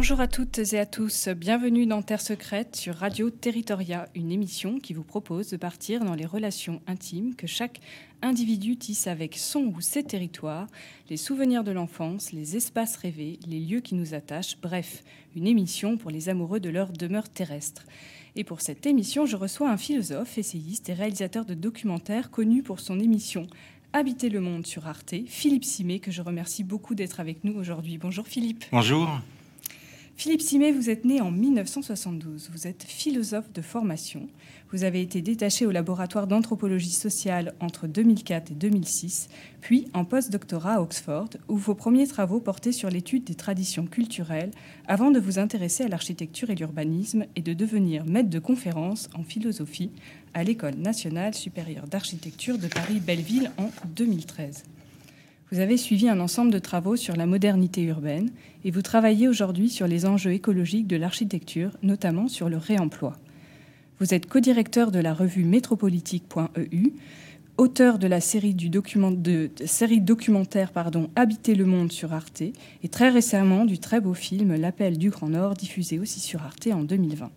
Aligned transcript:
Bonjour 0.00 0.20
à 0.22 0.28
toutes 0.28 0.72
et 0.72 0.78
à 0.78 0.86
tous, 0.86 1.28
bienvenue 1.28 1.84
dans 1.84 2.00
Terre 2.00 2.22
Secrète 2.22 2.74
sur 2.74 2.94
Radio 2.94 3.28
Territoria, 3.28 4.08
une 4.14 4.32
émission 4.32 4.78
qui 4.78 4.94
vous 4.94 5.04
propose 5.04 5.50
de 5.50 5.58
partir 5.58 6.02
dans 6.02 6.14
les 6.14 6.24
relations 6.24 6.80
intimes 6.86 7.34
que 7.34 7.46
chaque 7.46 7.80
individu 8.22 8.78
tisse 8.78 9.06
avec 9.08 9.36
son 9.36 9.64
ou 9.64 9.82
ses 9.82 10.02
territoires, 10.02 10.68
les 11.10 11.18
souvenirs 11.18 11.64
de 11.64 11.70
l'enfance, 11.70 12.32
les 12.32 12.56
espaces 12.56 12.96
rêvés, 12.96 13.38
les 13.46 13.60
lieux 13.60 13.80
qui 13.80 13.94
nous 13.94 14.14
attachent, 14.14 14.56
bref, 14.62 15.04
une 15.36 15.46
émission 15.46 15.98
pour 15.98 16.10
les 16.10 16.30
amoureux 16.30 16.60
de 16.60 16.70
leur 16.70 16.94
demeure 16.94 17.28
terrestre. 17.28 17.84
Et 18.36 18.42
pour 18.42 18.62
cette 18.62 18.86
émission, 18.86 19.26
je 19.26 19.36
reçois 19.36 19.70
un 19.70 19.76
philosophe, 19.76 20.38
essayiste 20.38 20.88
et 20.88 20.94
réalisateur 20.94 21.44
de 21.44 21.52
documentaires 21.52 22.30
connu 22.30 22.62
pour 22.62 22.80
son 22.80 22.98
émission 22.98 23.48
Habiter 23.92 24.30
le 24.30 24.40
monde 24.40 24.66
sur 24.66 24.86
Arte, 24.86 25.14
Philippe 25.26 25.64
Simet, 25.64 25.98
que 25.98 26.10
je 26.10 26.22
remercie 26.22 26.64
beaucoup 26.64 26.94
d'être 26.94 27.20
avec 27.20 27.44
nous 27.44 27.52
aujourd'hui. 27.52 27.98
Bonjour 27.98 28.26
Philippe. 28.26 28.64
Bonjour. 28.72 29.20
Philippe 30.20 30.42
Simet, 30.42 30.72
vous 30.72 30.90
êtes 30.90 31.06
né 31.06 31.22
en 31.22 31.30
1972. 31.30 32.50
Vous 32.52 32.66
êtes 32.66 32.82
philosophe 32.82 33.50
de 33.54 33.62
formation. 33.62 34.28
Vous 34.70 34.84
avez 34.84 35.00
été 35.00 35.22
détaché 35.22 35.64
au 35.64 35.70
laboratoire 35.70 36.26
d'anthropologie 36.26 36.90
sociale 36.90 37.54
entre 37.58 37.86
2004 37.86 38.50
et 38.50 38.54
2006, 38.54 39.30
puis 39.62 39.88
en 39.94 40.04
post-doctorat 40.04 40.74
à 40.74 40.80
Oxford, 40.82 41.30
où 41.48 41.56
vos 41.56 41.74
premiers 41.74 42.06
travaux 42.06 42.38
portaient 42.38 42.70
sur 42.70 42.90
l'étude 42.90 43.24
des 43.24 43.34
traditions 43.34 43.86
culturelles, 43.86 44.50
avant 44.86 45.10
de 45.10 45.18
vous 45.18 45.38
intéresser 45.38 45.84
à 45.84 45.88
l'architecture 45.88 46.50
et 46.50 46.54
l'urbanisme 46.54 47.24
et 47.34 47.40
de 47.40 47.54
devenir 47.54 48.04
maître 48.04 48.28
de 48.28 48.38
conférence 48.38 49.08
en 49.14 49.22
philosophie 49.22 49.90
à 50.34 50.44
l'École 50.44 50.74
nationale 50.74 51.32
supérieure 51.32 51.86
d'architecture 51.86 52.58
de 52.58 52.68
Paris-Belleville 52.68 53.52
en 53.56 53.70
2013. 53.96 54.64
Vous 55.52 55.58
avez 55.58 55.76
suivi 55.76 56.08
un 56.08 56.20
ensemble 56.20 56.52
de 56.52 56.60
travaux 56.60 56.94
sur 56.94 57.16
la 57.16 57.26
modernité 57.26 57.82
urbaine 57.82 58.30
et 58.64 58.70
vous 58.70 58.82
travaillez 58.82 59.26
aujourd'hui 59.26 59.68
sur 59.68 59.88
les 59.88 60.06
enjeux 60.06 60.32
écologiques 60.32 60.86
de 60.86 60.94
l'architecture, 60.94 61.76
notamment 61.82 62.28
sur 62.28 62.48
le 62.48 62.56
réemploi. 62.56 63.16
Vous 63.98 64.14
êtes 64.14 64.26
co-directeur 64.26 64.92
de 64.92 65.00
la 65.00 65.12
revue 65.12 65.44
métropolitique.eu, 65.44 66.92
auteur 67.56 67.98
de 67.98 68.06
la 68.06 68.20
série, 68.20 68.54
de, 68.54 69.98
documentaire 69.98 70.70
Habiter 71.16 71.56
le 71.56 71.64
monde 71.64 71.90
sur 71.90 72.12
Arte 72.12 72.42
et 72.42 72.88
très 72.88 73.10
récemment 73.10 73.64
du 73.64 73.80
très 73.80 74.00
beau 74.00 74.14
film 74.14 74.54
L'appel 74.54 74.98
du 74.98 75.10
Grand 75.10 75.30
Nord 75.30 75.54
diffusé 75.54 75.98
aussi 75.98 76.20
sur 76.20 76.42
Arte 76.42 76.68
en 76.68 76.84
2020. 76.84 77.28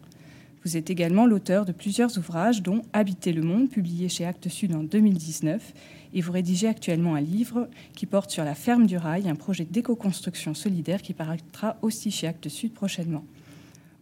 Vous 0.66 0.78
êtes 0.78 0.90
également 0.90 1.26
l'auteur 1.26 1.66
de 1.66 1.74
plusieurs 1.74 2.18
ouvrages 2.18 2.62
dont 2.62 2.84
Habiter 2.94 3.34
le 3.34 3.42
monde 3.42 3.70
publié 3.70 4.08
chez 4.08 4.26
Actes 4.26 4.48
Sud 4.48 4.74
en 4.74 4.84
2019 4.84 5.74
et 6.14 6.22
vous 6.22 6.32
rédigez 6.32 6.68
actuellement 6.68 7.16
un 7.16 7.22
livre 7.22 7.68
qui 7.96 8.06
porte 8.06 8.32
sur 8.32 8.46
la 8.46 8.56
ferme 8.56 8.88
du 8.88 8.96
rail, 8.96 9.28
un 9.28 9.36
projet 9.36 9.66
d'éco-construction 9.66 10.54
solidaire 10.54 11.02
qui 11.02 11.14
paraîtra 11.14 11.76
aussi 11.82 12.12
chez 12.12 12.28
Actes 12.28 12.48
Sud 12.48 12.74
prochainement. 12.74 13.26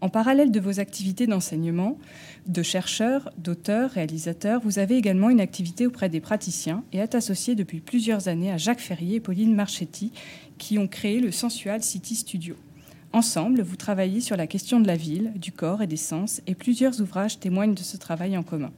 En 0.02 0.10
parallèle 0.10 0.52
de 0.52 0.60
vos 0.60 0.80
activités 0.80 1.26
d'enseignement, 1.26 1.98
de 2.46 2.62
chercheur, 2.62 3.32
d'auteur, 3.40 3.90
réalisateur, 3.92 4.62
vous 4.64 4.78
avez 4.78 4.98
également 4.98 5.32
une 5.32 5.42
activité 5.42 5.88
auprès 5.88 6.10
des 6.10 6.22
praticiens 6.22 6.84
et 6.94 6.98
êtes 6.98 7.16
associé 7.16 7.56
depuis 7.56 7.80
plusieurs 7.80 8.28
années 8.28 8.52
à 8.52 8.58
Jacques 8.58 8.82
Ferrier 8.82 9.16
et 9.16 9.20
Pauline 9.20 9.56
Marchetti 9.56 10.12
qui 10.60 10.78
ont 10.78 10.88
créé 10.88 11.20
le 11.20 11.32
Sensual 11.32 11.82
City 11.82 12.16
Studio. 12.16 12.56
Ensemble, 13.14 13.62
vous 13.62 13.76
travaillez 13.76 14.22
sur 14.22 14.38
la 14.38 14.48
question 14.48 14.80
de 14.80 14.88
la 14.88 14.96
ville, 14.96 15.34
du 15.36 15.52
corps 15.52 15.82
et 15.82 15.88
des 15.88 15.98
sens 15.98 16.42
et 16.48 16.56
plusieurs 16.56 17.02
ouvrages 17.02 17.42
témoignent 17.42 17.74
de 17.74 17.82
ce 17.82 17.98
travail 17.98 18.38
en 18.38 18.44
commun. 18.44 18.72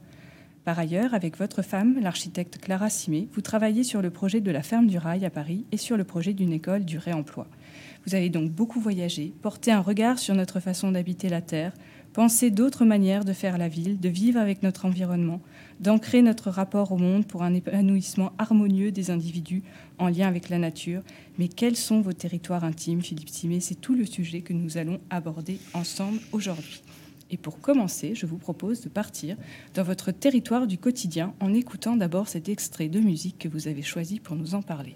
Par 0.64 0.76
ailleurs, 0.76 1.14
avec 1.14 1.38
votre 1.38 1.62
femme, 1.62 2.00
l'architecte 2.00 2.58
Clara 2.58 2.90
Simé, 2.90 3.28
vous 3.32 3.42
travaillez 3.42 3.84
sur 3.84 4.02
le 4.02 4.10
projet 4.10 4.40
de 4.40 4.50
la 4.50 4.64
ferme 4.64 4.88
du 4.88 4.98
rail 4.98 5.24
à 5.24 5.30
Paris 5.30 5.66
et 5.70 5.76
sur 5.76 5.96
le 5.96 6.02
projet 6.02 6.32
d'une 6.32 6.52
école 6.52 6.84
du 6.84 6.98
réemploi. 6.98 7.46
Vous 8.06 8.16
avez 8.16 8.28
donc 8.28 8.50
beaucoup 8.50 8.80
voyagé, 8.80 9.32
porté 9.40 9.70
un 9.70 9.80
regard 9.80 10.18
sur 10.18 10.34
notre 10.34 10.58
façon 10.58 10.90
d'habiter 10.90 11.28
la 11.28 11.40
Terre, 11.40 11.72
pensé 12.14 12.52
d'autres 12.52 12.84
manières 12.84 13.24
de 13.24 13.32
faire 13.32 13.58
la 13.58 13.68
ville, 13.68 14.00
de 14.00 14.08
vivre 14.08 14.40
avec 14.40 14.62
notre 14.62 14.86
environnement, 14.86 15.40
d'ancrer 15.80 16.22
notre 16.22 16.48
rapport 16.48 16.92
au 16.92 16.96
monde 16.96 17.26
pour 17.26 17.42
un 17.42 17.52
épanouissement 17.52 18.32
harmonieux 18.38 18.92
des 18.92 19.10
individus 19.10 19.64
en 19.98 20.08
lien 20.08 20.28
avec 20.28 20.48
la 20.48 20.58
nature. 20.58 21.02
Mais 21.38 21.48
quels 21.48 21.76
sont 21.76 22.00
vos 22.00 22.12
territoires 22.12 22.64
intimes, 22.64 23.02
Philippe 23.02 23.28
Simé? 23.28 23.58
C'est 23.58 23.74
tout 23.74 23.94
le 23.94 24.06
sujet 24.06 24.42
que 24.42 24.52
nous 24.52 24.78
allons 24.78 25.00
aborder 25.10 25.58
ensemble 25.74 26.20
aujourd'hui. 26.30 26.82
Et 27.30 27.36
pour 27.36 27.60
commencer, 27.60 28.14
je 28.14 28.26
vous 28.26 28.38
propose 28.38 28.80
de 28.80 28.88
partir 28.88 29.36
dans 29.74 29.82
votre 29.82 30.12
territoire 30.12 30.68
du 30.68 30.78
quotidien 30.78 31.34
en 31.40 31.52
écoutant 31.52 31.96
d'abord 31.96 32.28
cet 32.28 32.48
extrait 32.48 32.88
de 32.88 33.00
musique 33.00 33.38
que 33.38 33.48
vous 33.48 33.66
avez 33.66 33.82
choisi 33.82 34.20
pour 34.20 34.36
nous 34.36 34.54
en 34.54 34.62
parler. 34.62 34.94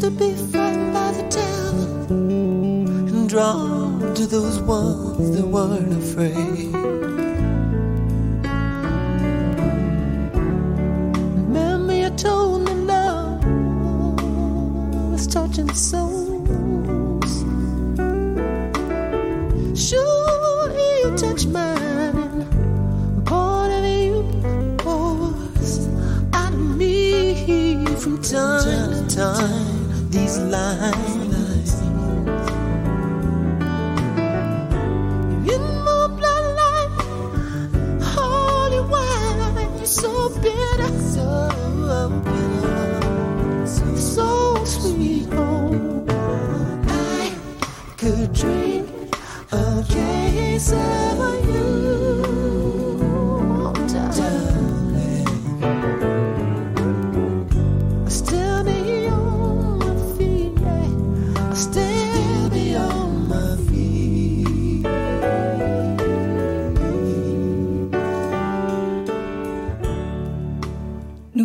To 0.00 0.10
be 0.10 0.34
frightened 0.34 0.94
by 0.94 1.12
the 1.12 1.22
devil 1.28 2.10
and 2.10 3.28
drawn 3.28 4.14
to 4.14 4.26
those 4.26 4.58
ones 4.60 5.36
that 5.36 5.46
weren't 5.46 5.92
afraid. 5.92 6.72
Remember, 11.44 11.92
you 11.92 12.08
told 12.16 12.64
me 12.64 12.72
love 12.72 13.44
was 15.12 15.26
touching 15.26 15.70
souls. 15.74 17.44
Sure, 19.78 20.70
he 20.70 21.14
touched 21.14 21.48
mine. 21.48 22.46
Part 23.26 23.70
of 23.70 23.84
you 23.84 24.24
pours 24.78 25.88
out 26.32 26.54
of 26.54 26.76
me 26.78 27.84
from 27.96 28.22
time 28.22 29.06
to 29.08 29.14
time. 29.14 29.59
These 30.30 30.38
lines. 30.38 31.19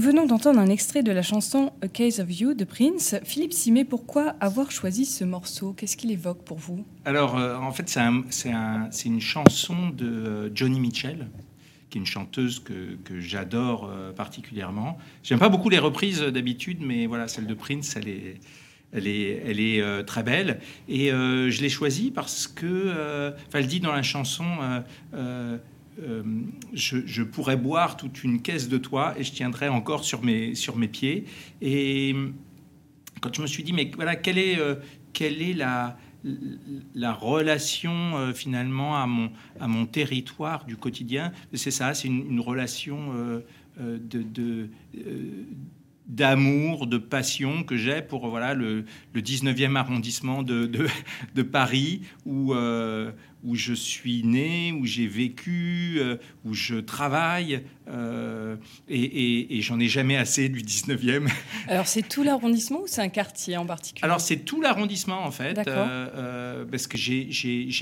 Venons 0.06 0.28
d'entendre 0.28 0.60
un 0.60 0.70
extrait 0.70 1.02
de 1.02 1.12
la 1.12 1.24
chanson 1.24 1.74
A 1.82 1.88
Case 1.88 2.20
of 2.20 2.40
You 2.40 2.54
de 2.54 2.64
Prince. 2.64 3.16
Philippe 3.24 3.54
Simé, 3.54 3.86
pourquoi 3.86 4.36
avoir 4.40 4.70
choisi 4.72 5.04
ce 5.04 5.24
morceau? 5.24 5.74
Qu'est-ce 5.74 5.98
qu'il 5.98 6.12
évoque 6.12 6.44
pour 6.44 6.58
vous? 6.60 6.86
Alors, 7.06 7.38
euh, 7.38 7.58
en 7.58 7.72
fait, 7.72 7.90
c'est 7.90 8.00
un- 8.02 8.24
un- 8.54 8.90
une 9.06 9.20
chanson 9.20 9.90
de 9.90 10.06
euh, 10.06 10.50
Johnny 10.54 10.80
Mitchell, 10.80 11.28
qui 11.90 11.98
est 11.98 12.02
une 12.02 12.06
chanteuse 12.06 12.60
que, 12.60 13.20
j'adore 13.20 13.90
euh, 13.92 14.12
particulièrement. 14.12 15.00
J'aime 15.24 15.40
pas 15.40 15.50
beaucoup 15.50 15.70
les 15.70 15.80
reprises 15.80 16.22
d'habitude, 16.22 16.78
mais 16.82 17.08
voilà, 17.08 17.28
celle 17.28 17.48
de 17.48 17.56
Prince, 17.56 17.96
elle 17.96 18.08
est, 18.08 18.36
elle 18.94 19.08
est, 19.08 19.42
elle 19.44 19.60
est 19.60 20.04
très 20.06 20.22
belle. 20.22 20.60
Et 20.88 21.10
je 21.10 21.62
l'ai 21.62 21.70
choisie 21.70 22.12
parce 22.12 22.46
que, 22.48 23.34
enfin, 23.48 23.60
elle 23.60 23.68
dit 23.68 23.80
dans 23.80 23.92
la 23.92 24.04
chanson. 24.04 24.46
Euh, 26.02 26.24
je, 26.74 27.24
pourrais 27.24 27.56
boire 27.56 27.96
toute 27.96 28.24
une 28.24 28.42
caisse 28.42 28.68
de 28.68 28.78
toi 28.78 29.14
et 29.18 29.24
je 29.24 29.32
tiendrais 29.32 29.70
encore 29.70 30.04
sur 30.04 30.24
mes, 30.24 30.56
sur 30.56 30.76
mes 30.76 30.88
pieds. 30.88 31.26
Et 31.62 32.14
quand 33.22 33.34
je 33.34 33.42
me 33.42 33.48
suis 33.48 33.64
dit, 33.64 33.72
mais 33.72 33.92
voilà, 33.96 34.16
quelle 34.16 34.38
est, 34.38 34.60
euh, 34.60 34.76
quelle 35.14 35.42
est 35.42 35.54
la, 35.54 35.98
la 36.94 37.14
relation 37.14 38.18
euh, 38.18 38.34
finalement 38.34 39.02
à 39.02 39.08
mon, 39.08 39.32
à 39.60 39.68
mon 39.68 39.86
territoire 39.86 40.66
du 40.66 40.76
quotidien 40.76 41.32
C'est 41.54 41.72
ça, 41.72 41.94
c'est 41.94 42.10
une, 42.10 42.42
relation 42.42 43.14
de, 43.80 44.70
d'amour, 46.08 46.88
de 46.88 46.98
passion 46.98 47.64
que 47.64 47.78
j'ai 47.78 48.02
pour 48.02 48.28
voilà, 48.28 48.54
le, 48.54 48.84
le 49.14 49.22
19e 49.22 49.78
arrondissement 49.78 50.44
de, 50.44 50.66
de, 50.66 50.88
de 51.36 51.42
Paris, 51.42 52.02
où, 52.26 52.54
où 53.46 53.56
je 53.56 53.74
suis 53.74 54.24
né, 54.24 54.72
où 54.72 54.86
j'ai 54.86 55.08
vécu, 55.08 55.98
euh, 56.00 56.18
où 56.44 56.54
je 56.54 56.76
travaille, 56.76 57.62
euh, 57.88 58.56
et, 58.90 59.00
et- 59.04 59.58
et 59.58 59.62
j'en 59.62 59.80
ai 59.80 59.88
jamais 59.88 60.18
assez 60.18 60.50
du 60.50 60.62
19e. 60.64 61.28
Alors, 61.68 61.86
c'est 61.88 62.02
tout 62.02 62.24
l'arrondissement 62.24 62.82
ou 62.82 62.88
c'est 62.88 63.02
un 63.02 63.10
quartier 63.10 63.56
en 63.58 63.66
particulier? 63.66 64.04
Alors 64.04 64.20
c'est 64.20 64.38
tout 64.38 64.62
l'arrondissement 64.62 65.24
en 65.24 65.32
fait, 65.32 65.60
euh, 65.68 66.66
parce 66.66 66.88
que 66.88 66.98
j'ai- 66.98 67.28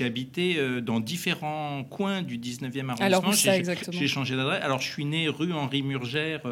habité 0.04 0.58
dans 0.82 1.00
différents 1.00 1.82
coins 1.84 2.20
du 2.22 2.36
19e 2.38 2.90
arrondissement. 2.90 3.06
Alors, 3.06 3.34
ça 3.34 3.52
J'ai- 3.52 3.58
exactement? 3.58 3.98
J'ai 3.98 4.06
changé 4.08 4.36
d'adresse. 4.36 4.60
Alors 4.62 4.80
je 4.80 4.88
suis 4.90 5.04
né 5.06 5.28
rue 5.28 5.52
Henri 5.52 5.82
Murgère, 5.82 6.42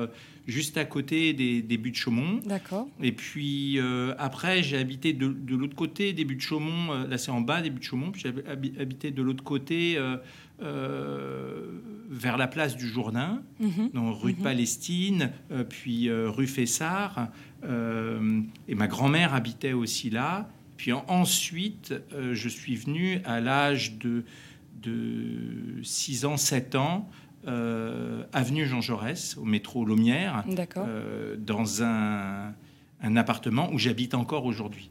juste 0.47 0.77
à 0.77 0.85
côté 0.85 1.33
des, 1.35 1.62
des 1.62 1.77
buttes 1.79 1.94
Chaumont. 1.97 2.41
D'accord. 2.44 2.89
Et 3.03 3.12
puis 3.12 3.79
euh, 3.79 4.15
après, 4.19 4.62
j'ai 4.62 4.77
habité 4.79 5.12
de, 5.12 5.29
de 5.29 5.56
l'autre 5.56 5.77
côté 5.77 6.12
des 6.12 6.25
buttes 6.25 6.41
Chaumont. 6.41 6.93
euh, 6.93 7.06
là, 7.06 7.17
c'est 7.19 7.31
en 7.31 7.41
bas 7.41 7.62
des 7.62 7.71
buttes 7.71 7.85
Chaumont. 7.85 8.11
Puis 8.11 8.23
j'ai 8.23 8.31
habi- 8.31 8.73
habité 8.81 9.11
de 9.11 9.23
l'autre 9.23 9.44
côté, 9.44 9.97
euh, 10.62 11.67
vers 12.11 12.37
la 12.37 12.47
place 12.47 12.77
du 12.77 12.87
Jourdain, 12.87 13.43
Mhm. 13.61 13.91
dans 13.94 14.12
rue 14.12 14.33
de 14.33 14.39
Mhm. 14.39 14.43
Palestine, 14.44 15.31
puis 15.69 16.11
rue 16.11 16.47
Fessard. 16.47 17.29
et 17.65 18.75
ma 18.75 18.87
grand-mère 18.89 19.35
habitait 19.35 19.73
aussi 19.73 20.11
là. 20.11 20.49
Puis 20.77 20.93
en- 20.93 21.05
ensuite, 21.09 21.94
je 22.33 22.49
suis 22.49 22.75
venu 22.75 23.21
à 23.25 23.41
l'âge 23.41 23.99
de, 23.99 24.25
de 24.83 25.81
6 25.83 26.25
ans, 26.25 26.37
7 26.37 26.75
ans, 26.75 27.09
euh, 27.47 28.23
avenue 28.33 28.67
Jean 28.67 28.81
Jaurès, 28.81 29.37
au 29.37 29.44
métro 29.44 29.85
Laumière 29.85 30.44
euh, 30.77 31.37
dans 31.39 31.83
un, 31.83 32.53
un 33.03 33.17
appartement 33.17 33.71
où 33.73 33.79
j'habite 33.79 34.15
encore 34.15 34.44
aujourd'hui. 34.44 34.91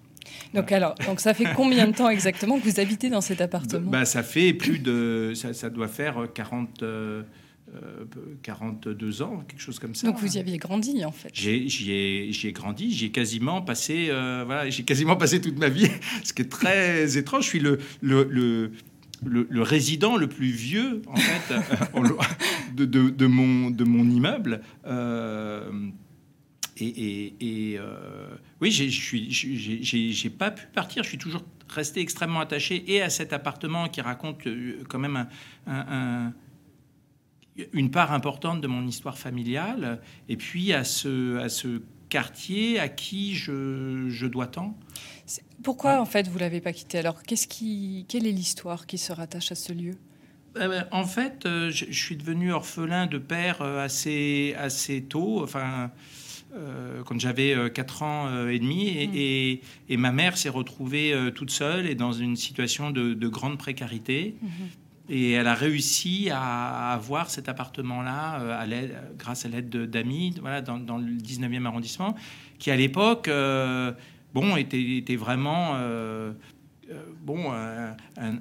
Donc, 0.53 0.71
alors, 0.71 0.95
donc 1.06 1.19
ça 1.19 1.33
fait 1.33 1.48
combien 1.56 1.88
de 1.88 1.94
temps 1.95 2.09
exactement 2.09 2.59
que 2.59 2.63
vous 2.69 2.80
habitez 2.80 3.09
dans 3.09 3.21
cet 3.21 3.42
appartement? 3.42 3.89
Bah, 3.89 4.06
ça 4.06 4.21
fait 4.24 4.53
plus 4.53 4.80
de. 4.80 5.33
Ça, 5.36 5.53
ça 5.53 5.69
doit 5.69 5.88
faire 5.88 6.27
40, 6.33 6.83
euh, 6.83 7.24
euh, 7.74 8.06
42 8.44 9.21
ans, 9.24 9.44
quelque 9.48 9.59
chose 9.62 9.80
comme 9.80 9.95
ça. 9.95 10.07
Donc, 10.07 10.19
vous 10.19 10.36
y 10.38 10.39
aviez 10.39 10.57
grandi 10.57 11.03
en 11.06 11.12
fait. 11.12 11.30
J'ai- 11.33 11.68
J'y 11.68 11.92
ai, 11.92 12.31
j'y 12.31 12.48
ai 12.48 12.51
grandi, 12.51 12.92
j'y 12.92 13.06
ai 13.06 13.12
quasiment 13.12 13.62
passé, 13.62 14.07
euh, 14.09 14.44
voilà, 14.45 14.69
j'ai 14.69 14.83
quasiment 14.83 15.15
passé 15.15 15.42
toute 15.42 15.57
ma 15.57 15.69
vie, 15.69 15.88
ce 16.24 16.33
qui 16.33 16.42
est 16.44 16.50
très 16.51 17.18
étrange. 17.18 17.44
Je 17.45 17.50
suis 17.50 17.59
le, 17.59 17.80
le, 18.01 18.27
le, 18.30 18.71
le- 19.25 19.62
résident 19.62 20.18
le 20.18 20.27
plus 20.27 20.50
vieux 20.51 21.01
en 21.07 21.15
fait 21.15 21.53
euh, 21.53 22.07
de, 22.75 23.25
mon, 23.27 23.69
de 23.69 23.83
mon 23.83 24.09
immeuble. 24.09 24.62
Euh, 24.85 25.69
et, 26.77 26.88
et- 26.88 27.35
et, 27.73 27.77
euh, 27.79 28.27
oui, 28.62 28.71
j'ai- 28.71 30.29
pas 30.29 30.51
pu 30.51 30.65
partir. 30.73 31.03
Je 31.03 31.09
suis 31.09 31.18
toujours 31.18 31.44
resté 31.69 32.00
extrêmement 32.01 32.39
attaché 32.39 32.83
et 32.94 33.01
à 33.01 33.09
cet 33.09 33.33
appartement 33.33 33.88
qui 33.88 34.01
raconte 34.01 34.47
euh, 34.47 34.83
quand 34.89 35.00
même 35.00 35.15
un- 35.18 35.27
un- 35.67 36.25
un- 36.27 36.33
une 37.74 37.91
part 37.91 38.13
importante 38.13 38.62
de 38.62 38.67
mon 38.67 38.88
histoire 38.88 39.17
familiale, 39.17 40.01
et 40.29 40.38
puis 40.38 40.74
à 40.74 40.83
ce, 40.83 41.38
à 41.38 41.50
ce 41.50 41.81
quartier 42.09 42.79
à 42.79 42.88
qui 42.89 43.35
je, 43.35 44.07
je 44.09 44.25
dois 44.25 44.47
tant. 44.47 44.77
Pourquoi 45.63 46.01
en 46.01 46.06
fait 46.06 46.28
vous 46.28 46.38
l'avez 46.39 46.62
pas 46.62 46.74
quitté 46.74 46.98
Alors, 47.00 47.24
qu'est-ce 47.24 47.48
qui, 47.48 48.06
quelle 48.07 48.25
est 48.28 48.31
l'histoire 48.31 48.86
qui 48.88 48.98
se 48.98 49.13
rattache 49.13 49.51
à 49.51 49.56
ce 49.56 49.72
lieu 49.74 49.94
Eh 50.56 50.68
ben, 50.68 50.88
En 50.92 51.06
fait, 51.06 51.45
euh, 51.45 51.69
je, 51.69 51.86
je 51.89 52.04
suis 52.04 52.18
devenu 52.18 52.51
orphelin 52.51 53.06
de 53.07 53.18
père 53.18 53.62
euh, 53.62 53.83
assez, 53.86 54.56
assez 54.57 55.01
tôt, 55.04 55.42
enfin, 55.44 55.92
euh, 56.56 57.01
quand 57.06 57.19
j'avais 57.19 57.56
4 57.74 58.04
ans 58.04 58.48
et 58.48 58.60
demi, 58.60 58.88
et, 58.89 59.07
Mm. 59.07 59.12
et- 59.16 59.62
et 59.89 59.98
ma 59.98 60.12
mère 60.12 60.38
s'est 60.38 60.50
retrouvée 60.50 61.13
toute 61.36 61.51
seule 61.51 61.86
et 61.88 61.95
dans 61.95 62.12
une 62.12 62.36
situation 62.36 62.92
de, 62.92 63.13
de 63.13 63.27
grande 63.27 63.57
précarité. 63.57 64.36
Et 65.10 65.31
elle 65.31 65.48
a 65.48 65.56
réussi 65.56 66.30
à 66.31 66.94
avoir 66.94 67.30
cet 67.30 67.50
appartement-là 67.50 68.60
à 68.60 68.66
grâce 69.18 69.45
à 69.45 69.50
l'aide 69.50 69.69
de- 69.69 69.86
d'amis 69.86 70.34
voilà, 70.42 70.62
dans, 70.62 70.77
dans 70.77 70.98
le 70.98 71.12
19e 71.13 71.66
arrondissement, 71.66 72.16
qui 72.60 72.72
à 72.72 72.75
l'époque 72.77 73.30
bon, 74.33 74.56
était, 74.57 74.81
était 74.98 75.16
vraiment 75.16 75.74
euh, 75.75 76.33
euh, 76.89 76.94
bon, 77.22 77.51
un, 77.51 77.95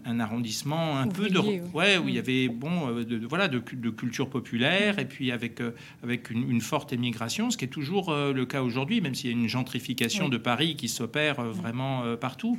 un 0.05 0.21
arrondissement 0.21 0.99
un 0.99 1.07
peu 1.07 1.29
de 1.29 1.39
ouais, 1.73 1.99
où 1.99 2.09
il 2.09 2.15
y 2.15 2.19
avait 2.19 2.49
bon 2.49 2.89
euh, 2.89 3.05
de, 3.05 3.19
de- 3.19 3.27
voilà 3.27 3.47
de, 3.49 3.59
cu- 3.59 3.77
de 3.77 3.91
culture 3.91 4.29
populaire 4.29 4.99
et 4.99 5.05
puis 5.07 5.31
avec 5.31 5.61
avec 6.03 6.31
une, 6.31 6.51
une 6.51 6.61
forte 6.61 6.93
émigration, 6.93 7.51
ce 7.51 7.57
qui 7.57 7.65
est 7.65 7.69
toujours 7.69 8.13
le 8.13 8.45
cas 8.47 8.63
aujourd'hui, 8.63 9.01
même 9.01 9.15
s'il 9.15 9.31
y 9.31 9.33
a 9.33 9.37
une 9.37 9.49
gentrification 9.49 10.25
Oui. 10.25 10.31
de 10.31 10.39
Paris 10.39 10.75
qui 10.77 10.89
s'opère 10.89 11.43
vraiment 11.43 12.17
partout. 12.17 12.59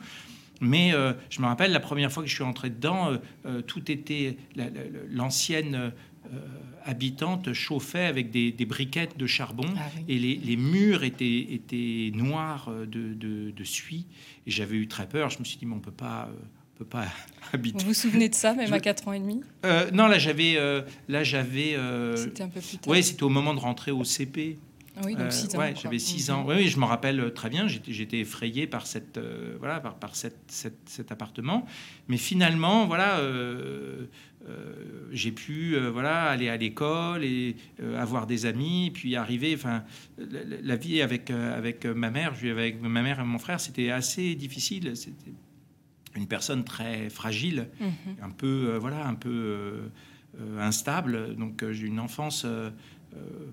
Mais 0.64 0.94
euh, 0.94 1.14
je 1.32 1.42
me 1.42 1.48
rappelle 1.48 1.72
la 1.72 1.80
première 1.80 2.12
fois 2.12 2.22
que 2.22 2.30
je 2.30 2.36
suis 2.36 2.44
entré 2.44 2.70
dedans, 2.70 3.10
euh, 3.12 3.18
euh, 3.48 3.62
tout 3.64 3.92
était 3.92 4.38
la- 4.56 4.66
la- 4.66 4.82
l'ancienne 5.10 5.92
habitante 6.84 7.54
chauffait 7.54 8.06
avec 8.06 8.32
des, 8.32 8.52
des 8.52 8.66
briquettes 8.66 9.18
de 9.18 9.28
charbon 9.28 9.66
Ah 9.78 9.82
oui. 9.96 10.04
et 10.08 10.18
les, 10.20 10.36
les 10.36 10.56
murs 10.58 11.04
étaient, 11.04 11.48
étaient 11.54 12.12
noirs 12.16 12.70
euh, 12.70 12.86
de, 12.86 13.14
de, 13.14 13.52
de 13.52 13.64
suie. 13.64 14.06
Et 14.48 14.52
j'avais 14.52 14.78
eu 14.78 14.88
très 14.88 15.08
peur. 15.08 15.30
Je 15.30 15.40
me 15.40 15.44
suis 15.44 15.58
dit, 15.58 15.66
mais 15.66 15.76
on 15.76 15.80
peut 15.80 15.92
pas, 15.92 16.30
euh, 16.32 16.38
on 16.76 16.78
peut 16.80 16.86
pas 16.86 17.06
habiter. 17.54 17.80
Vous 17.84 17.90
vous 17.90 17.94
souvenez 17.94 18.30
de 18.30 18.36
ça, 18.36 18.54
même 18.54 18.68
Je- 18.68 18.74
à 18.74 18.80
4 18.80 19.08
ans 19.08 19.14
et 19.14 19.20
demi? 19.20 19.42
Euh, 19.66 19.92
non, 19.92 20.08
là 20.08 20.18
j'avais, 20.18 20.56
euh, 20.58 20.82
là 21.08 21.24
j'avais. 21.24 21.76
euh, 21.76 22.16
C'était 22.18 22.44
un 22.44 22.50
peu 22.50 22.60
plus 22.62 22.78
tard. 22.80 22.92
ouais, 22.92 23.02
c'était 23.04 23.24
au 23.24 23.30
moment 23.30 23.54
de 23.54 23.60
rentrer 23.60 23.92
au 23.92 24.04
CP. 24.04 24.58
Ah 24.98 25.02
oui, 25.06 25.14
donc 25.14 25.22
Euh, 25.28 25.30
6 25.32 25.56
ans. 25.56 25.60
ouais, 25.60 25.74
j'avais 25.82 26.00
6 26.00 26.30
Mhm. 26.30 26.36
ans. 26.36 26.46
Oui, 26.48 26.56
oui, 26.58 26.68
je 26.68 26.78
me 26.80 26.84
rappelle 26.86 27.20
euh, 27.22 27.30
très 27.30 27.50
bien. 27.50 27.68
J'étais, 27.68 28.20
effrayé 28.20 28.68
par 28.68 28.86
cette, 28.88 29.18
euh, 29.18 29.56
voilà, 29.60 29.80
par, 29.80 29.96
par 29.96 30.16
cette, 30.16 30.40
cette- 30.48 30.90
cet 30.90 31.12
appartement. 31.14 31.66
Mais 32.10 32.18
finalement, 32.18 32.88
voilà, 32.88 33.20
euh, 34.50 34.74
j'ai 35.12 35.32
pu, 35.32 35.76
euh, 35.76 35.92
voilà, 35.92 36.24
aller 36.24 36.50
à 36.50 36.58
l'école 36.58 37.24
et 37.24 37.56
euh, 37.82 38.02
avoir 38.02 38.26
des 38.26 38.46
amis, 38.46 38.92
puis 38.94 39.16
arriver. 39.16 39.54
Enfin, 39.54 39.84
la, 40.18 40.76
vie 40.76 41.02
avec 41.02 41.30
avec 41.30 41.86
ma 41.86 42.10
mère, 42.10 42.34
je 42.36 42.48
avec 42.48 42.82
ma 42.82 43.02
mère 43.02 43.20
et 43.20 43.24
mon 43.24 43.38
frère, 43.38 43.60
c'était 43.60 43.92
assez 43.92 44.36
difficile. 44.36 44.96
C'était 44.96 45.34
une 46.16 46.28
personne 46.28 46.64
très 46.64 47.10
fragile 47.10 47.68
Mhm. 47.80 48.16
un 48.22 48.30
peu 48.32 48.76
voilà 48.82 49.08
un 49.08 49.16
peu 49.16 49.80
instable 50.60 51.38
donc 51.38 51.64
j'ai 51.72 51.88
une 51.88 52.02
enfance 52.02 52.46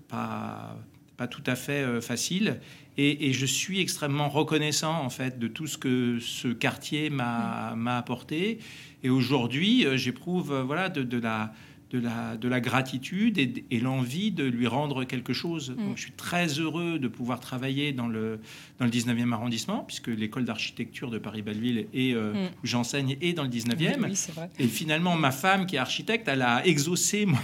pas 0.09 0.77
pas 1.15 1.27
tout 1.27 1.43
à 1.45 1.55
fait 1.55 2.01
facile 2.01 2.59
et, 2.97 3.29
et 3.29 3.31
je 3.31 3.45
suis 3.45 3.79
extrêmement 3.79 4.27
reconnaissant 4.27 4.93
en 5.05 5.09
fait 5.09 5.39
de 5.39 5.47
tout 5.47 5.67
ce 5.67 5.77
que 5.77 6.19
ce 6.19 6.49
quartier 6.49 7.09
m'a 7.09 7.75
m'a 7.77 7.97
apporté 7.97 8.59
et 9.03 9.09
aujourd'hui 9.09 9.85
euh, 9.85 9.97
j'éprouve 9.97 10.51
euh, 10.51 10.63
voilà 10.63 10.89
de, 10.89 11.03
de 11.03 11.19
la 11.19 11.53
de 11.91 11.99
la, 11.99 12.37
de 12.37 12.47
la 12.47 12.59
gratitude 12.61 13.37
et, 13.39 13.65
et 13.71 13.79
l'envie 13.79 14.31
de 14.31 14.43
lui 14.45 14.67
rendre 14.67 15.03
quelque 15.05 15.33
chose. 15.33 15.75
Donc, 15.75 15.97
je 15.97 16.01
suis 16.03 16.11
très 16.11 16.47
heureux 16.59 16.99
de 16.99 17.07
pouvoir 17.07 17.39
travailler 17.39 17.93
dans 17.93 18.07
le, 18.07 18.39
dans 18.77 18.85
le 18.85 18.91
19e 18.91 19.31
arrondissement, 19.33 19.79
puisque 19.85 20.07
l'école 20.09 20.45
d'architecture 20.45 21.09
de 21.09 21.17
Paris-Belleville, 21.17 21.87
euh, 21.95 22.33
Mm. 22.33 22.47
où 22.63 22.67
j'enseigne, 22.67 23.17
est 23.21 23.33
dans 23.33 23.43
le 23.43 23.49
19e. 23.49 24.03
Oui, 24.05 24.15
c'est 24.15 24.33
vrai. 24.33 24.49
Et 24.59 24.67
finalement, 24.67 25.15
ma 25.15 25.31
femme, 25.31 25.65
qui 25.65 25.77
est 25.77 25.79
architecte, 25.79 26.27
elle 26.27 26.43
a 26.43 26.65
exaucé 26.65 27.25
mon, 27.25 27.37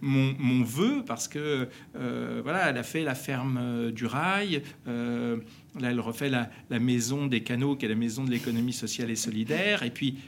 mon, 0.00 0.34
mon 0.38 0.64
vœu 0.64 1.04
parce 1.06 1.28
que 1.28 1.68
euh, 1.96 2.40
voilà, 2.42 2.70
elle 2.70 2.78
a 2.78 2.82
fait 2.82 3.04
la 3.04 3.14
ferme 3.14 3.58
euh, 3.60 3.92
du 3.92 4.06
rail. 4.06 4.62
euh, 4.88 5.36
là, 5.80 5.90
elle 5.90 6.00
refait 6.00 6.28
la, 6.28 6.50
la 6.70 6.78
maison 6.80 7.26
des 7.26 7.42
canaux, 7.42 7.76
qui 7.76 7.86
est 7.86 7.88
la 7.88 7.94
maison 7.94 8.24
de 8.24 8.30
l'économie 8.30 8.72
sociale 8.72 9.10
et 9.10 9.16
solidaire. 9.16 9.84
Et 9.84 9.90
puis, 9.90 10.18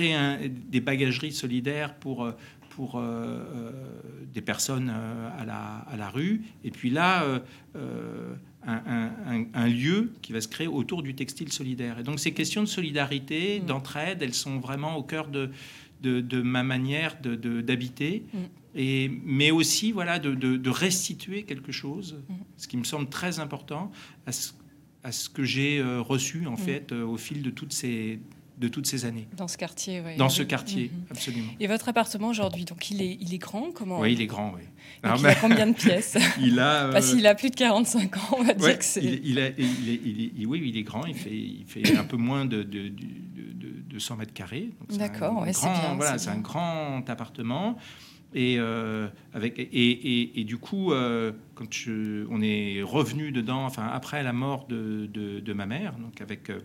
un- 0.00 0.38
des 0.48 0.80
bagageries 0.80 1.32
solidaires 1.32 1.94
pour 1.94 2.24
euh, 2.24 2.32
pour 2.76 2.96
euh, 2.96 3.00
euh, 3.02 3.72
des 4.34 4.42
personnes 4.42 4.92
euh, 4.94 5.30
à, 5.40 5.46
la, 5.46 5.78
à 5.90 5.96
la 5.96 6.10
rue. 6.10 6.42
Et 6.62 6.70
puis 6.70 6.90
là, 6.90 7.24
un, 8.66 8.74
un- 8.86 9.12
un- 9.26 9.46
un 9.54 9.66
lieu 9.68 10.12
qui 10.22 10.32
va 10.34 10.40
se 10.42 10.48
créer 10.48 10.66
autour 10.66 11.02
du 11.02 11.14
textile 11.14 11.50
solidaire. 11.50 11.98
Et 11.98 12.02
donc 12.02 12.18
ces 12.20 12.32
questions 12.32 12.62
de 12.62 12.68
solidarité, 12.68 13.60
Mm. 13.60 13.66
d'entraide, 13.66 14.18
elles 14.22 14.34
sont 14.34 14.58
vraiment 14.60 14.96
au 14.96 15.02
cœur 15.02 15.28
de, 15.28 15.50
de, 16.02 16.20
de 16.20 16.42
ma 16.42 16.62
manière 16.62 17.18
de- 17.22 17.34
de- 17.34 17.62
d'habiter. 17.62 18.24
Mm. 18.34 18.38
Et, 18.74 19.10
mais 19.24 19.50
aussi 19.50 19.90
voilà, 19.92 20.18
de, 20.18 20.68
restituer 20.68 21.44
quelque 21.44 21.72
chose, 21.72 22.18
Mm. 22.28 22.34
ce 22.58 22.68
qui 22.68 22.76
me 22.76 22.84
semble 22.84 23.08
très 23.08 23.38
important 23.40 23.90
à 24.26 24.32
ce, 24.32 24.52
à 25.02 25.12
ce 25.12 25.30
que 25.30 25.44
j'ai 25.44 25.82
reçu 25.82 26.46
en 26.46 26.54
Mm. 26.54 26.66
fait 26.68 26.92
au 26.92 27.16
fil 27.16 27.40
de 27.42 27.50
toutes 27.50 27.72
ces, 27.72 28.20
de 28.58 28.68
toutes 28.68 28.86
ces 28.86 29.04
années. 29.04 29.28
Dans 29.36 29.48
ce 29.48 29.58
quartier, 29.58 30.00
oui. 30.04 30.16
Dans 30.16 30.28
ce 30.30 30.42
quartier, 30.42 30.90
Mhm. 30.92 31.04
absolument. 31.10 31.52
Et 31.60 31.66
votre 31.66 31.88
appartement 31.88 32.28
aujourd'hui, 32.28 32.64
donc 32.64 32.90
il 32.90 33.02
est, 33.02 33.18
il 33.20 33.34
est 33.34 33.38
grand 33.38 33.70
Comment 33.74 34.00
Oui, 34.00 34.12
il 34.14 34.20
est 34.22 34.26
grand, 34.26 34.52
oui. 34.54 34.62
Alors, 35.02 35.18
il 35.18 35.26
a 35.26 35.34
combien 35.34 35.66
de 35.66 35.74
pièces 35.74 36.16
il 36.40 36.58
a. 36.58 36.86
Euh, 36.86 37.00
S'il 37.02 37.26
a 37.26 37.34
plus 37.34 37.50
de 37.50 37.54
45 37.56 38.16
ans, 38.16 38.36
on 38.38 38.42
va 38.44 38.54
dire 38.54 38.78
que 38.78 38.84
c'est. 38.84 39.02
il, 39.04 39.20
il 39.26 39.38
a- 39.38 39.48
il 39.50 39.88
est, 39.90 40.00
il 40.04 40.42
est- 40.42 40.46
oui, 40.46 40.62
il 40.64 40.76
est 40.78 40.82
grand. 40.82 41.04
Il 41.06 41.14
fait, 41.14 41.30
il 41.36 41.64
fait 41.66 41.96
un 41.96 42.04
peu 42.04 42.16
moins 42.16 42.46
de, 42.46 42.62
de, 42.62 42.88
de, 42.88 42.88
de- 42.88 43.82
de 43.90 43.98
100 43.98 44.16
mètres 44.16 44.32
carrés. 44.32 44.70
D'accord, 44.96 45.42
ouais, 45.42 45.52
c'est 45.52 45.66
bien, 45.66 45.94
Voilà, 45.96 46.16
c'est 46.18 46.30
un 46.30 46.38
grand 46.38 47.02
appartement. 47.08 47.76
Et, 48.34 48.56
euh, 48.58 49.08
avec, 49.32 49.58
et, 49.58 49.64
et, 49.72 50.40
et, 50.40 50.44
du 50.44 50.58
coup, 50.58 50.92
euh, 50.92 51.32
quand 51.54 51.72
je, 51.72 52.26
on 52.30 52.42
est 52.42 52.82
revenu 52.82 53.32
dedans, 53.32 53.64
enfin 53.64 53.86
après 53.92 54.22
la 54.22 54.32
mort 54.34 54.66
de, 54.66 55.08
de, 55.12 55.40
de 55.40 55.52
ma 55.54 55.64
mère, 55.64 55.94
donc 55.98 56.20
avec, 56.20 56.50
euh, 56.50 56.58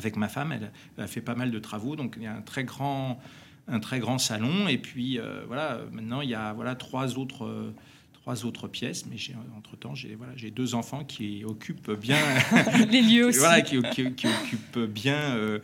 avec 0.00 0.16
ma 0.16 0.28
femme, 0.28 0.52
elle, 0.52 0.72
elle, 0.96 1.04
a 1.04 1.06
fait 1.06 1.20
pas 1.20 1.34
mal 1.34 1.50
de 1.50 1.58
travaux, 1.58 1.96
donc 1.96 2.14
il 2.16 2.24
y 2.24 2.26
a 2.26 2.34
un 2.34 2.42
très 2.42 2.64
grand, 2.64 3.20
un 3.68 3.80
très 3.80 4.00
grand 4.00 4.18
salon. 4.18 4.68
Et 4.68 4.78
puis 4.78 5.18
euh, 5.18 5.44
voilà, 5.46 5.80
maintenant 5.92 6.20
il 6.20 6.30
y 6.30 6.34
a 6.34 6.52
voilà 6.52 6.74
trois 6.74 7.18
autres 7.18 7.72
trois 8.12 8.44
autres 8.44 8.68
pièces, 8.68 9.06
mais 9.06 9.16
entre 9.56 9.76
temps 9.76 9.94
j'ai 9.94 10.14
voilà, 10.14 10.32
j'ai 10.36 10.50
deux 10.50 10.74
enfants 10.74 11.04
qui 11.04 11.44
occupent 11.44 11.92
bien 11.92 12.18
les 12.90 13.02
lieux 13.02 13.26
aussi, 13.28 13.38
voilà, 13.38 13.60
qui, 13.62 13.80
qui, 13.94 14.12
qui 14.14 14.26
occupent 14.26 14.84
bien 14.88 15.36
euh, 15.36 15.60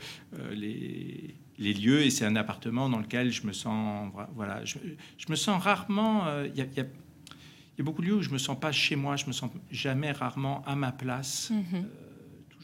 les 0.52 1.34
les 1.58 1.72
lieux 1.72 2.02
et 2.02 2.10
c'est 2.10 2.24
un 2.24 2.36
appartement 2.36 2.88
dans 2.88 2.98
lequel 2.98 3.32
je 3.32 3.46
me 3.46 3.52
sens 3.52 4.12
voilà 4.34 4.64
je, 4.64 4.78
je 5.16 5.26
me 5.30 5.36
sens 5.36 5.62
rarement 5.62 6.24
il 6.24 6.28
euh, 6.28 6.48
y, 6.48 6.60
y, 6.60 6.84
y, 7.78 7.80
a 7.80 7.84
beaucoup 7.84 8.02
de 8.02 8.08
lieux 8.08 8.16
où 8.16 8.22
je 8.22 8.30
me 8.30 8.38
sens 8.38 8.58
pas 8.58 8.72
chez 8.72 8.96
moi 8.96 9.16
je 9.16 9.26
me 9.26 9.32
sens 9.32 9.50
jamais 9.70 10.12
rarement 10.12 10.62
à 10.66 10.76
ma 10.76 10.92
place 10.92 11.50
mm 11.50 11.60
-hmm. 11.60 11.84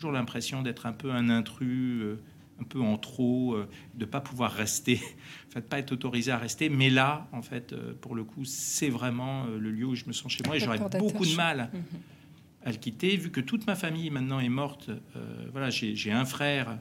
Euh, 0.03 0.09
toujours 0.09 0.13
l'impression 0.13 0.63
d'être 0.63 0.87
un 0.87 0.93
peu 0.93 1.11
un 1.11 1.31
intrus 1.31 2.03
euh, 2.03 2.21
un 2.61 2.65
peu 2.65 2.81
en 2.81 2.97
trop 2.97 3.57
de 3.95 4.05
pas 4.05 4.21
pouvoir 4.21 4.53
rester 4.53 5.01
en 5.49 5.51
fait 5.51 5.69
pas 5.69 5.79
être 5.79 5.93
autorisé 5.93 6.31
à 6.31 6.39
rester 6.39 6.69
mais 6.69 6.91
là 6.91 7.29
en 7.33 7.43
fait 7.43 7.75
pour 8.01 8.15
le 8.15 8.25
coup 8.25 8.45
c'est 8.45 8.91
vraiment 8.91 9.47
le 9.47 9.71
lieu 9.71 9.87
où 9.87 9.95
je 9.95 10.05
me 10.07 10.13
sens 10.13 10.31
chez 10.31 10.43
moi 10.47 10.57
et 10.57 10.61
j'aurais 10.61 10.79
beaucoup 10.79 11.25
de 11.25 11.35
mal 11.35 11.71
-hmm. 11.73 12.67
à 12.67 12.71
le 12.71 12.77
quitter 12.77 13.17
vu 13.17 13.31
que 13.31 13.41
toute 13.41 13.67
ma 13.67 13.75
famille 13.75 14.11
maintenant 14.11 14.39
est 14.39 14.55
morte 14.63 14.91
voilà 15.53 15.71
j'ai 15.71 16.13
un 16.13 16.25
frère 16.25 16.79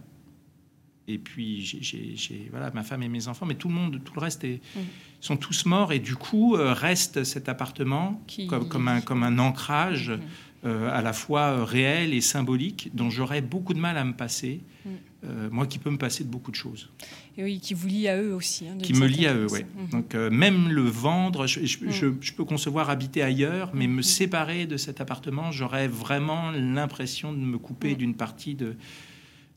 et 1.08 1.18
puis 1.18 1.62
j'ai 1.62 2.48
voilà 2.52 2.72
ma 2.72 2.84
femme 2.84 3.04
et 3.04 3.10
mes 3.10 3.28
enfants 3.28 3.46
mais 3.46 3.56
tout 3.56 3.68
le 3.68 3.74
monde 3.74 4.02
tout 4.04 4.14
le 4.16 4.22
reste 4.22 4.44
est, 4.44 4.62
mmh. 4.76 4.80
sont 5.20 5.38
tous 5.38 5.66
morts 5.66 5.92
et 5.92 6.00
du 6.00 6.16
coup 6.16 6.56
euh, 6.56 6.74
reste 6.74 7.24
cet 7.24 7.50
appartement 7.50 8.22
Qui... 8.28 8.48
comme, 8.48 8.68
comme 8.68 8.88
un 8.88 9.02
comme 9.02 9.24
un 9.24 9.40
ancrage 9.40 10.10
mmh. 10.12 10.20
Euh, 10.64 10.90
à 10.92 11.02
la 11.02 11.14
fois 11.14 11.42
euh, 11.42 11.64
réel 11.64 12.14
et 12.14 12.22
symbolique 12.22 12.92
dont 12.94 13.10
j'aurais 13.10 13.42
beaucoup 13.42 13.74
de 13.74 13.80
mal 13.80 13.98
à 13.98 14.04
me 14.04 14.14
passer 14.14 14.62
mmh. 14.86 14.90
euh, 15.26 15.50
moi 15.52 15.66
qui 15.66 15.80
peux 15.80 15.90
me 15.90 15.98
passer 15.98 16.24
de 16.24 16.30
beaucoup 16.30 16.52
de 16.52 16.56
choses 16.56 16.90
et 17.36 17.44
oui 17.44 17.60
qui 17.60 17.74
vous 17.74 17.88
lie 17.88 18.08
à 18.08 18.22
eux 18.22 18.34
aussi 18.34 18.68
hein, 18.68 18.78
qui 18.82 18.94
me 18.94 19.08
lie 19.08 19.26
à 19.26 19.34
eux 19.34 19.48
ouais. 19.52 19.66
donc 19.92 20.14
euh, 20.14 20.30
même 20.30 20.70
le 20.70 20.84
vendre 20.84 21.48
je, 21.48 21.66
je, 21.66 21.90
je, 21.90 22.08
je, 22.20 22.34
peux 22.34 22.46
concevoir 22.46 22.92
habiter 22.92 23.24
ailleurs 23.24 23.72
mais 23.74 23.88
me 23.88 24.04
séparer 24.04 24.68
de 24.68 24.78
cet 24.78 25.02
appartement 25.02 25.52
j'aurais 25.52 25.88
vraiment 25.88 26.52
l'impression 26.52 27.34
de 27.34 27.40
me 27.40 27.58
couper 27.58 27.96
d'une 27.96 28.14
partie 28.14 28.54
de 28.54 28.76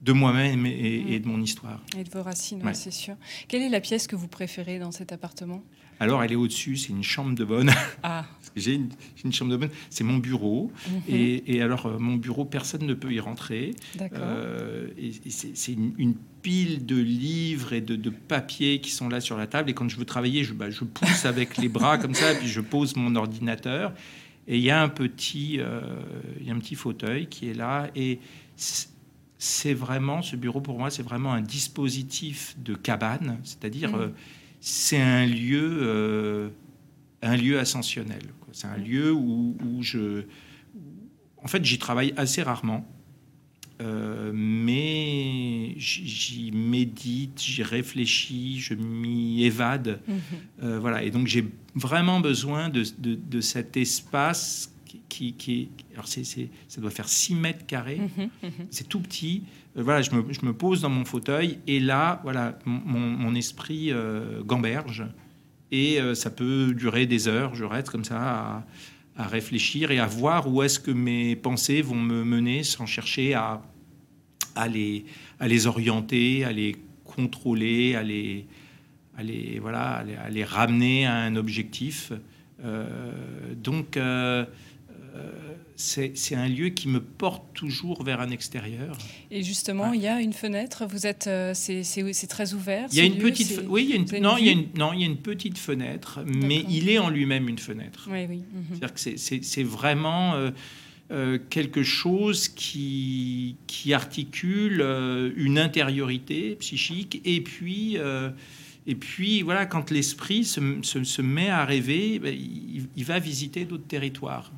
de 0.04 0.12
moi-même 0.12 0.66
et, 0.66 1.14
et, 1.14 1.18
de 1.18 1.26
mon 1.26 1.40
histoire. 1.40 1.80
Et 1.98 2.04
de 2.04 2.10
vos 2.10 2.22
racines, 2.22 2.62
ouais. 2.62 2.74
c'est 2.74 2.90
sûr. 2.90 3.16
Quelle 3.48 3.62
est 3.62 3.70
la 3.70 3.80
pièce 3.80 4.06
que 4.06 4.16
vous 4.16 4.28
préférez 4.28 4.78
dans 4.78 4.92
cet 4.92 5.12
appartement? 5.12 5.64
Alors, 6.00 6.22
elle 6.22 6.32
est 6.32 6.36
au-dessus, 6.36 6.76
c'est 6.76 6.92
une 6.92 7.02
chambre 7.02 7.34
de 7.34 7.44
bonne. 7.44 7.70
Ah. 8.02 8.26
J'ai 8.56 8.74
une, 8.74 8.90
une, 9.24 9.32
chambre 9.32 9.50
de 9.50 9.56
bonne, 9.56 9.70
c'est 9.90 10.04
mon 10.04 10.18
bureau. 10.18 10.70
Mm 10.70 10.92
-hmm. 10.92 11.14
et, 11.14 11.56
et, 11.56 11.62
alors, 11.62 11.86
euh, 11.86 11.98
mon 11.98 12.16
bureau, 12.16 12.44
personne 12.44 12.86
ne 12.86 12.94
peut 12.94 13.12
y 13.12 13.18
rentrer. 13.18 13.74
Euh, 14.00 14.88
et, 14.96 15.08
et 15.08 15.30
c'est 15.30 15.72
une, 15.72 15.92
une, 15.98 16.14
pile 16.42 16.84
de 16.84 16.96
livres 16.96 17.72
et 17.72 17.80
de, 17.80 17.96
de 17.96 18.10
papiers 18.10 18.78
qui 18.80 18.90
sont 18.90 19.08
là 19.08 19.20
sur 19.20 19.36
la 19.38 19.46
table. 19.46 19.70
Et 19.70 19.74
quand 19.74 19.88
je 19.88 19.96
veux 19.96 20.04
travailler, 20.04 20.44
je, 20.44 20.52
bah, 20.52 20.70
je 20.70 20.84
pousse 20.84 21.24
avec 21.24 21.56
les 21.56 21.70
bras 21.70 21.96
comme 21.98 22.14
ça, 22.14 22.34
puis 22.34 22.48
je 22.48 22.60
pose 22.60 22.96
mon 22.96 23.16
ordinateur. 23.16 23.92
Et 24.46 24.56
il 24.58 24.62
y 24.62 24.70
a 24.70 24.80
un 24.82 24.90
petit, 24.90 25.58
euh, 25.58 25.80
y 26.46 26.50
a 26.50 26.54
un 26.54 26.58
petit 26.58 26.74
fauteuil 26.74 27.26
qui 27.28 27.48
est 27.48 27.54
là. 27.54 27.90
Et 27.96 28.18
c'est 29.38 29.74
vraiment, 29.74 30.22
ce 30.22 30.36
bureau 30.36 30.60
pour 30.60 30.78
moi, 30.78 30.90
c'est 30.90 31.02
vraiment 31.02 31.32
un 31.32 31.40
dispositif 31.40 32.54
de 32.62 32.74
cabane, 32.74 33.38
c'est-à-dire 33.42 33.92
mmh. 33.96 34.12
C'est 34.66 35.00
un 35.00 35.26
lieu, 35.26 35.78
euh, 35.82 36.48
un 37.20 37.36
lieu 37.36 37.58
ascensionnel. 37.58 38.22
C'est 38.52 38.66
un 38.66 38.78
lieu 38.78 39.12
où, 39.12 39.58
où, 39.62 39.82
je, 39.82 40.22
en 41.42 41.48
fait, 41.48 41.62
j'y 41.62 41.76
travaille 41.76 42.14
assez 42.16 42.42
rarement, 42.42 42.88
euh, 43.82 44.32
mais 44.34 45.74
j'y 45.76 46.50
médite, 46.50 47.42
j'y 47.42 47.62
réfléchis, 47.62 48.58
je 48.58 48.72
m'y 48.72 49.44
évade, 49.44 50.00
mmh. 50.08 50.12
Euh, 50.62 50.78
voilà. 50.78 51.02
Et 51.02 51.10
donc 51.10 51.26
j'ai 51.26 51.44
vraiment 51.74 52.20
besoin 52.20 52.70
de, 52.70 52.84
de, 52.96 53.16
de 53.16 53.40
cet 53.42 53.76
espace 53.76 54.73
qui, 55.08 55.34
qui 55.34 55.68
alors 55.92 56.06
c'est, 56.06 56.24
c'est, 56.24 56.48
ça 56.68 56.80
doit 56.80 56.90
faire 56.90 57.08
6 57.08 57.34
mètres 57.34 57.66
carrés, 57.66 58.00
mmh, 58.00 58.22
mmh. 58.46 58.50
c'est 58.70 58.88
tout 58.88 59.00
petit. 59.00 59.44
Euh, 59.76 59.82
voilà, 59.82 60.02
je 60.02 60.10
me, 60.10 60.32
je 60.32 60.44
me, 60.44 60.52
pose 60.52 60.80
dans 60.80 60.90
mon 60.90 61.04
fauteuil 61.04 61.58
et 61.66 61.80
là, 61.80 62.20
voilà, 62.22 62.58
mon, 62.64 62.98
mon 62.98 63.34
esprit 63.34 63.92
euh, 63.92 64.42
gamberge 64.42 65.04
et 65.70 66.00
euh, 66.00 66.14
ça 66.14 66.30
peut 66.30 66.72
durer 66.74 67.06
des 67.06 67.28
heures. 67.28 67.54
Je 67.54 67.64
reste 67.64 67.90
comme 67.90 68.04
ça 68.04 68.18
à, 68.20 68.66
à, 69.16 69.26
réfléchir 69.26 69.90
et 69.90 69.98
à 69.98 70.06
voir 70.06 70.48
où 70.48 70.62
est-ce 70.62 70.78
que 70.78 70.90
mes 70.90 71.36
pensées 71.36 71.82
vont 71.82 71.96
me 71.96 72.24
mener 72.24 72.62
sans 72.62 72.86
chercher 72.86 73.34
à, 73.34 73.62
à, 74.54 74.68
les, 74.68 75.04
à 75.40 75.48
les 75.48 75.66
orienter, 75.66 76.44
à 76.44 76.52
les 76.52 76.76
contrôler, 77.04 77.94
à 77.94 78.02
les, 78.02 78.46
à 79.16 79.22
les, 79.22 79.58
voilà, 79.58 79.96
à 79.96 80.04
les, 80.04 80.14
à 80.14 80.30
les 80.30 80.44
ramener 80.44 81.06
à 81.06 81.16
un 81.16 81.36
objectif. 81.36 82.12
Euh, 82.64 82.86
donc, 83.56 83.96
c'est 85.76 86.34
un 86.34 86.48
lieu 86.48 86.68
qui 86.68 86.88
me 86.88 87.00
porte 87.00 87.42
toujours 87.54 88.04
vers 88.04 88.20
un 88.20 88.30
extérieur. 88.30 88.96
Et 89.30 89.42
justement, 89.42 89.90
ouais. 89.90 89.96
il 89.96 90.02
y 90.02 90.06
a 90.08 90.20
une 90.20 90.32
fenêtre. 90.32 90.86
Vous 90.86 91.06
êtes, 91.06 91.26
euh, 91.26 91.52
c'est 91.54 92.26
très 92.28 92.54
ouvert. 92.54 92.88
Il 92.92 92.98
y 92.98 93.00
a 93.00 93.04
une 93.04 93.18
lieu, 93.18 93.30
petite, 93.30 93.62
oui, 93.68 93.84
il 93.84 93.90
y 93.90 93.92
a 93.92 93.96
une, 93.96 94.22
non, 94.22 94.36
il 94.36 94.46
y 94.46 94.48
a 94.48 94.52
une, 94.52 94.66
non, 94.76 94.92
il 94.92 95.00
y 95.00 95.02
a 95.02 95.06
une 95.06 95.16
petite 95.16 95.58
fenêtre, 95.58 96.20
mais 96.26 96.64
il 96.68 96.88
est 96.88 96.98
en 96.98 97.10
lui-même 97.10 97.48
une 97.48 97.58
fenêtre. 97.58 98.08
Oui, 98.10 98.26
oui. 98.28 98.36
Mm 98.36 98.42
-hmm. 98.42 98.64
C'est-à-dire 98.70 98.94
que 98.94 99.44
c'est 99.44 99.62
vraiment 99.64 100.34
euh, 100.34 100.50
euh, 101.10 101.38
quelque 101.50 101.82
chose 101.82 102.48
qui, 102.48 103.56
qui 103.66 103.92
articule 103.92 104.80
euh, 104.80 105.32
une 105.36 105.58
intériorité 105.58 106.56
psychique 106.60 107.20
et 107.24 107.40
puis. 107.40 107.98
Et 108.86 108.96
puis, 108.96 109.40
voilà, 109.40 109.64
quand 109.64 109.90
l'esprit 109.90 110.44
se, 110.44 110.60
se, 110.82 111.04
se, 111.04 111.22
met 111.22 111.48
à 111.48 111.64
rêver, 111.64 112.18
ben, 112.18 112.34
il, 112.34 112.86
il 112.94 113.04
va 113.06 113.18
visiter 113.18 113.64
d'autres 113.64 113.88
territoires. 113.88 114.52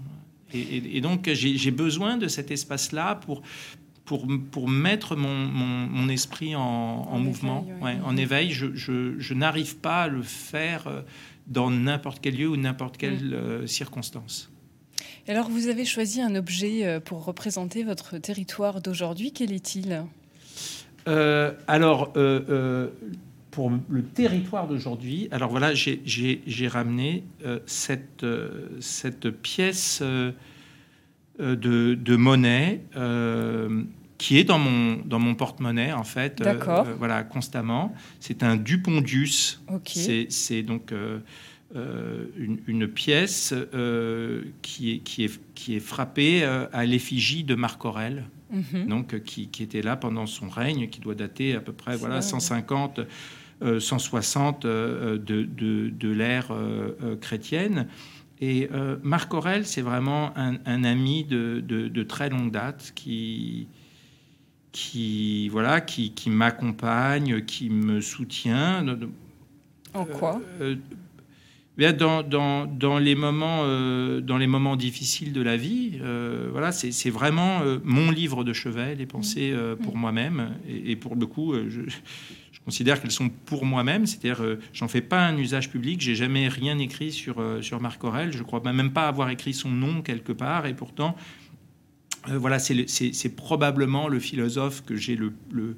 Et, 0.52 0.60
et, 0.60 0.96
et 0.96 1.00
donc, 1.00 1.28
j'ai 1.32 1.70
besoin 1.70 2.16
de 2.16 2.28
cet 2.28 2.50
espace-là 2.50 3.16
pour, 3.16 3.42
pour, 4.04 4.26
pour 4.50 4.68
mettre 4.68 5.16
mon, 5.16 5.34
mon, 5.46 5.86
mon 5.88 6.08
esprit 6.08 6.54
en, 6.54 6.60
en, 6.60 7.12
en 7.12 7.18
mouvement, 7.18 7.64
éveil, 7.66 7.82
ouais. 7.82 7.94
Ouais, 7.94 8.00
en 8.04 8.16
éveil. 8.16 8.50
Je, 8.52 8.74
je, 8.74 9.18
je 9.18 9.34
n'arrive 9.34 9.76
pas 9.76 10.02
à 10.04 10.08
le 10.08 10.22
faire 10.22 10.86
euh, 10.86 11.02
dans 11.46 11.70
n'importe 11.70 12.20
quel 12.20 12.36
lieu 12.36 12.48
ou 12.48 12.56
n'importe 12.56 12.96
quelle 12.96 13.24
mmh. 13.24 13.34
euh, 13.34 13.66
circonstance. 13.66 14.50
Et 15.26 15.32
alors, 15.32 15.48
vous 15.48 15.66
avez 15.66 15.84
choisi 15.84 16.20
un 16.20 16.36
objet 16.36 16.86
euh, 16.86 17.00
pour 17.00 17.24
représenter 17.24 17.82
votre 17.82 18.18
territoire 18.18 18.80
d'aujourd'hui. 18.80 19.32
Quel 19.32 19.52
est-il? 19.52 20.04
Euh, 21.08 21.52
Alors, 21.66 22.12
euh, 22.16 22.40
euh, 22.48 22.88
pour 23.56 23.72
le 23.88 24.02
territoire 24.04 24.68
d'aujourd'hui, 24.68 25.28
alors 25.30 25.48
voilà, 25.48 25.72
j'ai 25.72 26.68
ramené 26.68 27.24
euh, 27.42 27.58
cette, 27.64 28.22
euh, 28.22 28.68
cette 28.80 29.30
pièce 29.30 30.00
euh, 30.02 30.32
de, 31.40 31.94
de, 31.94 32.16
monnaie 32.16 32.82
qui 34.18 34.36
est 34.36 34.44
dans 34.44 34.58
mon, 34.58 34.96
dans 35.06 35.18
mon 35.18 35.34
porte-monnaie, 35.34 35.94
en 35.94 36.04
fait, 36.04 36.42
voilà, 36.98 37.24
constamment. 37.24 37.94
C'est 38.20 38.42
un 38.42 38.56
Dupondius. 38.56 39.62
Okay. 39.68 40.26
C'est 40.28 40.62
donc 40.62 40.92
une, 41.74 42.60
une, 42.66 42.88
pièce 42.88 43.54
qui, 44.60 44.90
est, 44.92 44.98
qui, 44.98 45.24
est, 45.24 45.40
qui 45.54 45.76
est 45.76 45.80
frappée 45.80 46.44
à 46.44 46.84
l'effigie 46.84 47.42
de 47.42 47.54
Marc 47.54 47.82
Aurèle. 47.86 48.26
Mm 48.50 48.60
-hmm. 48.60 48.86
donc 48.86 49.22
qui, 49.24 49.48
qui, 49.48 49.62
était 49.64 49.82
là 49.82 49.96
pendant 49.96 50.26
son 50.26 50.48
règne, 50.48 50.88
qui 50.88 51.00
doit 51.00 51.16
dater 51.16 51.54
à 51.56 51.60
peu 51.60 51.72
près 51.72 51.96
voilà 51.96 52.22
150 52.22 53.00
euh, 53.00 53.04
160 53.60 54.64
euh, 54.64 55.18
de, 55.18 55.42
de, 55.42 55.88
de 55.88 56.08
l'ère 56.10 56.50
euh, 56.50 56.96
euh, 57.02 57.16
chrétienne. 57.16 57.88
Et 58.38 58.68
Marc 59.02 59.32
Aurel, 59.32 59.64
c'est 59.64 59.80
vraiment 59.80 60.36
un, 60.36 60.58
un 60.66 60.84
ami 60.84 61.24
de, 61.24 61.60
de, 61.66 62.02
très 62.02 62.28
longue 62.28 62.50
date 62.50 62.92
qui, 62.94 63.66
qui, 64.72 65.48
voilà, 65.48 65.80
qui, 65.80 66.12
qui 66.12 66.28
m'accompagne, 66.28 67.46
qui 67.46 67.70
me 67.70 68.02
soutient. 68.02 68.84
En 69.94 70.04
quoi? 70.04 70.42
Dans, 71.78 72.22
dans, 72.22 72.64
dans, 72.64 72.98
les 72.98 73.14
moments, 73.14 73.60
euh, 73.64 74.22
dans 74.22 74.38
les 74.38 74.46
moments 74.46 74.76
difficiles 74.76 75.34
de 75.34 75.42
la 75.42 75.58
vie, 75.58 75.98
euh, 76.00 76.48
voilà, 76.50 76.72
c'est 76.72 77.10
vraiment 77.10 77.60
euh, 77.60 77.78
mon 77.84 78.10
livre 78.10 78.44
de 78.44 78.54
chevet, 78.54 78.94
les 78.94 79.04
pensées 79.04 79.54
pour 79.82 79.94
mmh. 79.94 80.00
moi-même. 80.00 80.54
Et, 80.66 80.92
et, 80.92 80.96
pour 80.96 81.16
le 81.16 81.26
coup, 81.26 81.54
je, 81.68 81.82
considère 82.66 83.00
qu'elles 83.00 83.12
sont 83.12 83.28
pour 83.28 83.64
moi-même, 83.64 84.06
c'est-à-dire 84.06 84.42
euh, 84.42 84.58
j'en 84.72 84.88
fais 84.88 85.00
pas 85.00 85.24
un 85.24 85.38
usage 85.38 85.70
public, 85.70 86.00
j'ai 86.00 86.16
jamais 86.16 86.48
rien 86.48 86.78
écrit 86.80 87.12
sur, 87.12 87.38
euh, 87.38 87.62
sur 87.62 87.80
Marc 87.80 88.02
Aurel, 88.02 88.32
je 88.32 88.42
crois 88.42 88.60
même 88.60 88.92
pas 88.92 89.06
avoir 89.06 89.30
écrit 89.30 89.54
son 89.54 89.70
nom 89.70 90.02
quelque 90.02 90.32
part, 90.32 90.66
et 90.66 90.74
pourtant, 90.74 91.14
euh, 92.28 92.36
voilà, 92.36 92.58
c'est 92.58 93.36
probablement 93.36 94.08
le 94.08 94.18
philosophe 94.18 94.84
que 94.84 94.96
j'ai 94.96 95.14
le, 95.14 95.32
le, 95.52 95.76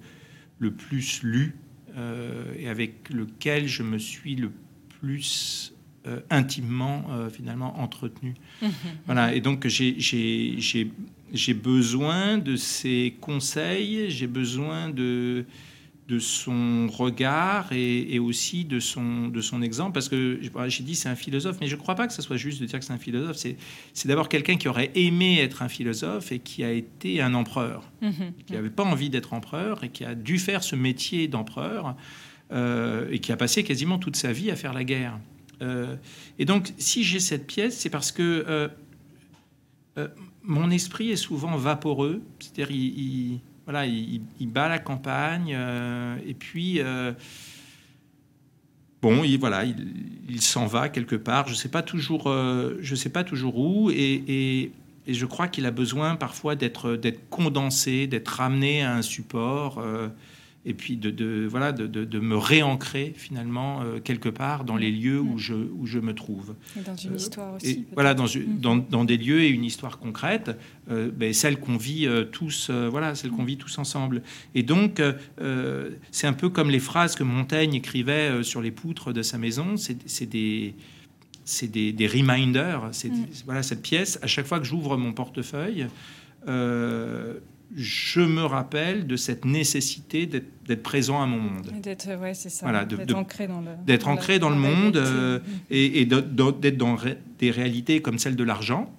le, 0.58 0.70
plus 0.72 1.22
lu 1.22 1.56
euh, 1.94 2.54
et 2.58 2.70
avec 2.70 3.10
lequel 3.10 3.68
je 3.68 3.82
me 3.82 3.98
suis 3.98 4.34
le 4.34 4.50
plus 4.98 5.74
intimement 6.30 7.04
finalement 7.30 7.78
entretenu. 7.80 8.32
Voilà, 9.04 9.34
et 9.34 9.42
donc 9.42 9.66
j'ai 9.68 10.84
besoin 11.52 12.38
de 12.38 12.56
ses 12.56 13.14
conseils, 13.20 14.08
j'ai 14.08 14.26
besoin 14.26 14.88
de, 14.88 15.44
de 16.08 16.18
son 16.18 16.88
regard 16.90 17.70
et, 17.72 18.14
et 18.14 18.18
aussi 18.18 18.64
de 18.64 18.80
son, 18.80 19.28
de 19.28 19.40
son 19.42 19.60
exemple, 19.60 19.92
parce 19.92 20.08
que 20.08 20.40
j'ai 20.68 20.82
dit 20.82 20.94
c'est 20.94 21.10
un 21.10 21.14
philosophe, 21.14 21.58
mais 21.60 21.66
je 21.68 21.76
ne 21.76 21.80
crois 21.80 21.94
pas 21.94 22.06
que 22.06 22.14
ce 22.14 22.22
soit 22.22 22.38
juste 22.38 22.60
de 22.62 22.66
dire 22.66 22.78
que 22.78 22.84
c'est 22.86 22.94
un 22.94 22.98
philosophe, 22.98 23.36
c'est 23.36 23.56
c'est 23.92 24.08
d'abord 24.08 24.30
quelqu'un 24.30 24.56
qui 24.56 24.68
aurait 24.68 24.90
aimé 24.94 25.38
être 25.40 25.60
un 25.62 25.68
philosophe 25.68 26.32
et 26.32 26.38
qui 26.38 26.64
a 26.64 26.72
été 26.72 27.20
un 27.20 27.34
empereur 27.34 27.82
Mhm. 28.00 28.32
qui 28.46 28.52
n'avait 28.54 28.70
pas 28.70 28.84
envie 28.84 29.10
d'être 29.10 29.34
empereur 29.34 29.84
et 29.84 29.90
qui 29.90 30.04
a 30.04 30.14
dû 30.14 30.38
faire 30.38 30.62
ce 30.64 30.76
métier 30.76 31.28
d'empereur 31.28 31.94
euh, 32.52 33.06
et 33.10 33.18
qui 33.18 33.30
a 33.30 33.36
passé 33.36 33.62
quasiment 33.62 33.98
toute 33.98 34.16
sa 34.16 34.32
vie 34.32 34.50
à 34.50 34.56
faire 34.56 34.72
la 34.72 34.84
guerre. 34.84 35.18
Euh, 35.60 35.94
et 36.38 36.46
donc, 36.46 36.72
si 36.78 37.04
j'ai 37.04 37.20
cette 37.20 37.46
pièce, 37.46 37.76
c'est 37.78 37.90
parce 37.90 38.12
que 38.12 38.22
euh, 38.48 38.68
euh, 39.98 40.08
mon 40.42 40.70
esprit 40.70 41.10
est 41.10 41.16
souvent 41.16 41.56
vaporeux, 41.56 42.22
c'est-à-dire 42.38 42.70
il, 42.70 42.98
il- 42.98 43.40
voilà, 43.68 43.84
il, 43.84 44.22
bat 44.46 44.66
la 44.66 44.78
campagne 44.78 45.52
euh, 45.54 46.16
et 46.26 46.32
puis 46.32 46.80
euh, 46.80 47.12
bon, 49.02 49.24
il, 49.24 49.38
voilà, 49.38 49.64
il, 49.66 50.40
s'en 50.40 50.64
va 50.64 50.88
quelque 50.88 51.16
part. 51.16 51.48
Je 51.48 51.54
sais 51.54 51.68
pas 51.68 51.82
toujours, 51.82 52.30
euh, 52.30 52.78
sais 52.94 53.10
pas 53.10 53.24
toujours 53.24 53.58
où 53.58 53.90
et, 53.90 54.24
et- 54.26 54.72
je 55.06 55.26
crois 55.26 55.48
qu'il 55.48 55.66
a 55.66 55.70
besoin 55.70 56.16
parfois 56.16 56.54
d'être 56.54 56.94
d'être 56.96 57.28
condensé, 57.28 58.06
d'être 58.06 58.28
ramené 58.28 58.82
à 58.82 58.94
un 58.94 59.02
support. 59.02 59.82
Et 60.66 60.74
puis 60.74 60.96
de, 60.96 61.10
de- 61.10 61.46
voilà 61.48 61.72
de, 61.72 61.86
de- 61.86 62.04
de 62.04 62.18
me 62.18 62.36
réancrer 62.36 63.14
finalement 63.16 63.80
euh, 63.82 64.00
quelque 64.00 64.28
part 64.28 64.64
dans 64.64 64.76
les 64.76 64.90
lieux 64.90 65.20
où 65.20 65.38
je, 65.38 65.54
où 65.54 65.86
je 65.86 65.98
me 65.98 66.12
trouve. 66.14 66.54
Et 66.76 66.82
dans 66.82 66.96
une 66.96 67.12
Euh, 67.12 67.16
histoire 67.16 67.54
aussi. 67.54 67.70
Et 67.70 67.84
voilà, 67.94 68.12
dans, 68.14 68.26
une- 68.26 68.54
Mhm. 68.54 68.60
dans, 68.60 68.76
dans 68.76 69.04
des 69.04 69.16
lieux 69.16 69.40
et 69.42 69.48
une 69.48 69.64
histoire 69.64 69.98
concrète, 69.98 70.50
euh, 70.90 71.10
ben, 71.14 71.32
celle 71.32 71.58
qu'on 71.58 71.76
vit 71.76 72.06
tous, 72.32 72.70
voilà, 72.70 73.14
celle 73.14 73.30
qu'on 73.30 73.44
vit 73.44 73.56
tous 73.56 73.78
ensemble. 73.78 74.22
Et 74.54 74.62
donc, 74.62 75.00
c'est 76.10 76.26
un 76.26 76.32
peu 76.32 76.48
comme 76.48 76.70
les 76.70 76.80
phrases 76.80 77.14
que 77.14 77.24
Montaigne 77.24 77.74
écrivait 77.74 78.42
sur 78.42 78.60
les 78.60 78.70
poutres 78.72 79.12
de 79.12 79.22
sa 79.22 79.38
maison. 79.38 79.76
C'est 79.76 79.96
c'est 80.06 80.26
des, 80.26 80.74
c'est 81.44 81.68
des, 81.70 81.92
des 81.92 82.06
reminders. 82.06 82.88
C'est 82.92 83.10
Mm. 83.10 83.26
voilà 83.46 83.62
cette 83.62 83.82
pièce. 83.82 84.18
À 84.22 84.26
chaque 84.26 84.46
fois 84.46 84.58
que 84.58 84.66
j'ouvre 84.66 84.96
mon 84.96 85.12
portefeuille. 85.12 85.86
euh, 86.46 87.34
je 87.74 88.20
me 88.20 88.44
rappelle 88.44 89.06
de 89.06 89.16
cette 89.16 89.44
nécessité 89.44 90.26
d'être 90.26 90.82
présent 90.82 91.22
à 91.22 91.26
mon 91.26 91.38
monde 91.38 91.70
D'être, 91.82 92.08
ouais. 92.08 92.32
Voilà, 92.62 92.86
ancré 93.14 93.46
dans 93.46 93.60
le. 93.60 93.70
d'être 93.86 94.08
ancré 94.08 94.38
dans 94.38 94.50
le 94.50 94.56
monde, 94.56 94.96
euh, 94.96 95.38
et, 95.70 96.06
d'être 96.06 96.34
dans 96.76 96.96
des 97.38 97.50
réalités 97.50 98.00
comme 98.00 98.18
celle 98.18 98.36
de 98.36 98.44
l'argent 98.44 98.92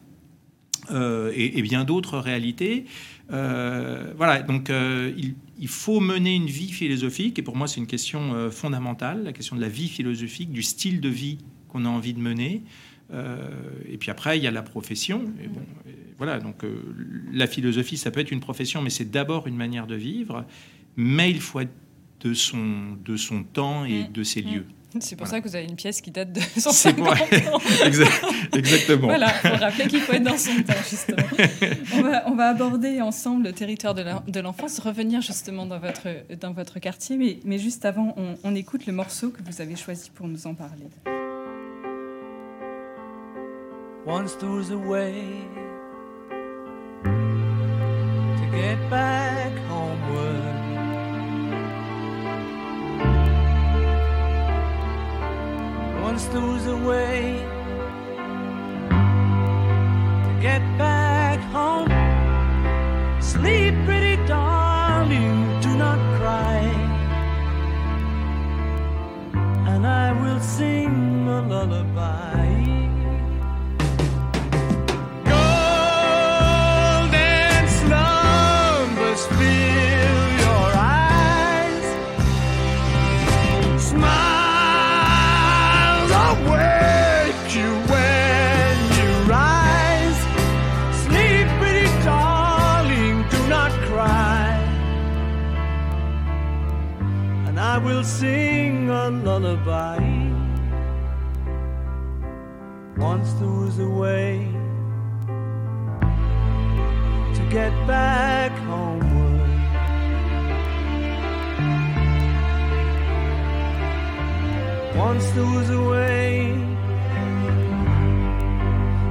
euh, 0.92 1.32
et, 1.36 1.58
et 1.58 1.62
bien 1.62 1.84
d'autres 1.84 2.20
réalités. 2.20 2.86
Euh, 3.32 4.14
voilà, 4.18 4.42
donc 4.42 4.70
il, 4.70 5.36
il 5.60 5.68
faut 5.68 6.00
mener 6.00 6.36
une 6.36 6.48
vie 6.48 6.72
philosophique, 6.72 7.40
et 7.40 7.42
pour 7.42 7.56
moi 7.56 7.68
c'est 7.68 7.80
une 7.80 7.88
question 7.88 8.50
fondamentale, 8.52 9.24
la 9.24 9.34
question 9.34 9.56
de 9.56 9.62
la 9.62 9.70
vie 9.70 9.90
philosophique, 9.90 10.52
du 10.52 10.64
style 10.64 11.02
de 11.02 11.10
vie 11.10 11.40
qu'on 11.70 11.86
a 11.86 11.90
envie 11.90 12.14
de 12.14 12.20
mener. 12.20 12.64
Euh, 13.12 13.38
et 13.88 13.98
puis 13.98 14.12
après, 14.12 14.38
il 14.38 14.44
y 14.44 14.48
a 14.48 14.52
la 14.52 14.62
profession. 14.62 15.24
Et 15.44 15.48
bon, 15.48 15.62
et 15.88 15.99
voilà, 16.20 16.40
donc 16.40 16.64
euh, 16.64 16.84
la 17.34 17.48
philosophie, 17.48 17.98
ça 17.98 18.12
peut 18.12 18.20
être 18.20 18.32
une 18.32 18.40
profession, 18.42 18.82
mais 18.84 18.92
c'est 18.92 19.10
d'abord 19.10 19.48
une 19.48 19.56
manière 19.58 19.88
de 19.88 19.96
vivre. 19.96 20.46
Mais 20.96 21.32
il 21.32 21.42
faut 21.42 21.60
être 21.62 21.74
de 22.22 22.34
son, 22.36 22.98
de 23.04 23.16
son 23.18 23.44
temps 23.44 23.86
et 23.86 24.04
Mm. 24.04 24.12
de 24.12 24.24
ses 24.24 24.42
Mm. 24.44 24.46
lieux. 24.54 24.66
C'est 25.00 25.16
pour 25.16 25.28
Voilà. 25.28 25.38
ça 25.38 25.42
que 25.42 25.48
vous 25.48 25.56
avez 25.56 25.66
une 25.66 25.76
pièce 25.76 26.02
qui 26.02 26.10
date 26.10 26.34
de 26.34 26.40
C'est 26.40 26.62
150 26.62 26.96
pour- 26.98 27.14
ans. 27.56 27.60
Exact- 27.86 28.26
Exactement. 28.56 29.08
Voilà, 29.08 29.30
pour 29.30 29.52
rappeler 29.60 29.88
qu'il 29.88 30.00
faut 30.02 30.14
être 30.14 30.24
dans 30.24 30.36
son 30.38 30.56
temps, 30.64 30.74
justement. 30.90 31.28
On 31.94 32.02
va, 32.02 32.24
on 32.28 32.36
va 32.36 32.50
aborder 32.50 33.00
ensemble 33.00 33.44
le 33.44 33.54
territoire 33.54 33.94
de 33.94 34.02
l'en- 34.02 34.24
de 34.28 34.40
l'enfance, 34.40 34.80
revenir 34.80 35.22
justement 35.22 35.68
dans 35.68 35.78
votre, 35.80 36.08
dans 36.42 36.54
votre 36.54 36.80
quartier, 36.80 37.18
mais, 37.18 37.40
mais 37.46 37.60
juste 37.60 37.86
avant, 37.86 38.16
on, 38.18 38.36
on 38.44 38.56
écoute 38.56 38.88
le 38.88 38.94
morceau 38.94 39.30
que 39.30 39.42
vous 39.46 39.62
avez 39.62 39.76
choisi 39.76 40.10
pour 40.10 40.28
nous 40.28 40.48
en 40.48 40.56
parler. 40.56 40.88
Once 44.08 44.36
to 47.04 48.46
get 48.52 48.78
back 48.90 49.52
homeward. 49.68 50.56
Once 56.02 56.26
there 56.26 56.42
was 56.42 56.66
a 56.68 56.78
way 56.78 57.46
to 60.26 60.42
get 60.42 60.62
back 60.78 61.40
home. 61.56 61.90
Sleep, 63.22 63.74
pretty 63.86 64.16
darling, 64.26 65.60
do 65.62 65.76
not 65.76 66.00
cry. 66.18 66.60
And 69.72 69.86
I 69.86 70.12
will 70.22 70.40
sing 70.40 71.28
a 71.28 71.42
lullaby. 71.42 72.29
Sing 98.20 98.90
a 98.90 99.10
lullaby. 99.10 99.98
Once 102.98 103.32
there 103.40 103.48
was 103.48 103.80
a 103.80 103.88
way 103.88 104.46
to 107.36 107.42
get 107.50 107.72
back 107.88 108.52
homeward. 108.68 109.40
Once 114.98 115.26
there 115.36 115.52
was 115.58 115.70
a 115.70 115.82
way 115.94 116.54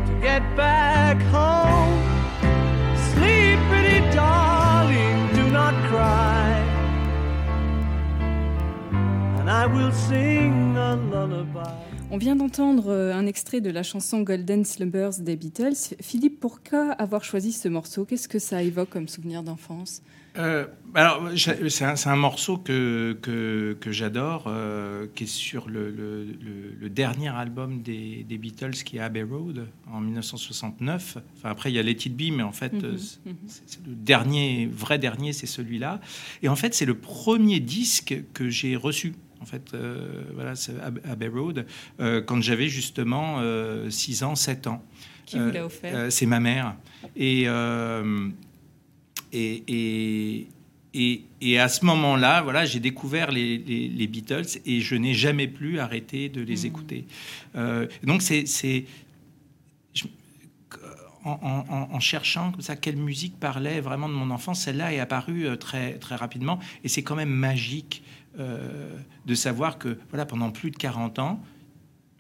to 0.09 0.13
get 0.21 0.43
back 0.55 1.17
home. 1.37 1.99
Sleep, 3.09 3.59
pretty 3.71 4.01
darling, 4.15 4.38
On 12.11 12.17
vient 12.17 12.37
d'entendre 12.37 12.91
euh, 12.93 13.13
un 13.13 13.27
extrait 13.27 13.61
de 13.61 13.71
la 13.71 13.83
chanson 13.83 14.21
Golden 14.23 14.65
Slumbers 14.65 15.19
des 15.21 15.35
Beatles. 15.35 15.97
Philippe, 16.01 16.39
pourquoi 16.39 16.93
avoir 16.93 17.25
choisi 17.25 17.51
ce 17.51 17.67
morceau? 17.67 18.05
Qu'est-ce 18.05 18.29
que 18.29 18.39
ça 18.39 18.63
évoque 18.63 18.91
comme 18.91 19.09
souvenir 19.09 19.43
d'enfance? 19.43 20.03
Euh, 20.37 20.67
alors, 20.95 21.29
c'est 21.37 21.85
un, 21.85 21.97
c'est 21.97 22.09
un 22.09 22.15
morceau 22.15 22.57
que, 22.59 23.19
que, 23.21 23.77
que 23.81 23.91
j'adore, 23.91 24.45
euh, 24.47 25.09
qui 25.17 25.25
est 25.25 25.27
sur 25.27 25.69
le, 25.69 25.91
le- 25.91 26.25
le- 26.25 26.75
le 26.79 26.89
dernier 26.89 27.29
album 27.31 27.83
des, 27.83 28.25
des 28.29 28.39
Beatles, 28.39 28.71
qui 28.85 28.99
est 28.99 29.01
Abbey 29.01 29.25
Road, 29.25 29.67
en 29.93 30.01
1969. 30.01 31.19
Enfin, 31.37 31.49
après, 31.51 31.73
il 31.73 31.75
y 31.75 31.81
a 31.81 31.83
Let 31.83 31.91
It 32.07 32.17
Be, 32.17 32.33
mais 32.33 32.45
en 32.45 32.53
fait, 32.53 32.73
mhm. 32.75 32.97
c'est 32.97 33.63
c'est 33.67 33.85
le 33.85 33.95
dernier, 33.97 34.67
vrai 34.73 34.99
dernier, 34.99 35.33
c'est 35.33 35.47
celui-là. 35.47 36.01
Et 36.43 36.49
en 36.49 36.55
fait, 36.57 36.75
c'est 36.75 36.87
le 36.87 36.95
premier 36.97 37.59
disque 37.59 38.23
que 38.35 38.49
j'ai 38.49 38.77
reçu. 38.77 39.15
En 39.41 39.47
fait, 39.47 39.73
euh, 39.75 40.25
voilà, 40.35 40.55
Ab- 40.83 41.01
Abbey 41.09 41.29
Road, 41.29 41.65
euh, 42.01 42.21
quand 42.23 42.41
j'avais 42.43 42.69
justement 42.69 43.41
6 43.89 44.23
ans, 44.23 44.35
7 44.35 44.67
ans. 44.67 44.85
Qui 45.27 45.37
vous 45.39 45.45
Euh, 45.45 45.53
l'a 45.53 45.67
offert 45.67 45.95
euh, 45.95 46.11
C'est 46.11 46.27
ma 46.27 46.41
mère. 46.41 46.75
Et, 47.15 47.45
euh, 47.47 48.29
et, 49.33 49.63
et, 49.69 50.49
et, 50.95 51.23
et 51.43 51.59
à 51.61 51.69
ce 51.69 51.85
moment-là, 51.85 52.41
voilà, 52.43 52.65
j'ai 52.65 52.81
découvert 52.81 53.31
les, 53.31 53.59
les- 53.59 53.89
les 53.89 54.07
Beatles 54.07 54.59
et 54.65 54.81
je 54.81 54.95
n'ai 54.97 55.13
jamais 55.15 55.47
plus 55.47 55.79
arrêté 55.79 56.29
de 56.31 56.41
les 56.41 56.61
Mhm. 56.61 56.67
écouter. 56.67 57.05
Euh, 57.57 57.87
donc 58.03 58.23
c'est 58.23 58.45
en, 61.25 61.89
en- 61.93 62.01
cherchant 62.01 62.53
comme 62.53 62.63
ça 62.63 62.75
quelle 62.77 62.97
musique 62.97 63.39
parlait 63.39 63.81
vraiment 63.81 64.09
de 64.09 64.15
mon 64.15 64.31
enfance, 64.31 64.63
celle-là 64.63 64.95
est 64.95 65.01
apparue 65.01 65.47
euh, 65.47 65.57
très 65.57 65.95
très 65.99 66.15
rapidement 66.15 66.59
et 66.85 66.89
c'est 66.89 67.03
quand 67.03 67.17
même 67.17 67.29
magique 67.29 68.03
euh, 68.03 68.18
de 68.39 69.35
savoir 69.35 69.79
que 69.79 69.99
voilà 70.11 70.25
pendant 70.27 70.51
plus 70.51 70.71
de 70.71 70.77
40 70.77 71.19
ans. 71.19 71.43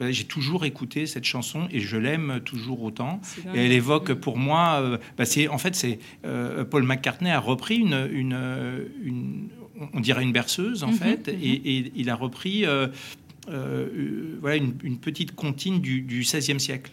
J'ai 0.00 0.24
toujours 0.24 0.64
écouté 0.64 1.06
cette 1.06 1.24
chanson 1.24 1.66
et 1.72 1.80
je 1.80 1.96
l'aime 1.96 2.40
toujours 2.44 2.82
autant. 2.84 3.20
Et 3.52 3.64
elle 3.66 3.72
évoque 3.72 4.10
Mm. 4.10 4.14
pour 4.20 4.38
moi, 4.38 4.78
euh, 4.80 4.98
bah, 5.16 5.24
c'est 5.24 5.48
en 5.48 5.58
fait 5.58 5.74
c'est 5.74 5.98
euh, 6.24 6.64
Paul 6.64 6.84
McCartney 6.84 7.30
a 7.32 7.40
repris 7.40 7.78
une, 7.78 8.08
une, 8.12 8.38
une- 9.02 9.48
on 9.92 9.98
dirait 10.00 10.22
une 10.22 10.32
berceuse 10.32 10.84
en 10.84 10.88
Mhm, 10.88 10.94
fait, 10.94 11.28
mhm. 11.28 11.38
et, 11.42 11.50
et 11.78 11.92
il 11.96 12.10
a 12.10 12.14
repris 12.14 12.64
euh, 12.64 12.86
euh, 13.48 14.36
voilà, 14.40 14.56
une, 14.56 14.74
une 14.84 14.98
petite 14.98 15.34
comptine 15.34 15.80
du, 15.80 16.02
du 16.02 16.20
XVIe 16.20 16.60
siècle 16.60 16.92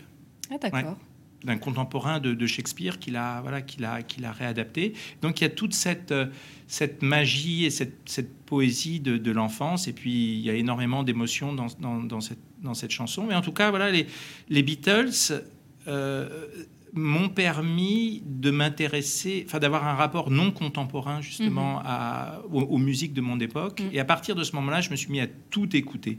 Ah, 0.52 0.56
d'accord. 0.60 0.98
D'un 1.46 1.58
contemporain 1.58 2.20
de, 2.20 2.34
de 2.34 2.48
Shakespeare 2.48 3.00
qu'il 3.00 3.16
a, 3.16 3.42
voilà, 3.42 3.62
qu'il 3.62 3.86
a, 3.86 4.02
qu'il 4.02 4.26
a 4.26 4.32
réadapté. 4.32 4.94
Donc 5.22 5.40
il 5.40 5.44
y 5.44 5.48
a 5.48 5.50
toute 5.50 5.74
cette, 5.74 6.12
euh, 6.12 6.26
cette 6.68 7.02
magie 7.02 7.66
et 7.66 7.70
cette, 7.70 7.98
cette 8.06 8.34
poésie 8.46 9.00
de, 9.00 9.18
de 9.18 9.32
l'enfance, 9.32 9.88
et 9.88 9.94
puis 9.94 10.34
il 10.34 10.42
y 10.42 10.50
a 10.50 10.56
énormément 10.56 11.04
d'émotions 11.04 11.54
dans, 11.54 11.68
dans, 11.80 12.02
dans 12.04 12.22
cette, 12.22 12.40
dans 12.62 12.74
cette 12.74 12.92
chanson. 12.92 13.26
Mais 13.28 13.36
en 13.36 13.42
tout 13.42 13.54
cas, 13.54 13.70
voilà, 13.70 13.92
les, 13.92 14.08
les 14.50 14.64
Beatles 14.64 15.44
euh, 15.88 16.48
m'ont 16.94 17.30
permis 17.30 18.24
de 18.26 18.52
m'intéresser, 18.52 19.44
enfin 19.48 19.60
d'avoir 19.60 19.86
un 19.88 19.94
rapport 19.94 20.32
non 20.32 20.52
contemporain 20.52 21.22
justement 21.22 21.82
à, 21.84 22.42
aux, 22.52 22.62
aux 22.62 22.78
musiques 22.78 23.14
de 23.14 23.22
mon 23.22 23.40
époque. 23.40 23.82
Mhm. 23.82 23.90
Et 23.94 24.00
à 24.00 24.06
partir 24.06 24.36
de 24.36 24.44
ce 24.44 24.56
moment-là, 24.56 24.82
je 24.82 24.90
me 24.90 24.96
suis 24.96 25.12
mis 25.12 25.20
à 25.20 25.28
tout 25.28 25.76
écouter. 25.76 26.18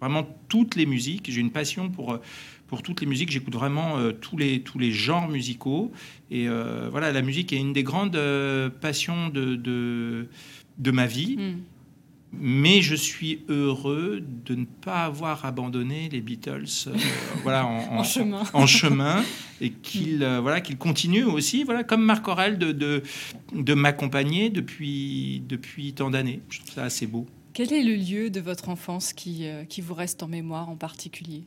Vraiment 0.00 0.26
toutes 0.48 0.74
les 0.74 0.86
musiques. 0.86 1.30
J'ai 1.30 1.40
une 1.40 1.52
passion 1.52 1.88
pour, 1.88 2.12
euh, 2.12 2.20
pour 2.66 2.82
toutes 2.82 3.00
les 3.00 3.06
musiques. 3.06 3.30
J'écoute 3.30 3.54
vraiment 3.54 3.98
euh, 3.98 4.12
tous, 4.12 4.36
les, 4.36 4.60
tous 4.60 4.78
les 4.78 4.92
genres 4.92 5.28
musicaux. 5.28 5.92
Et 6.30 6.48
euh, 6.48 6.88
voilà, 6.90 7.12
la 7.12 7.22
musique 7.22 7.52
est 7.52 7.56
une 7.56 7.72
des 7.72 7.82
grandes 7.82 8.16
euh, 8.16 8.70
passions 8.70 9.28
de, 9.28 9.54
de, 9.56 10.28
de 10.78 10.90
ma 10.90 11.06
vie. 11.06 11.36
Mm. 11.36 11.60
Mais 12.36 12.82
je 12.82 12.96
suis 12.96 13.42
heureux 13.48 14.20
de 14.44 14.56
ne 14.56 14.64
pas 14.64 15.04
avoir 15.04 15.44
abandonné 15.44 16.08
les 16.08 16.20
Beatles 16.20 16.90
voilà, 17.44 17.64
en, 17.64 17.98
En 17.98 18.02
chemin. 18.02 18.42
en 18.52 18.66
chemin 18.66 19.22
et 19.60 19.70
qu'ils 19.70 20.18
voilà, 20.42 20.60
qu'ils 20.60 20.76
continuent 20.76 21.26
aussi, 21.26 21.62
voilà, 21.62 21.84
comme 21.84 22.02
Marc 22.02 22.26
Aurel, 22.26 22.58
de, 22.58 22.72
de, 22.72 23.04
de 23.54 23.74
m'accompagner 23.74 24.50
depuis, 24.50 25.44
depuis 25.48 25.92
tant 25.92 26.10
d'années. 26.10 26.40
Je 26.48 26.58
trouve 26.58 26.72
ça 26.72 26.82
assez 26.82 27.06
beau. 27.06 27.24
Quel 27.52 27.72
est 27.72 27.84
le 27.84 27.94
lieu 27.94 28.30
de 28.30 28.40
votre 28.40 28.68
enfance 28.68 29.12
qui, 29.12 29.46
qui 29.68 29.80
vous 29.80 29.94
reste 29.94 30.24
en 30.24 30.26
mémoire 30.26 30.68
en 30.68 30.74
particulier? 30.74 31.44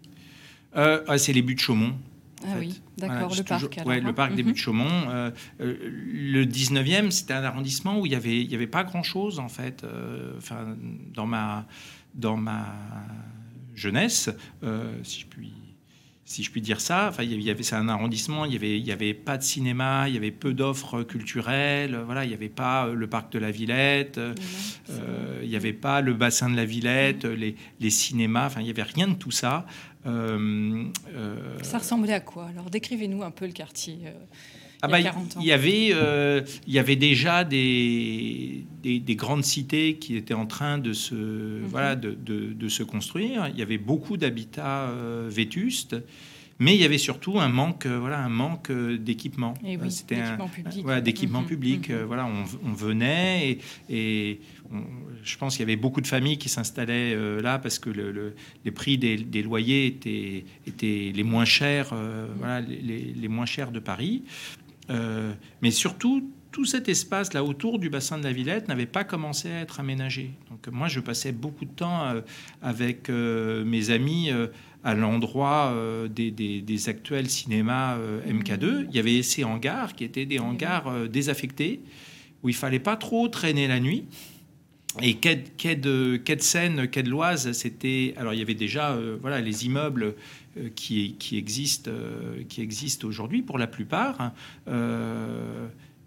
Euh, 0.75 1.01
ah, 1.07 1.17
c'est 1.17 1.33
les 1.33 1.41
buts 1.41 1.55
de 1.55 1.59
Chaumont. 1.59 1.95
Ah 2.43 2.53
fait. 2.53 2.59
oui, 2.59 2.81
d'accord, 2.97 3.33
le 3.35 3.43
parc. 3.43 3.61
toujours- 3.69 3.87
ouais, 3.87 3.97
hein. 3.97 4.03
le 4.05 4.13
parc 4.13 4.35
des 4.35 4.43
Mhm. 4.43 4.47
buts 4.49 4.53
de 4.53 4.57
Chaumont. 4.57 5.09
Euh, 5.09 5.31
euh, 5.61 5.75
le 6.13 6.45
19e, 6.45 7.09
c'était 7.09 7.33
un 7.33 7.43
arrondissement 7.43 7.99
où 7.99 8.05
il 8.05 8.09
n'y 8.09 8.15
avait, 8.15 8.41
il 8.41 8.51
y 8.51 8.55
avait 8.55 8.67
pas 8.67 8.83
grand-chose, 8.83 9.39
en 9.39 9.47
fait. 9.49 9.83
Euh, 9.83 10.33
Enfin, 10.37 10.75
dans 11.13 11.25
ma, 11.25 11.65
dans 12.13 12.37
ma 12.37 12.75
jeunesse, 13.75 14.29
euh, 14.63 14.91
si 15.03 15.21
je 15.21 15.25
puis 15.27 15.51
si 16.29 16.43
je 16.43 16.51
puis 16.51 16.59
dire 16.59 16.81
ça, 16.81 17.07
enfin, 17.07 17.23
il 17.23 17.31
y 17.41 17.49
avait- 17.49 17.61
y 17.61 17.63
c'est 17.63 17.77
un 17.77 17.87
arrondissement, 17.87 18.43
il 18.43 18.51
y 18.51 18.57
avait, 18.57 18.77
il 18.77 18.85
y 18.85 18.91
avait 18.91 19.13
pas 19.13 19.37
de 19.37 19.43
cinéma, 19.43 20.09
il 20.09 20.13
y 20.13 20.17
avait 20.17 20.31
peu 20.31 20.53
d'offres 20.53 21.03
culturelles, 21.03 21.97
voilà, 22.05 22.25
il 22.25 22.27
n'y 22.27 22.33
avait 22.33 22.49
pas 22.49 22.87
euh, 22.87 22.95
le 22.95 23.07
parc 23.07 23.31
de 23.31 23.39
la 23.39 23.49
Villette, 23.49 24.17
euh, 24.17 24.35
euh, 24.89 25.39
il 25.41 25.47
n'y 25.47 25.55
avait 25.55 25.71
pas 25.71 26.01
le 26.01 26.13
bassin 26.13 26.49
de 26.49 26.57
la 26.57 26.65
Villette, 26.65 27.23
les, 27.23 27.55
les 27.79 27.89
cinémas, 27.89 28.47
enfin, 28.47 28.59
il 28.59 28.65
n'y 28.65 28.69
avait 28.71 28.83
rien 28.83 29.07
de 29.07 29.13
tout 29.13 29.31
ça. 29.31 29.65
Euh, 30.07 30.83
euh, 31.15 31.35
Ça 31.63 31.79
ressemblait 31.79 32.13
à 32.13 32.19
quoi? 32.19 32.47
Alors 32.47 32.69
décrivez-nous 32.69 33.23
un 33.23 33.31
peu 33.31 33.45
le 33.45 33.51
quartier. 33.51 33.97
euh, 34.05 34.11
ah 34.81 34.87
il 34.87 34.89
y 34.89 34.91
bah, 34.91 34.97
a 35.09 35.11
40 35.13 35.37
ans. 35.37 35.39
il 35.41 35.47
y 35.47 35.51
avait, 35.51 35.89
euh, 35.93 36.41
il 36.67 36.73
y 36.73 36.79
avait 36.79 36.95
déjà 36.95 37.43
des, 37.43 38.63
des, 38.83 38.99
des 38.99 39.15
grandes 39.15 39.43
cités 39.43 39.95
qui 39.97 40.15
étaient 40.15 40.33
en 40.35 40.45
train 40.45 40.77
de 40.77 40.93
se, 40.93 41.15
Mhm. 41.15 41.65
voilà, 41.67 41.95
de, 41.95 42.11
de- 42.11 42.53
de 42.53 42.69
se 42.69 42.83
construire. 42.83 43.47
Il 43.51 43.57
y 43.59 43.61
avait 43.63 43.79
beaucoup 43.79 44.17
d'habitats 44.17 44.89
euh, 44.89 45.27
vétustes, 45.31 45.95
mais 46.59 46.75
il 46.75 46.81
y 46.81 46.85
avait 46.85 46.97
surtout 46.97 47.39
un 47.39 47.49
manque, 47.49 47.85
euh, 47.85 47.99
voilà, 47.99 48.19
un 48.23 48.29
manque 48.29 48.69
euh, 48.71 48.97
d'équipement. 48.97 49.53
Et 49.63 49.75
Euh, 49.75 49.79
oui, 49.83 49.91
C'était 49.91 50.15
un, 50.15 50.21
d'équipement 50.37 50.47
public. 50.47 50.83
voilà, 50.83 51.01
d'équipement 51.01 51.41
Mhm, 51.41 51.47
public. 51.47 51.89
euh, 51.89 52.05
voilà, 52.05 52.25
on, 52.25 52.69
on 52.69 52.73
venait 52.73 53.51
et, 53.51 53.59
et 53.89 54.39
on- 54.71 54.83
je 55.23 55.37
pense 55.37 55.55
qu'il 55.57 55.61
y 55.61 55.69
avait 55.69 55.75
beaucoup 55.75 56.01
de 56.01 56.07
familles 56.07 56.37
qui 56.37 56.49
s'installaient 56.49 57.13
euh, 57.13 57.41
là 57.41 57.59
parce 57.59 57.79
que 57.79 57.89
le- 57.89 58.11
le- 58.11 58.35
les 58.65 58.71
prix 58.71 58.97
des, 58.97 59.17
des 59.17 59.41
loyers 59.43 59.85
étaient, 59.87 60.45
étaient 60.65 61.11
les 61.13 61.23
moins 61.23 61.45
chers, 61.45 61.89
euh, 61.93 62.27
voilà, 62.37 62.61
les, 62.61 62.77
les- 62.81 63.13
les 63.13 63.27
moins 63.27 63.45
chers 63.45 63.71
de 63.71 63.79
Paris. 63.79 64.23
Euh, 64.89 65.33
mais 65.61 65.71
surtout, 65.71 66.31
tout 66.51 66.65
cet 66.65 66.89
espace 66.89 67.33
là 67.33 67.43
autour 67.43 67.77
du 67.79 67.89
bassin 67.89 68.17
de 68.17 68.23
la 68.23 68.31
Villette 68.31 68.67
n'avait 68.67 68.85
pas 68.85 69.03
commencé 69.03 69.49
à 69.51 69.59
être 69.61 69.79
aménagé. 69.79 70.31
Donc 70.49 70.67
moi, 70.69 70.87
je 70.87 70.99
passais 70.99 71.31
beaucoup 71.31 71.65
de 71.65 71.71
temps 71.71 72.05
euh, 72.07 72.21
avec 72.61 73.09
euh, 73.09 73.63
mes 73.65 73.89
amis 73.91 74.31
euh, 74.31 74.47
à 74.83 74.93
l'endroit 74.95 75.71
euh, 75.73 76.07
des, 76.07 76.31
des- 76.31 76.61
des 76.61 76.89
actuels 76.89 77.29
cinémas 77.29 77.97
euh, 77.97 78.21
MK2. 78.27 78.85
Il 78.89 78.95
y 78.95 78.99
avait 78.99 79.21
ces 79.23 79.43
hangars 79.43 79.93
qui 79.93 80.03
étaient 80.03 80.25
des 80.25 80.39
hangars 80.39 80.87
euh, 80.87 81.07
désaffectés 81.07 81.81
où 82.43 82.49
il 82.49 82.55
fallait 82.55 82.79
pas 82.79 82.95
trop 82.95 83.27
traîner 83.27 83.67
la 83.67 83.79
nuit. 83.79 84.05
Et 85.01 85.15
quai, 85.15 85.35
de- 85.35 85.49
quai 85.57 85.75
de, 85.75 86.15
quai 86.17 86.35
de 86.37 86.41
Seine, 86.41 86.87
quai 86.87 87.03
de 87.03 87.09
l'Oise, 87.09 87.51
c'était. 87.51 88.15
Alors, 88.17 88.33
il 88.33 88.39
y 88.39 88.41
avait 88.41 88.55
déjà 88.55 88.93
euh, 88.93 89.17
voilà, 89.21 89.41
les 89.41 89.65
immeubles 89.65 90.15
euh, 90.57 90.69
qui, 90.75 91.15
qui 91.19 91.37
existent, 91.37 91.91
euh, 91.93 92.41
qui 92.49 92.61
existent 92.61 93.07
aujourd'hui 93.07 93.43
pour 93.43 93.57
la 93.59 93.67
plupart. 93.67 94.19
hein. 94.21 94.33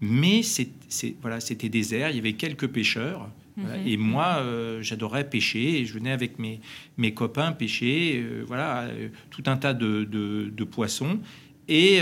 Mais 0.00 0.40
voilà, 1.20 1.40
c'était 1.40 1.68
désert. 1.68 2.10
Il 2.10 2.16
y 2.16 2.18
avait 2.18 2.32
quelques 2.34 2.68
pêcheurs. 2.68 3.30
Voilà. 3.56 3.78
Mhm. 3.82 3.88
Et 3.88 3.96
moi, 3.96 4.36
euh, 4.40 4.80
j'adorais 4.82 5.28
pêcher. 5.28 5.80
Et 5.80 5.84
je 5.86 5.92
venais 5.92 6.12
avec 6.12 6.38
mes, 6.38 6.60
mes 6.96 7.12
copains 7.12 7.52
pêcher. 7.52 8.22
euh, 8.24 8.42
voilà, 8.46 8.82
euh, 8.84 9.08
tout 9.30 9.42
un 9.46 9.56
tas 9.56 9.74
de, 9.74 10.04
de- 10.04 10.50
de 10.54 10.64
poissons 10.64 11.18
et, 11.68 12.00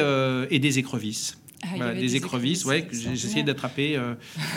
et 0.51 0.59
des 0.61 0.79
écrevisses. 0.79 1.39
Ah, 1.65 1.67
Voilà, 1.77 1.95
des, 1.95 2.15
écrevisses, 2.15 2.65
ouais, 2.65 2.87
que 2.87 2.95
j'essayais 2.95 3.43
d'attraper 3.43 3.99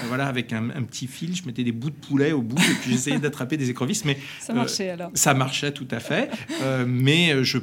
voilà, 0.08 0.28
avec 0.28 0.54
un, 0.54 0.70
un 0.70 0.84
petit 0.84 1.08
fil. 1.08 1.36
Je 1.36 1.44
mettais 1.46 1.64
des 1.64 1.72
bouts 1.72 1.90
de 1.90 1.96
poulet 1.96 2.32
au 2.32 2.42
bout 2.44 2.60
et 2.62 2.74
puis 2.82 2.92
j'essayais 2.92 3.18
d'attraper 3.20 3.58
des 3.58 3.70
écrevisses. 3.72 4.06
Mais 4.06 4.18
Ça 4.40 4.54
marchait 4.54 4.90
alors. 4.90 5.10
ça 5.16 5.34
marchait 5.34 5.72
tout 5.74 5.88
à 5.90 6.00
fait. 6.00 6.30
Mais 6.88 7.44
je, 7.44 7.58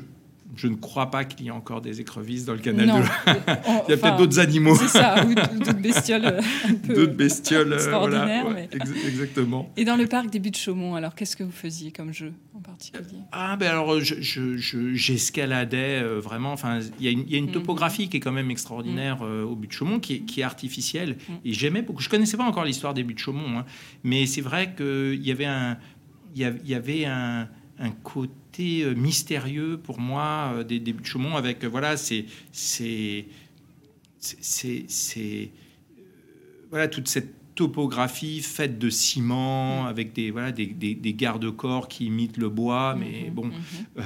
je 0.57 0.67
ne 0.67 0.75
crois 0.77 1.11
pas 1.11 1.25
qu'il 1.25 1.45
y 1.47 1.49
ait 1.49 1.53
encore 1.53 1.81
des 1.81 2.01
écrevisses 2.01 2.45
dans 2.45 2.55
le 2.55 2.59
canal 2.59 2.87
Non. 2.87 3.01
de 3.01 3.05
Il 3.27 3.31
y 3.31 3.33
a 3.39 3.61
enfin, 3.61 3.83
peut-être 3.87 4.17
d'autres 4.17 4.39
animaux, 4.41 4.75
C'est 4.77 4.89
ça, 4.89 5.25
ou 5.25 5.35
d'autres 5.35 5.73
bestioles 5.75 6.25
euh, 6.25 6.41
d'autres 6.95 7.13
bestioles. 7.15 7.73
euh, 7.73 7.77
extraordinaires, 7.77 8.45
voilà, 8.45 8.61
ouais, 8.61 8.69
mais- 8.73 8.77
ex- 8.81 9.07
exactement. 9.07 9.71
Et 9.77 9.85
dans 9.85 9.97
le 9.97 10.07
parc 10.07 10.31
des 10.31 10.39
Buttes 10.39 10.55
de 10.55 10.59
Chaumont, 10.59 10.95
alors 10.95 11.15
qu'est-ce 11.15 11.37
que 11.37 11.45
vous 11.45 11.53
faisiez 11.53 11.93
comme 11.93 12.13
jeu 12.13 12.33
en 12.55 12.61
particulier? 12.61 13.19
Ah 13.31 13.57
ben 13.57 13.69
alors 13.71 14.01
je- 14.01 14.21
je- 14.21 14.57
je- 14.57 14.95
j'escaladais 14.95 16.01
euh, 16.03 16.19
vraiment. 16.21 16.53
Enfin, 16.53 16.81
il 16.99 17.05
y 17.05 17.09
a 17.09 17.13
une, 17.13 17.21
il 17.27 17.33
y 17.33 17.35
a 17.37 17.39
une 17.39 17.47
Mhm. 17.47 17.53
topographie 17.53 18.09
qui 18.09 18.17
est 18.17 18.21
quand 18.21 18.33
même 18.33 18.51
extraordinaire 18.51 19.19
euh, 19.23 19.45
au 19.45 19.55
but 19.55 19.69
de 19.69 19.73
Chaumont, 19.73 20.01
qui 20.01 20.15
est, 20.15 20.19
qui 20.21 20.41
est 20.41 20.45
artificielle. 20.45 21.17
Mhm. 21.29 21.35
Et 21.45 21.53
j'aimais 21.53 21.83
beaucoup. 21.83 22.03
Je 22.03 22.09
connaissais 22.09 22.37
pas 22.37 22.45
encore 22.45 22.65
l'histoire 22.65 22.95
des 22.95 23.05
buts 23.05 23.15
de 23.15 23.19
Chaumont, 23.19 23.59
hein, 23.59 23.65
mais 24.03 24.27
c'est 24.27 24.41
vrai 24.41 24.75
qu'il 24.77 25.23
y 25.25 25.31
avait 25.31 25.45
un, 25.45 25.77
il 26.35 26.43
y 26.65 26.75
avait 26.75 27.05
un, 27.05 27.49
un 27.79 27.91
côté 27.91 28.83
euh, 28.83 28.95
mystérieux 28.95 29.79
pour 29.83 30.01
moi 30.01 30.53
euh, 30.57 30.65
des, 30.65 30.81
des 30.81 30.93
buts 30.93 31.03
de 31.03 31.07
Chaumont 31.07 31.37
avec 31.37 31.63
euh, 31.65 31.69
voilà, 31.69 31.97
c'est 31.97 32.25
c'est 32.53 33.27
c'est- 34.21 35.51
voilà 36.71 36.89
toute 36.89 37.09
cette 37.09 37.33
topographie 37.55 38.41
faite 38.41 38.79
de 38.79 38.89
ciment 38.91 39.87
avec 39.87 40.13
des 40.13 40.31
voilà 40.31 40.53
des, 40.53 40.67
des- 40.67 40.95
des 40.95 41.15
garde-corps 41.15 41.89
qui 41.89 42.07
imitent 42.07 42.37
le 42.37 42.49
bois 42.49 42.95
mais 42.99 43.25
Mhm, 43.29 43.35
bon 43.35 43.45
mhm. 43.97 44.05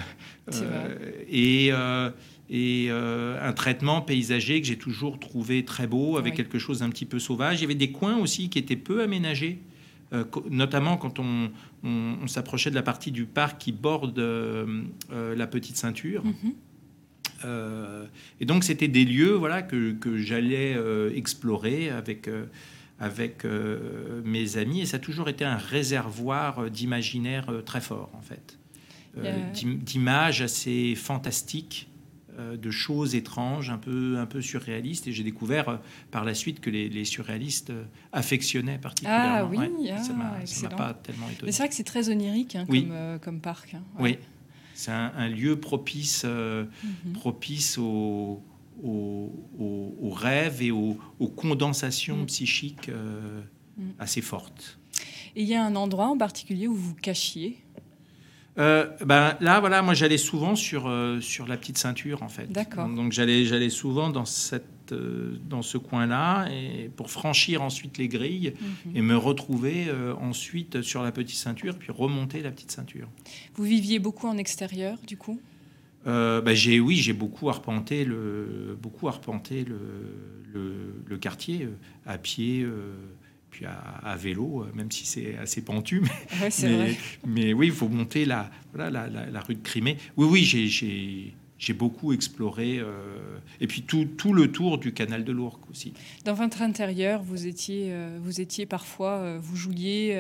Euh, 0.55 0.97
et 1.29 1.69
euh, 1.73 2.11
et 2.51 2.87
euh, 2.91 3.39
un 3.47 3.53
traitement 3.53 4.01
paysager 4.03 4.61
que 4.61 4.67
j'ai 4.67 4.77
toujours 4.79 5.19
trouvé 5.21 5.65
très 5.65 5.87
beau 5.87 6.17
avec 6.19 6.33
Oui. 6.33 6.37
quelque 6.39 6.59
chose 6.59 6.81
d'un 6.81 6.89
petit 6.91 7.05
peu 7.07 7.19
sauvage 7.19 7.59
il 7.59 7.63
y 7.63 7.65
avait 7.65 7.75
des 7.75 7.93
coins 7.93 8.17
aussi 8.19 8.49
qui 8.49 8.59
étaient 8.59 8.77
peu 8.77 9.03
aménagés 9.03 9.59
euh, 10.13 10.25
notamment 10.51 10.97
quand 10.97 11.19
on, 11.19 11.51
on- 11.85 12.17
on 12.23 12.27
s'approchait 12.27 12.71
de 12.71 12.75
la 12.75 12.83
partie 12.83 13.11
du 13.11 13.25
parc 13.25 13.59
qui 13.59 13.73
borde 13.73 14.19
euh, 14.19 14.83
euh, 15.13 15.35
la 15.35 15.47
petite 15.47 15.77
ceinture 15.77 16.25
Mhm. 16.25 16.53
euh, 17.45 18.05
et 18.41 18.45
donc, 18.45 18.65
c'était 18.65 18.89
des 18.89 19.05
lieux 19.05 19.33
voilà, 19.33 19.63
que, 19.63 19.93
que 19.93 20.17
j'allais 20.19 20.77
explorer 21.15 21.91
avec, 21.91 22.29
avec 23.01 23.45
mes 24.25 24.57
amis. 24.57 24.81
Et 24.83 24.87
ça 24.87 24.97
a 24.99 25.01
toujours 25.01 25.29
été 25.29 25.45
un 25.45 25.57
réservoir 25.57 26.71
d'imaginaire 26.71 27.47
très 27.65 27.81
fort, 27.81 28.11
en 28.15 28.23
fait. 28.23 28.59
D'images 29.65 30.41
assez 30.43 30.95
fantastiques, 30.95 31.89
de 32.39 32.71
choses 32.71 33.15
étranges, 33.15 33.71
un 33.71 33.79
peu, 33.79 34.17
un 34.19 34.27
peu 34.27 34.41
surréalistes. 34.41 35.07
Et 35.07 35.13
j'ai 35.13 35.23
découvert 35.25 35.69
euh, 35.69 35.77
par 36.11 36.25
la 36.25 36.35
suite 36.35 36.61
que 36.61 36.71
les, 36.71 36.89
les 36.89 37.05
surréalistes 37.05 37.71
euh, 37.71 37.85
affectionnaient 38.13 38.79
particulièrement. 38.79 39.35
Ah 39.35 39.45
oui, 39.45 39.59
Ouais, 39.59 39.91
ah, 39.91 39.99
ça 40.03 40.13
m'a- 40.15 40.47
ça 40.47 40.69
m'a 40.69 40.75
pas 40.77 40.95
tellement 40.95 41.29
étonné. 41.29 41.47
Mais 41.47 41.53
c'est 41.53 41.63
vrai 41.63 41.69
que 41.69 41.75
c'est 41.75 41.85
très 41.85 42.09
onirique 42.09 42.57
hein, 42.57 42.65
Oui. 42.69 42.83
comme, 42.83 42.93
euh, 42.93 43.19
comme 43.19 43.41
parc. 43.41 43.75
hein. 43.75 43.83
Oui, 43.99 44.19
c'est 44.75 44.91
un, 44.93 45.13
un 45.17 45.29
lieu 45.29 45.57
propice, 45.61 46.23
euh, 46.25 46.65
Mhm. 47.07 47.13
propice 47.15 47.79
aux, 47.79 48.43
rêves 50.13 50.63
et 50.63 50.71
aux, 50.71 50.99
aux 51.19 51.29
condensations 51.29 52.19
Mm. 52.23 52.27
psychiques 52.27 52.89
euh, 52.89 53.41
Mm. 53.77 53.83
assez 53.99 54.21
fortes. 54.21 54.79
Et 55.35 55.43
il 55.43 55.49
y 55.49 55.55
a 55.55 55.65
un 55.65 55.77
endroit 55.77 56.09
en 56.09 56.19
particulier 56.19 56.67
où 56.69 56.75
vous 56.75 56.95
cachiez? 56.95 57.59
Euh, 58.59 58.87
ben, 59.05 59.35
là, 59.41 59.61
voilà, 59.61 59.81
moi 59.81 59.95
j'allais 59.95 60.19
souvent 60.19 60.55
sur, 60.57 60.87
euh, 60.87 61.21
sur 61.23 61.47
la 61.47 61.57
petite 61.57 61.79
ceinture 61.79 62.23
en 62.23 62.29
fait. 62.29 62.53
D'accord. 62.53 62.87
Donc, 62.87 62.97
donc, 62.97 63.13
j'allais, 63.13 63.47
j'allais 63.47 63.71
souvent 63.71 64.11
dans 64.11 64.27
cette, 64.27 64.93
euh, 64.93 65.39
dans 65.49 65.63
ce 65.63 65.79
coin-là 65.79 66.49
et 66.51 66.91
pour 66.95 67.11
franchir 67.11 67.63
ensuite 67.63 67.97
les 67.97 68.09
grilles 68.09 68.53
Mhm. 68.87 68.97
et 68.97 69.01
me 69.01 69.17
retrouver 69.17 69.87
ensuite 70.21 70.83
sur 70.83 71.03
la 71.03 71.13
petite 71.13 71.37
ceinture, 71.39 71.79
puis 71.79 71.91
remonter 71.93 72.43
la 72.43 72.51
petite 72.51 72.71
ceinture. 72.73 73.09
Vous 73.55 73.65
viviez 73.65 73.99
beaucoup 73.99 74.27
en 74.27 74.37
extérieur, 74.37 74.99
du 75.07 75.17
coup? 75.17 75.41
Bah, 76.05 76.43
j'ai 76.55 76.79
oui, 76.81 76.97
j'ai 76.97 77.13
beaucoup 77.15 77.49
arpenté 77.49 78.05
le 78.05 78.77
beaucoup 78.83 79.09
arpenté 79.09 79.65
le, 79.65 79.79
le, 80.53 81.03
le 81.07 81.17
quartier 81.19 81.69
à 82.05 82.19
pied. 82.19 82.67
Puis 83.53 83.65
à, 83.67 83.75
à 84.03 84.17
vélo, 84.17 84.63
euh, 84.65 84.73
même 84.75 84.91
si 84.91 85.07
c'est 85.07 85.37
assez 85.37 85.63
pentu, 85.63 86.01
mais, 86.01 86.09
Ouais, 86.43 86.97
mais, 87.27 87.53
oui, 87.53 87.67
il 87.69 87.73
faut 87.73 87.89
monter 87.89 88.25
la, 88.25 88.51
voilà, 88.75 88.91
la, 88.91 89.07
la- 89.09 89.31
la 89.31 89.41
rue 89.41 89.55
de 89.55 89.63
Crimée. 89.63 89.97
Oui, 90.17 90.27
oui, 90.29 90.43
j'ai- 90.45 91.35
beaucoup 91.79 92.13
exploré. 92.13 92.79
euh, 92.81 93.39
et 93.61 93.69
puis 93.69 93.83
tout, 93.83 94.05
tout 94.17 94.33
le 94.33 94.51
tour 94.51 94.79
du 94.79 94.93
canal 94.93 95.23
de 95.25 95.31
l'Ourcq 95.31 95.61
aussi. 95.71 95.93
Dans 96.25 96.35
votre 96.35 96.61
intérieur, 96.61 97.23
vous 97.23 97.47
étiez, 97.47 97.93
euh, 97.93 98.19
vous 98.21 98.41
étiez 98.41 98.67
parfois, 98.67 99.19
euh, 99.19 99.39
vous 99.41 99.55
jouiez, 99.55 100.17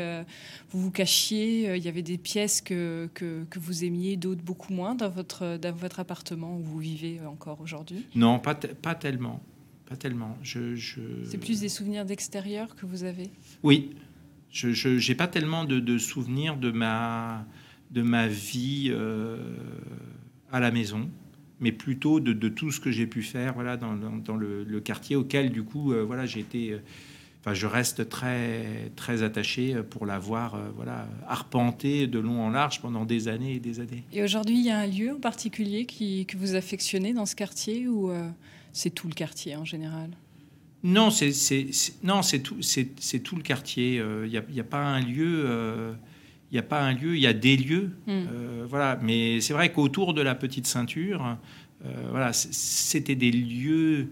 vous 0.70 0.80
vous 0.80 0.90
cachiez. 0.92 1.74
Il 1.76 1.82
y 1.82 1.88
avait 1.88 2.02
des 2.02 2.16
pièces 2.18 2.60
que, 2.60 3.08
que, 3.14 3.42
que 3.50 3.58
vous 3.58 3.82
aimiez, 3.82 4.16
d'autres 4.16 4.42
beaucoup 4.42 4.72
moins 4.72 4.94
dans 4.94 5.08
votre, 5.10 5.56
dans 5.56 5.74
votre 5.74 5.98
appartement 5.98 6.56
où 6.56 6.62
vous 6.62 6.78
vivez 6.78 7.18
encore 7.26 7.60
aujourd'hui? 7.60 8.06
Non, 8.14 8.38
pas, 8.38 8.54
pas 8.54 8.94
tellement. 8.94 9.42
Pas 9.92 9.96
tellement. 9.98 10.38
Je, 10.42 10.74
je- 10.74 11.00
C'est 11.26 11.36
plus 11.36 11.60
des 11.60 11.68
souvenirs 11.68 12.06
d'extérieur 12.06 12.74
que 12.76 12.86
vous 12.86 13.04
avez. 13.04 13.28
Oui. 13.62 13.90
Je 14.50 15.08
n'ai 15.08 15.14
pas 15.14 15.28
tellement 15.28 15.64
de, 15.66 15.80
de 15.80 15.98
souvenirs 15.98 16.56
de 16.56 16.70
ma, 16.70 17.44
de 17.90 18.00
ma 18.00 18.26
vie 18.26 18.88
euh, 18.90 19.36
à 20.50 20.60
la 20.60 20.70
maison, 20.70 21.10
mais 21.60 21.72
plutôt 21.72 22.20
de, 22.20 22.32
de 22.32 22.48
tout 22.48 22.70
ce 22.70 22.80
que 22.80 22.90
j'ai 22.90 23.06
pu 23.06 23.22
faire 23.22 23.52
voilà, 23.52 23.76
dans, 23.76 23.94
dans- 23.96 24.16
dans 24.16 24.36
le, 24.36 24.64
le 24.64 24.80
quartier 24.80 25.14
auquel, 25.16 25.50
du 25.52 25.62
coup, 25.62 25.92
euh, 25.92 26.02
voilà, 26.04 26.24
j'ai 26.24 26.40
été. 26.40 26.72
euh, 26.72 26.78
Enfin, 27.44 27.54
je 27.54 27.66
reste 27.66 28.08
très, 28.08 28.92
très 28.94 29.24
attaché 29.24 29.74
pour 29.90 30.06
l'avoir 30.06 30.54
euh, 30.54 30.70
voilà, 30.76 31.08
arpenté 31.26 32.06
de 32.06 32.20
long 32.20 32.40
en 32.40 32.50
large 32.50 32.80
pendant 32.80 33.04
des 33.04 33.26
années 33.26 33.54
et 33.56 33.58
des 33.58 33.80
années. 33.80 34.04
Et 34.12 34.22
aujourd'hui, 34.22 34.54
il 34.60 34.64
y 34.64 34.70
a 34.70 34.78
un 34.78 34.86
lieu 34.86 35.12
en 35.12 35.18
particulier 35.18 35.84
qui, 35.84 36.24
que 36.26 36.36
vous 36.36 36.54
affectionnez 36.54 37.12
dans 37.12 37.26
ce 37.26 37.34
quartier 37.34 37.86
euh, 37.88 38.28
c'est 38.72 38.90
tout 38.90 39.08
le 39.08 39.14
quartier 39.14 39.56
en 39.56 39.64
général 39.64 40.10
Non, 40.82 41.10
c'est 41.10 41.32
c'est- 41.32 41.68
c'est- 41.72 42.02
non, 42.02 42.22
c'est 42.22 42.40
tout, 42.40 42.60
c'est 42.62 42.88
c'est 42.98 43.20
tout 43.20 43.36
le 43.36 43.42
quartier. 43.42 44.02
Il 44.24 44.30
n'y 44.52 44.60
a, 44.60 44.64
pas 44.64 44.82
un 44.84 45.00
lieu. 45.00 45.94
Il 46.50 46.54
n'y 46.54 46.58
a 46.58 46.62
pas 46.64 46.82
un 46.82 46.92
lieu. 46.92 47.14
Il 47.16 47.22
y 47.22 47.26
a 47.26 47.32
des 47.32 47.56
lieux. 47.56 47.90
Mm. 48.06 48.10
Euh, 48.10 48.66
voilà. 48.68 48.98
Mais 49.02 49.40
c'est 49.40 49.52
vrai 49.54 49.72
qu'autour 49.72 50.12
de 50.12 50.20
la 50.22 50.34
petite 50.34 50.66
ceinture, 50.66 51.38
euh, 51.84 52.08
voilà, 52.10 52.32
c'était 52.32 53.14
des 53.14 53.30
lieux 53.30 54.08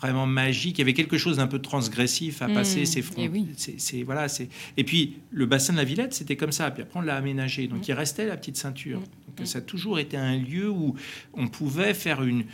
vraiment 0.00 0.26
magiques. 0.26 0.78
Il 0.78 0.80
y 0.80 0.82
avait 0.82 0.94
quelque 0.94 1.18
chose 1.18 1.36
d'un 1.36 1.46
peu 1.46 1.58
transgressif 1.58 2.40
à 2.42 2.48
Mm. 2.48 2.54
passer. 2.54 2.86
Ces 2.86 3.00
Eh 3.00 3.02
fronts- 3.02 3.28
oui. 3.30 3.46
c'est- 3.56 3.78
c'est- 3.78 4.02
voilà, 4.02 4.28
c'est. 4.28 4.48
Et 4.78 4.84
puis 4.84 5.16
le 5.30 5.44
bassin 5.46 5.74
de 5.74 5.78
la 5.78 5.84
Villette, 5.84 6.14
c'était 6.14 6.36
comme 6.36 6.52
ça. 6.52 6.70
Puis 6.70 6.82
après, 6.82 6.98
on 6.98 7.02
l'a 7.02 7.16
aménagé. 7.16 7.66
Donc 7.68 7.80
Mm. 7.80 7.84
il 7.88 7.92
restait 7.92 8.26
la 8.26 8.36
petite 8.36 8.56
ceinture. 8.56 9.00
Donc 9.36 9.46
ça 9.46 9.58
a 9.58 9.62
toujours 9.62 9.98
été 9.98 10.16
un 10.16 10.36
lieu 10.38 10.68
où 10.70 10.94
on 11.34 11.48
pouvait 11.48 11.94
faire 11.94 12.22
une 12.22 12.44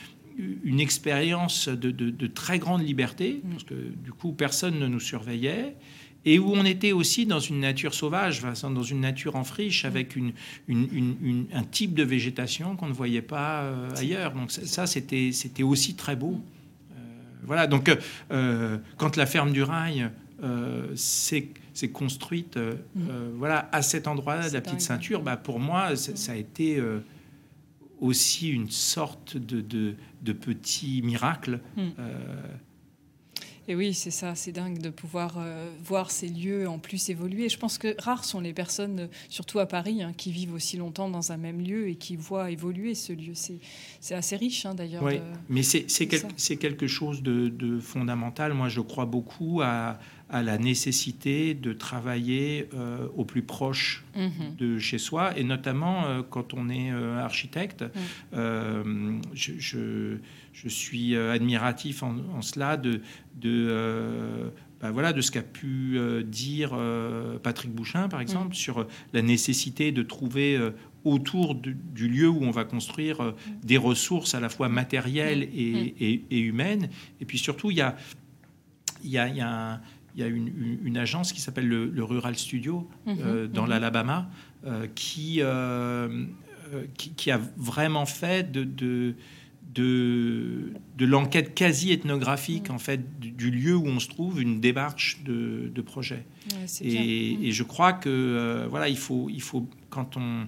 une 0.65 0.81
expérience 0.81 1.69
de, 1.69 1.91
de- 1.91 2.11
de 2.11 2.27
très 2.27 2.59
grande 2.59 2.83
liberté, 2.87 3.41
Mm. 3.43 3.51
parce 3.51 3.65
que 3.65 3.75
du 3.75 4.13
coup, 4.13 4.33
personne 4.33 4.79
ne 4.79 4.87
nous 4.87 5.01
surveillait, 5.01 5.77
et 6.25 6.39
où 6.39 6.53
on 6.53 6.65
était 6.65 6.93
aussi 6.93 7.25
dans 7.25 7.39
une 7.39 7.61
nature 7.61 7.95
sauvage, 7.95 8.43
dans 8.63 8.83
une 8.83 9.01
nature 9.01 9.37
en 9.37 9.45
friche, 9.45 9.85
avec 9.85 10.17
une, 10.17 10.33
une- 10.69 10.89
une- 10.93 11.17
une- 11.23 11.47
un 11.53 11.63
type 11.63 11.95
de 11.95 12.03
végétation 12.03 12.75
qu'on 12.77 12.89
ne 12.89 12.93
voyait 12.93 13.23
pas 13.23 13.63
euh, 13.63 13.89
ailleurs. 13.97 14.33
Donc 14.33 14.51
ça, 14.51 14.87
c'était 14.87 15.31
c'était 15.33 15.63
aussi 15.63 15.95
très 15.95 16.17
beau. 16.17 16.41
Euh, 16.91 16.95
voilà, 17.45 17.67
donc 17.69 17.91
euh, 18.33 18.79
quand 18.97 19.17
la 19.17 19.27
ferme 19.27 19.53
du 19.53 19.63
rail 19.63 20.11
s'est 20.97 21.49
construite 21.93 22.59
Mm. 22.95 23.01
voilà, 23.39 23.69
à 23.73 23.83
cet 23.83 24.07
endroit-là 24.09 24.49
de 24.49 24.55
la 24.55 24.61
petite 24.61 24.81
ceinture, 24.81 25.23
bah, 25.23 25.37
pour 25.37 25.61
moi, 25.61 25.95
ça, 25.97 26.33
a 26.33 26.37
été... 26.37 26.83
aussi 28.01 28.51
une 28.51 28.69
sorte 28.71 29.37
de, 29.39 29.61
de, 29.63 29.95
de 30.27 30.33
petit 30.35 31.01
miracle. 31.03 31.61
Mm. 31.77 31.81
Euh, 31.99 32.43
Et 33.69 33.75
oui, 33.75 33.95
c'est 33.95 34.13
ça, 34.13 34.37
c'est 34.37 34.53
dingue 34.53 34.79
de 34.81 34.91
pouvoir 34.91 35.39
euh, 35.39 35.69
voir 35.85 36.13
ces 36.13 36.29
lieux 36.29 36.69
en 36.69 36.79
plus 36.79 37.09
évoluer. 37.11 37.49
Je 37.49 37.59
pense 37.59 37.79
que 37.79 37.97
rares 38.01 38.25
sont 38.25 38.41
les 38.41 38.53
personnes, 38.53 39.01
euh, 39.01 39.07
surtout 39.29 39.59
à 39.59 39.67
Paris, 39.67 40.03
hein, 40.05 40.13
qui 40.17 40.31
vivent 40.31 40.55
aussi 40.55 40.77
longtemps 40.77 41.09
dans 41.11 41.33
un 41.33 41.37
même 41.37 41.61
lieu 41.61 41.89
et 41.89 41.97
qui 41.97 42.15
voient 42.15 42.51
évoluer 42.53 42.95
ce 42.95 43.13
lieu. 43.13 43.33
C'est 43.35 44.15
assez 44.15 44.37
riche 44.37 44.67
hein, 44.67 44.75
d'ailleurs. 44.77 45.03
oui, 45.03 45.17
de- 45.17 45.23
mais 45.49 45.65
c'est 45.65 45.85
quel- 46.07 46.59
quelque 46.59 46.87
chose 46.87 47.23
de, 47.25 47.49
de 47.49 47.81
fondamental. 47.81 48.55
Moi, 48.55 48.69
je 48.69 48.81
crois 48.81 49.05
beaucoup 49.07 49.61
à, 49.65 49.99
à 50.29 50.43
la 50.43 50.59
nécessité 50.59 51.55
de 51.55 51.73
travailler 51.73 52.69
euh, 52.75 53.07
au 53.17 53.25
plus 53.25 53.43
proche 53.43 54.05
Mhm. 54.17 54.57
de 54.59 54.79
chez 54.79 54.99
soi, 54.99 55.39
et 55.39 55.45
notamment 55.45 56.05
euh, 56.07 56.23
quand 56.29 56.53
on 56.55 56.69
est 56.69 56.91
euh, 56.91 57.19
architecte. 57.19 57.85
Je, 59.35 59.53
je- 59.59 60.17
je 60.53 60.69
suis 60.71 61.15
admiratif 61.17 62.03
en, 62.03 62.17
en 62.35 62.41
cela 62.43 62.77
de, 62.79 63.03
de, 63.35 64.51
bah 64.81 64.91
voilà, 64.91 65.13
de 65.13 65.21
ce 65.21 65.31
qu'a 65.31 65.43
pu 65.43 65.99
euh, 65.99 66.23
dire 66.23 66.71
euh, 66.73 67.39
Patrick 67.39 67.71
Bouchin, 67.73 68.09
par 68.09 68.21
exemple, 68.23 68.55
sur 68.55 68.87
la 69.13 69.21
nécessité 69.23 69.93
de 69.93 70.03
trouver 70.03 70.59
autour 71.05 71.55
du, 71.55 71.77
du 71.95 72.09
lieu 72.09 72.29
où 72.29 72.43
on 72.43 72.51
va 72.51 72.65
construire 72.65 73.35
des 73.63 73.77
ressources 73.77 74.35
à 74.35 74.41
la 74.41 74.49
fois 74.49 74.69
matérielles 74.69 75.43
et, 75.55 75.95
et- 76.01 76.25
et 76.31 76.39
humaines. 76.41 76.89
Et 77.21 77.25
puis 77.27 77.39
surtout, 77.39 77.71
il 77.71 77.77
y 77.77 77.81
a, 77.83 77.97
y 79.05 79.19
a, 79.19 79.29
y 79.29 79.41
a 79.41 79.75
un- 79.75 79.81
il 80.17 80.21
y 80.21 80.25
a 80.25 80.29
une, 80.29 80.49
une- 80.49 80.79
une 80.85 80.97
agence 80.97 81.33
qui 81.33 81.41
s'appelle 81.43 81.69
le, 81.69 81.87
le 81.91 82.03
Rural 82.05 82.37
Studio 82.37 82.89
euh, 83.07 83.45
Mhm, 83.47 83.53
dans 83.53 83.65
mhm. 83.65 83.69
l'Alabama 83.71 84.31
euh, 84.67 84.87
qui, 84.95 85.41
euh, 85.43 86.25
euh, 86.73 86.85
qui, 86.97 87.11
qui 87.13 87.31
a 87.31 87.39
vraiment 87.57 88.07
fait 88.07 88.51
de, 88.51 88.65
de, 88.65 89.15
de, 89.75 90.73
de 90.97 91.07
l'enquête 91.07 91.55
quasi 91.55 91.93
ethnographique 91.93 92.71
en 92.71 92.79
fait 92.79 93.19
du, 93.21 93.31
du 93.31 93.51
lieu 93.51 93.77
où 93.77 93.87
on 93.87 94.01
se 94.01 94.09
trouve 94.09 94.41
une 94.41 94.61
démarche 94.61 95.23
de, 95.25 95.71
de 95.75 95.81
projet. 95.83 96.25
Ouais. 96.53 96.87
Et, 96.87 97.49
et 97.49 97.53
je 97.53 97.63
crois 97.63 97.93
que 97.93 98.09
euh, 98.09 98.67
voilà, 98.71 98.89
il 98.89 98.97
faut, 98.99 99.29
il 99.31 99.43
faut 99.43 99.69
quand 99.91 100.17
on 100.17 100.47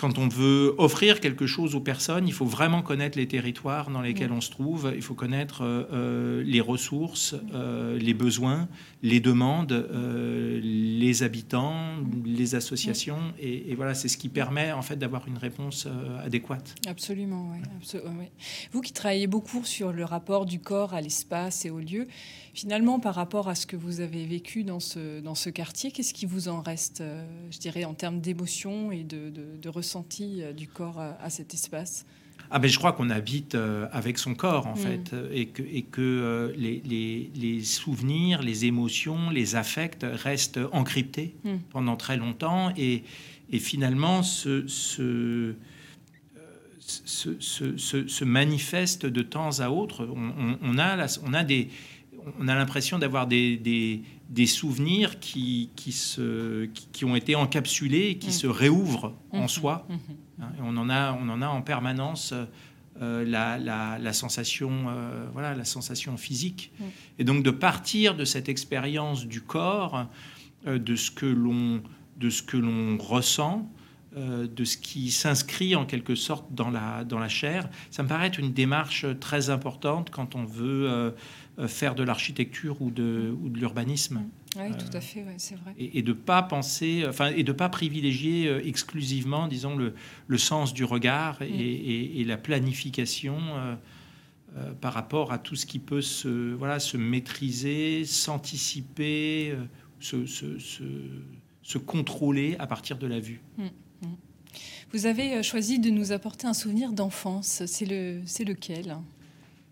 quand 0.00 0.16
on 0.18 0.28
veut 0.28 0.74
offrir 0.78 1.20
quelque 1.20 1.46
chose 1.46 1.74
aux 1.74 1.80
personnes, 1.80 2.26
il 2.26 2.32
faut 2.32 2.46
vraiment 2.46 2.80
connaître 2.80 3.18
les 3.18 3.28
territoires 3.28 3.90
dans 3.90 4.00
lesquels 4.00 4.32
on 4.32 4.40
se 4.40 4.50
trouve. 4.50 4.90
Il 4.96 5.02
faut 5.02 5.14
connaître 5.14 5.62
euh, 5.62 5.84
euh, 5.92 6.42
les 6.42 6.62
ressources, 6.62 7.34
euh, 7.52 7.98
les 7.98 8.14
besoins, 8.14 8.66
les 9.02 9.20
demandes, 9.20 9.72
euh, 9.72 10.58
les 10.62 11.22
habitants, 11.22 11.96
les 12.24 12.54
associations. 12.54 13.34
Et, 13.38 13.70
et 13.70 13.74
voilà, 13.74 13.92
c'est 13.92 14.08
ce 14.08 14.16
qui 14.16 14.30
permet 14.30 14.72
en 14.72 14.80
fait 14.80 14.96
d'avoir 14.96 15.28
une 15.28 15.36
réponse 15.36 15.86
adéquate. 16.24 16.74
Absolument, 16.86 17.50
ouais. 17.50 18.32
Vous 18.72 18.80
qui 18.80 18.94
travaillez 18.94 19.26
beaucoup 19.26 19.64
sur 19.64 19.92
le 19.92 20.04
rapport 20.04 20.46
du 20.46 20.60
corps 20.60 20.94
à 20.94 21.02
l'espace 21.02 21.66
et 21.66 21.70
au 21.70 21.78
lieu, 21.78 22.06
finalement, 22.54 22.98
par 23.00 23.14
rapport 23.14 23.48
à 23.48 23.54
ce 23.54 23.66
que 23.66 23.76
vous 23.76 24.00
avez 24.00 24.26
vécu 24.26 24.64
dans 24.64 24.80
ce, 24.80 25.20
dans 25.20 25.34
ce 25.34 25.50
quartier, 25.50 25.90
qu'est-ce 25.92 26.14
qui 26.14 26.26
vous 26.26 26.48
en 26.48 26.60
reste, 26.62 27.00
euh, 27.00 27.24
je 27.50 27.58
dirais, 27.58 27.84
en 27.84 27.94
termes 27.94 28.20
d'émotion 28.20 28.92
et 28.92 29.04
de, 29.04 29.30
de, 29.30 29.44
de 29.60 29.68
ressenti 29.68 30.42
euh, 30.42 30.52
du 30.52 30.66
corps 30.68 30.98
à, 31.00 31.16
à 31.22 31.30
cet 31.30 31.54
espace? 31.54 32.04
Ah 32.52 32.58
ben 32.58 32.66
je 32.68 32.78
crois 32.78 32.92
qu'on 32.92 33.10
habite 33.10 33.54
euh, 33.54 33.86
avec 33.92 34.18
son 34.18 34.34
corps 34.34 34.66
en 34.66 34.72
Mm. 34.74 34.76
fait 34.76 35.12
euh, 35.12 35.30
et 35.32 35.46
que, 35.46 35.62
et 35.62 35.82
que 35.82 36.00
euh, 36.00 36.52
les, 36.56 36.82
les- 36.84 37.30
les 37.36 37.62
souvenirs, 37.62 38.42
les 38.42 38.64
émotions, 38.64 39.30
les 39.30 39.54
affects 39.54 40.04
restent 40.04 40.58
encryptés 40.72 41.36
Mm. 41.44 41.56
pendant 41.70 41.96
très 41.96 42.16
longtemps 42.16 42.72
et, 42.76 43.04
et 43.52 43.58
finalement 43.60 44.24
se, 44.24 44.66
se, 44.66 45.02
euh, 45.02 45.54
se, 46.80 47.38
se- 47.38 47.76
se- 47.76 48.08
se 48.08 48.24
manifestent 48.24 49.06
de 49.06 49.22
temps 49.22 49.60
à 49.60 49.70
autre. 49.70 50.08
On, 50.12 50.30
on- 50.30 50.58
on 50.60 50.78
a, 50.78 50.96
la- 50.96 51.06
on 51.24 51.32
a 51.34 51.44
des 51.44 51.68
on 52.38 52.48
a 52.48 52.54
l'impression 52.54 52.98
d'avoir 52.98 53.26
des, 53.26 53.56
des, 53.56 54.02
des 54.28 54.46
souvenirs 54.46 55.18
qui, 55.20 55.70
qui, 55.76 55.92
se, 55.92 56.66
qui, 56.66 56.88
qui 56.92 57.04
ont 57.04 57.16
été 57.16 57.34
encapsulés 57.34 58.10
et 58.10 58.18
qui 58.18 58.28
Mm. 58.28 58.32
se 58.32 58.46
réouvrent 58.46 59.14
en 59.30 59.42
Mhm, 59.42 59.48
soi. 59.48 59.86
mhm. 59.88 59.98
Hein, 60.42 60.48
et 60.58 60.60
on, 60.62 60.76
en 60.76 60.88
a, 60.90 61.12
on 61.12 61.28
en 61.28 61.42
a 61.42 61.48
en 61.48 61.62
permanence 61.62 62.32
euh, 63.02 63.24
la, 63.24 63.56
la- 63.58 63.98
la 63.98 64.12
sensation, 64.12 64.70
euh, 64.88 65.26
voilà, 65.32 65.54
la 65.54 65.64
sensation 65.64 66.16
physique. 66.16 66.72
Mm. 66.78 66.84
Et 67.20 67.24
donc 67.24 67.42
de 67.42 67.50
partir 67.50 68.14
de 68.14 68.24
cette 68.24 68.48
expérience 68.48 69.26
du 69.26 69.40
corps, 69.40 70.06
euh, 70.66 70.78
de 70.78 70.96
ce 70.96 71.10
que 71.10 71.26
l'on 71.26 71.82
de 72.16 72.28
ce 72.28 72.42
que 72.42 72.58
l'on 72.58 72.98
ressent, 72.98 73.66
euh, 74.16 74.46
de 74.46 74.64
ce 74.64 74.76
qui 74.76 75.10
s'inscrit 75.10 75.74
en 75.74 75.86
quelque 75.86 76.14
sorte 76.14 76.44
dans 76.52 76.68
la, 76.68 77.02
dans 77.04 77.18
la 77.18 77.28
chair, 77.30 77.70
ça 77.90 78.02
me 78.02 78.08
paraît 78.08 78.26
être 78.26 78.38
une 78.38 78.52
démarche 78.52 79.06
très 79.20 79.48
importante 79.48 80.10
quand 80.10 80.34
on 80.34 80.44
veut 80.44 80.90
euh, 80.90 81.12
faire 81.66 81.94
de 81.94 82.02
l'architecture 82.02 82.80
ou 82.80 82.90
de, 82.90 83.34
ou 83.42 83.48
de 83.50 83.58
l'urbanisme 83.58 84.22
Oui, 84.56 84.62
Euh, 84.62 84.72
tout 84.78 84.96
à 84.96 85.00
fait, 85.00 85.22
ouais, 85.22 85.34
c'est 85.36 85.56
vrai. 85.56 85.74
et, 85.78 85.98
et 85.98 86.02
de 86.02 86.12
pas 86.12 86.42
penser, 86.42 87.04
enfin, 87.08 87.28
et 87.36 87.42
de 87.44 87.52
pas 87.52 87.68
privilégier 87.68 88.48
euh, 88.48 88.60
exclusivement, 88.66 89.46
disons, 89.46 89.76
le, 89.76 89.94
le 90.26 90.38
sens 90.38 90.72
du 90.74 90.84
regard 90.84 91.40
et, 91.42 91.48
Mm. 91.50 91.60
et- 91.60 92.20
et 92.20 92.24
la 92.24 92.36
planification 92.36 93.36
euh, 93.38 93.74
euh, 94.56 94.72
par 94.80 94.92
rapport 94.94 95.32
à 95.32 95.38
tout 95.38 95.54
ce 95.54 95.66
qui 95.66 95.78
peut 95.78 96.02
se, 96.02 96.54
voilà, 96.54 96.80
se 96.80 96.96
maîtriser, 96.96 98.04
s'anticiper, 98.04 99.50
euh, 99.52 99.64
se, 100.00 100.26
se, 100.26 100.58
se, 100.58 100.82
se 101.62 101.78
contrôler 101.78 102.56
à 102.58 102.66
partir 102.66 102.98
de 102.98 103.06
la 103.06 103.20
vue. 103.20 103.40
Mm, 103.58 103.62
mm. 104.02 104.08
Vous 104.92 105.06
avez 105.06 105.34
euh, 105.36 105.42
choisi 105.42 105.78
de 105.78 105.90
nous 105.90 106.10
apporter 106.10 106.46
un 106.48 106.54
souvenir 106.54 106.92
d'enfance. 106.92 107.62
C'est 107.66 107.86
le, 107.86 108.22
c'est 108.26 108.44
lequel? 108.44 108.96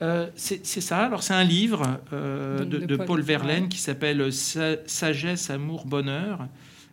Euh, 0.02 0.28
c'est 0.36 0.64
ça. 0.64 1.06
Alors, 1.06 1.22
c'est 1.22 1.34
un 1.34 1.44
livre 1.44 1.98
euh, 2.12 2.60
de, 2.60 2.64
De- 2.64 2.78
de 2.78 2.86
de 2.86 2.96
Paul 2.96 3.06
Paul 3.06 3.20
Verlaine 3.22 3.68
qui 3.68 3.78
s'appelle 3.78 4.32
Sa- 4.32 4.86
Sagesse, 4.86 5.50
amour, 5.50 5.86
bonheur. 5.86 6.46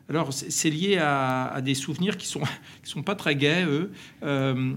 Alors, 0.09 0.33
c'est 0.33 0.69
lié 0.69 0.97
à, 0.97 1.45
à 1.47 1.61
des 1.61 1.75
souvenirs 1.75 2.17
qui 2.17 2.27
sont 2.27 2.41
qui 2.83 2.89
sont 2.91 3.03
pas 3.03 3.15
très 3.15 3.35
gais, 3.35 3.63
eux. 3.65 3.91
Euh, 4.23 4.73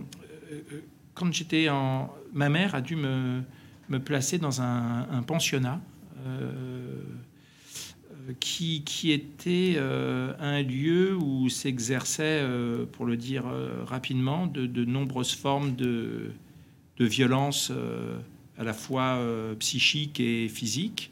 quand 1.15 1.33
j'étais 1.33 1.69
en, 1.69 2.13
ma 2.33 2.49
mère 2.49 2.75
a 2.75 2.81
dû 2.81 2.97
me, 2.97 3.43
me 3.89 3.99
placer 3.99 4.39
dans 4.39 4.61
un, 4.63 5.07
un 5.11 5.23
pensionnat. 5.23 5.81
qui, 8.41 8.83
qui 8.85 9.11
était 9.13 9.79
un 9.81 10.63
lieu 10.63 11.17
où 11.17 11.49
s'exerçaient, 11.49 12.45
pour 12.93 13.07
le 13.07 13.17
dire 13.17 13.45
rapidement, 13.87 14.47
de, 14.47 14.67
de 14.67 14.85
nombreuses 14.85 15.35
formes 15.35 15.75
de, 15.77 16.33
de 16.99 17.05
violence 17.05 17.71
euh, 17.75 18.19
à 18.59 18.65
la 18.65 18.73
fois 18.73 19.17
euh, 19.17 19.55
psychique 19.57 20.21
et 20.21 20.49
physique. 20.49 21.11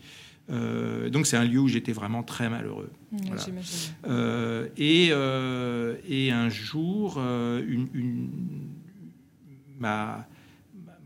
Euh, 0.48 1.10
donc 1.10 1.26
c'est 1.26 1.36
un 1.36 1.44
lieu 1.44 1.58
où 1.60 1.68
j'étais 1.68 1.92
vraiment 1.92 2.22
très 2.22 2.48
malheureux. 2.48 2.90
Mm, 3.12 3.16
Voilà. 3.26 3.42
J'imagine. 3.44 3.78
Euh, 4.06 4.68
et, 4.76 5.08
euh, 5.10 5.96
et 6.08 6.30
un 6.30 6.48
jour, 6.48 7.18
une, 7.18 7.88
une- 7.94 8.30
ma, 9.78 10.26
ma- 10.86 10.98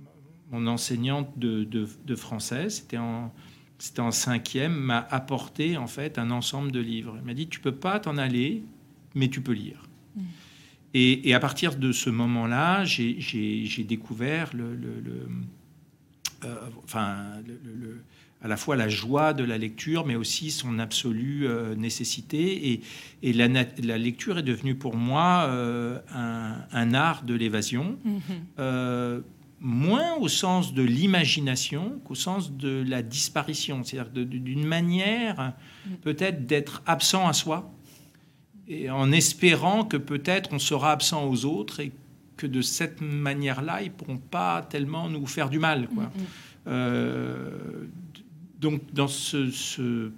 mon 0.51 0.67
enseignante 0.67 1.39
de, 1.39 1.65
de- 1.65 1.89
de 2.07 2.15
français, 2.17 2.69
c'était 2.71 2.99
en, 2.99 3.33
c'était 3.79 4.01
en 4.01 4.11
cinquième, 4.11 4.75
m'a 4.75 4.99
apporté 5.11 5.77
en 5.77 5.87
fait 5.87 6.19
un 6.19 6.31
ensemble 6.31 6.71
de 6.73 6.81
livres. 6.81 7.15
Elle 7.19 7.25
m'a 7.25 7.35
dit 7.35 7.49
tu 7.49 7.61
peux 7.61 7.75
pas 7.75 7.99
t'en 8.01 8.19
aller, 8.19 8.63
mais 9.15 9.29
tu 9.29 9.41
peux 9.41 9.53
lire. 9.53 9.89
Mm. 10.17 10.21
Et, 10.95 11.29
et 11.29 11.35
à 11.35 11.41
partir 11.41 11.77
de 11.77 11.93
ce 11.93 12.11
moment-là, 12.11 12.85
j'ai, 12.85 13.15
découvert 13.85 14.51
le, 14.55 14.75
le- 14.75 15.01
le- 15.01 15.29
euh, 16.45 16.55
enfin, 16.85 17.17
le- 17.47 17.61
le- 17.65 17.75
le- 17.87 18.01
à 18.43 18.49
la 18.49 18.57
fois 18.57 18.75
la 18.75 18.89
joie 18.89 19.35
de 19.35 19.45
la 19.45 19.59
lecture, 19.59 20.07
mais 20.07 20.15
aussi 20.17 20.51
son 20.51 20.79
absolue 20.79 21.47
euh, 21.47 21.75
nécessité. 21.75 22.73
Et, 22.73 22.81
et 23.23 23.33
la, 23.35 23.47
lecture 23.99 24.39
est 24.39 24.43
devenue 24.43 24.75
pour 24.75 24.97
moi 24.97 25.45
euh, 25.49 25.99
un, 26.15 26.57
un 26.73 26.95
art 26.95 27.23
de 27.25 27.35
l'évasion, 27.35 27.99
Mhm. 28.05 28.21
euh, 28.59 29.21
moins 29.61 30.15
au 30.17 30.27
sens 30.29 30.73
de 30.73 30.83
l'imagination 30.83 32.01
qu'au 32.07 32.15
sens 32.15 32.51
de 32.57 32.83
la 32.89 33.03
disparition, 33.03 33.85
c'est-à-dire 33.85 34.11
d'une 34.25 34.65
manière 34.67 35.53
Mm. 35.87 35.95
peut-être 36.03 36.47
d'être 36.47 36.83
absent 36.87 37.27
à 37.29 37.33
soi, 37.35 37.71
et 38.71 38.89
en 38.89 39.11
espérant 39.11 39.85
que 39.85 39.97
peut-être 39.97 40.51
on 40.53 40.61
sera 40.61 40.93
absent 40.93 41.29
aux 41.29 41.45
autres 41.45 41.81
et 41.81 41.91
que 42.37 42.47
de 42.47 42.63
cette 42.63 43.01
manière-là, 43.01 43.83
ils 43.83 43.91
pourront 43.91 44.17
pas 44.17 44.63
tellement 44.63 45.11
nous 45.11 45.27
faire 45.27 45.51
du 45.51 45.59
mal. 45.59 45.89
Quoi. 45.89 46.05
Mhm. 46.05 46.11
Euh, 46.69 47.51
donc, 48.61 48.81
dans 48.95 49.09
ce, 49.09 49.51
ce 49.51 50.13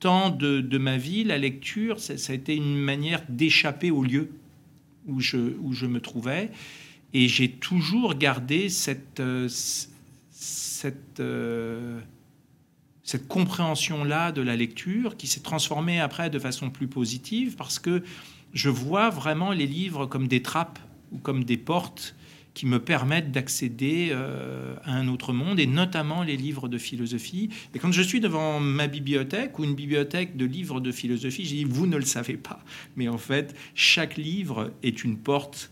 temps 0.00 0.30
de, 0.30 0.60
de 0.60 0.78
ma 0.78 0.96
vie, 0.96 1.22
la 1.22 1.38
lecture, 1.38 2.00
ça, 2.00 2.18
ça 2.18 2.32
a 2.32 2.36
été 2.36 2.56
une 2.56 2.76
manière 2.76 3.22
d'échapper 3.28 3.92
au 3.92 4.02
lieu 4.02 4.28
où 5.06 5.20
je, 5.20 5.38
où 5.62 5.72
je 5.72 5.86
me 5.86 6.00
trouvais. 6.00 6.50
Et 7.14 7.28
j'ai 7.28 7.50
toujours 7.50 8.14
gardé 8.14 8.68
cette, 8.68 9.20
euh, 9.20 9.48
cette, 10.30 11.20
euh, 11.20 12.00
cette 13.08 13.26
compréhension-là 13.26 14.32
de 14.32 14.42
la 14.42 14.54
lecture 14.54 15.16
qui 15.16 15.28
s'est 15.28 15.40
transformée 15.40 15.98
après 15.98 16.28
de 16.28 16.38
façon 16.38 16.68
plus 16.68 16.88
positive 16.88 17.56
parce 17.56 17.78
que 17.78 18.02
je 18.52 18.68
vois 18.68 19.08
vraiment 19.08 19.50
les 19.50 19.66
livres 19.66 20.04
comme 20.04 20.28
des 20.28 20.42
trappes 20.42 20.78
ou 21.10 21.16
comme 21.16 21.44
des 21.44 21.56
portes 21.56 22.14
qui 22.52 22.66
me 22.66 22.78
permettent 22.78 23.32
d'accéder 23.32 24.08
euh, 24.10 24.76
à 24.84 24.92
un 24.92 25.08
autre 25.08 25.32
monde, 25.32 25.58
et 25.58 25.66
notamment 25.66 26.22
les 26.22 26.36
livres 26.36 26.68
de 26.68 26.76
philosophie. 26.76 27.48
Et 27.74 27.78
quand 27.78 27.92
je 27.92 28.02
suis 28.02 28.20
devant 28.20 28.60
ma 28.60 28.88
bibliothèque 28.88 29.58
ou 29.58 29.64
une 29.64 29.74
bibliothèque 29.74 30.36
de 30.36 30.44
livres 30.44 30.80
de 30.80 30.92
philosophie, 30.92 31.44
je 31.44 31.54
dis, 31.54 31.64
vous 31.64 31.86
ne 31.86 31.96
le 31.96 32.04
savez 32.04 32.36
pas, 32.36 32.60
mais 32.96 33.08
en 33.08 33.16
fait, 33.16 33.54
chaque 33.74 34.16
livre 34.18 34.72
est 34.82 35.02
une 35.02 35.16
porte 35.16 35.70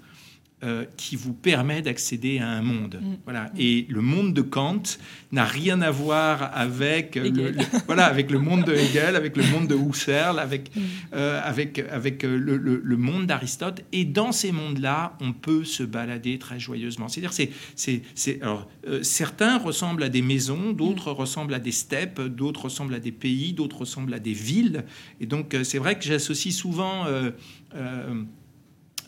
euh, 0.64 0.86
qui 0.96 1.16
vous 1.16 1.34
permet 1.34 1.82
d'accéder 1.82 2.38
à 2.38 2.48
un 2.48 2.62
monde. 2.62 2.98
Mm. 3.02 3.14
Voilà. 3.24 3.50
Et 3.58 3.84
le 3.90 4.00
monde 4.00 4.32
de 4.32 4.40
Kant 4.40 4.82
n'a 5.30 5.44
rien 5.44 5.82
à 5.82 5.90
voir 5.90 6.50
avec 6.56 7.14
le, 7.16 7.52
voilà, 7.86 8.06
avec 8.06 8.30
le 8.30 8.38
monde 8.38 8.64
de 8.64 8.72
Hegel, 8.72 9.16
avec 9.16 9.36
le 9.36 9.42
monde 9.52 9.68
de 9.68 9.74
Husserl, 9.76 10.38
avec, 10.38 10.74
Mm. 10.74 10.80
euh, 11.12 11.40
avec, 11.44 11.78
avec 11.90 12.24
euh, 12.24 12.38
le, 12.38 12.56
le- 12.56 12.80
le 12.82 12.96
monde 12.96 13.26
d'Aristote. 13.26 13.82
Et 13.92 14.06
dans 14.06 14.32
ces 14.32 14.50
mondes-là, 14.50 15.18
on 15.20 15.34
peut 15.34 15.62
se 15.64 15.82
balader 15.82 16.38
très 16.38 16.58
joyeusement. 16.58 17.08
C'est-à-dire, 17.08 17.34
c'est, 17.34 17.50
c'est, 17.74 18.00
c'est- 18.14 18.40
alors, 18.40 18.66
euh, 18.88 19.02
certains 19.02 19.58
ressemblent 19.58 20.04
à 20.04 20.08
des 20.08 20.22
maisons, 20.22 20.72
d'autres 20.72 21.12
ressemblent 21.12 21.52
à 21.54 21.58
des 21.58 21.70
steppes, 21.72 22.20
d'autres 22.22 22.64
ressemblent 22.64 22.94
à 22.94 23.00
des 23.00 23.12
pays, 23.12 23.52
d'autres 23.52 23.80
ressemblent 23.80 24.14
à 24.14 24.18
des 24.20 24.32
villes. 24.32 24.84
Et 25.20 25.26
donc, 25.26 25.54
c'est 25.64 25.78
vrai 25.78 25.98
que 25.98 26.04
j'associe 26.04 26.54
souvent 26.54 27.04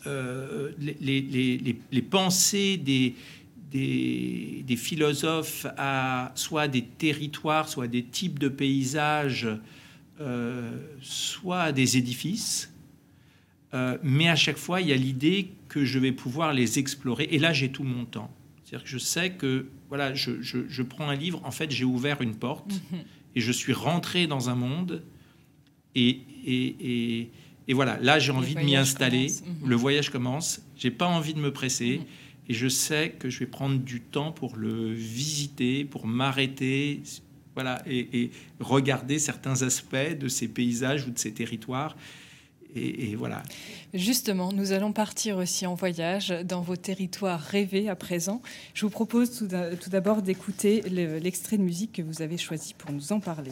euh, 0.09 0.71
les, 0.79 0.97
les- 0.99 1.21
les- 1.21 1.57
les- 1.57 1.79
les 1.91 2.01
pensées 2.01 2.77
des, 2.77 3.15
des, 3.71 4.63
des 4.67 4.75
philosophes 4.75 5.65
à 5.77 6.31
soit 6.35 6.67
des 6.67 6.83
territoires, 6.83 7.69
soit 7.69 7.87
des 7.87 8.03
types 8.03 8.39
de 8.39 8.49
paysages, 8.49 9.47
euh, 10.19 10.71
soit 11.01 11.61
à 11.61 11.71
des 11.71 11.95
édifices. 11.97 12.73
Euh, 13.73 13.97
mais 14.01 14.27
à 14.27 14.35
chaque 14.35 14.57
fois, 14.57 14.81
il 14.81 14.87
y 14.87 14.93
a 14.93 14.95
l'idée 14.97 15.49
que 15.67 15.85
je 15.85 15.99
vais 15.99 16.11
pouvoir 16.11 16.53
les 16.53 16.79
explorer. 16.79 17.27
Et 17.31 17.37
là, 17.37 17.53
j'ai 17.53 17.69
tout 17.69 17.83
mon 17.83 18.03
temps. 18.05 18.31
C'est-à-dire 18.65 18.83
que 18.85 18.89
je 18.89 18.97
sais 18.97 19.31
que 19.31 19.67
voilà, 19.89 20.13
je, 20.15 20.41
je- 20.41 20.67
je 20.67 20.81
prends 20.83 21.07
un 21.09 21.15
livre, 21.15 21.41
en 21.45 21.51
fait, 21.51 21.69
j'ai 21.71 21.85
ouvert 21.85 22.21
une 22.21 22.35
porte 22.35 22.71
Mhm. 22.91 22.99
et 23.35 23.41
je 23.41 23.51
suis 23.51 23.73
rentré 23.73 24.25
dans 24.27 24.49
un 24.49 24.55
monde. 24.55 25.03
Et, 25.95 26.19
et, 26.45 26.75
et, 27.19 27.29
et 27.69 27.73
voilà, 27.73 27.97
là, 28.01 28.19
j'ai 28.19 28.31
envie 28.33 28.55
de 28.55 28.59
m'y 28.59 28.75
installer. 28.75 29.27
commence. 29.27 29.41
Mhm. 29.61 29.69
Le 29.69 29.75
voyage 29.77 30.09
commence. 30.09 30.59
J'ai 30.75 30.91
pas 30.91 31.07
envie 31.07 31.33
de 31.33 31.39
me 31.39 31.53
presser. 31.53 31.99
Mhm. 31.99 32.05
Et 32.49 32.53
je 32.55 32.67
sais 32.67 33.11
que 33.19 33.29
je 33.29 33.39
vais 33.39 33.45
prendre 33.45 33.77
du 33.77 34.01
temps 34.01 34.31
pour 34.31 34.55
le 34.57 34.91
visiter, 34.91 35.85
pour 35.85 36.07
m'arrêter, 36.07 37.01
voilà, 37.53 37.81
et, 37.85 38.21
et 38.21 38.31
regarder 38.59 39.19
certains 39.19 39.61
aspects 39.61 40.17
de 40.19 40.27
ces 40.27 40.47
paysages 40.47 41.05
ou 41.07 41.11
de 41.11 41.19
ces 41.19 41.31
territoires. 41.31 41.95
Et, 42.75 43.11
et 43.11 43.15
voilà. 43.15 43.41
Justement, 43.93 44.51
nous 44.51 44.71
allons 44.71 44.93
partir 44.93 45.37
aussi 45.37 45.65
en 45.67 45.73
voyage 45.75 46.29
dans 46.43 46.61
vos 46.61 46.75
territoires 46.75 47.39
rêvés 47.41 47.87
à 47.89 47.95
présent. 47.95 48.41
Je 48.75 48.85
vous 48.85 48.91
propose 48.91 49.35
tout 49.37 49.47
d'a- 49.47 49.75
tout 49.75 49.89
d'abord 49.89 50.21
d'écouter 50.23 50.81
le- 50.89 51.17
l'extrait 51.19 51.57
de 51.57 51.63
musique 51.63 51.93
que 51.93 52.01
vous 52.03 52.21
avez 52.21 52.37
choisi 52.37 52.73
pour 52.75 52.91
nous 52.91 53.11
en 53.11 53.19
parler. 53.19 53.51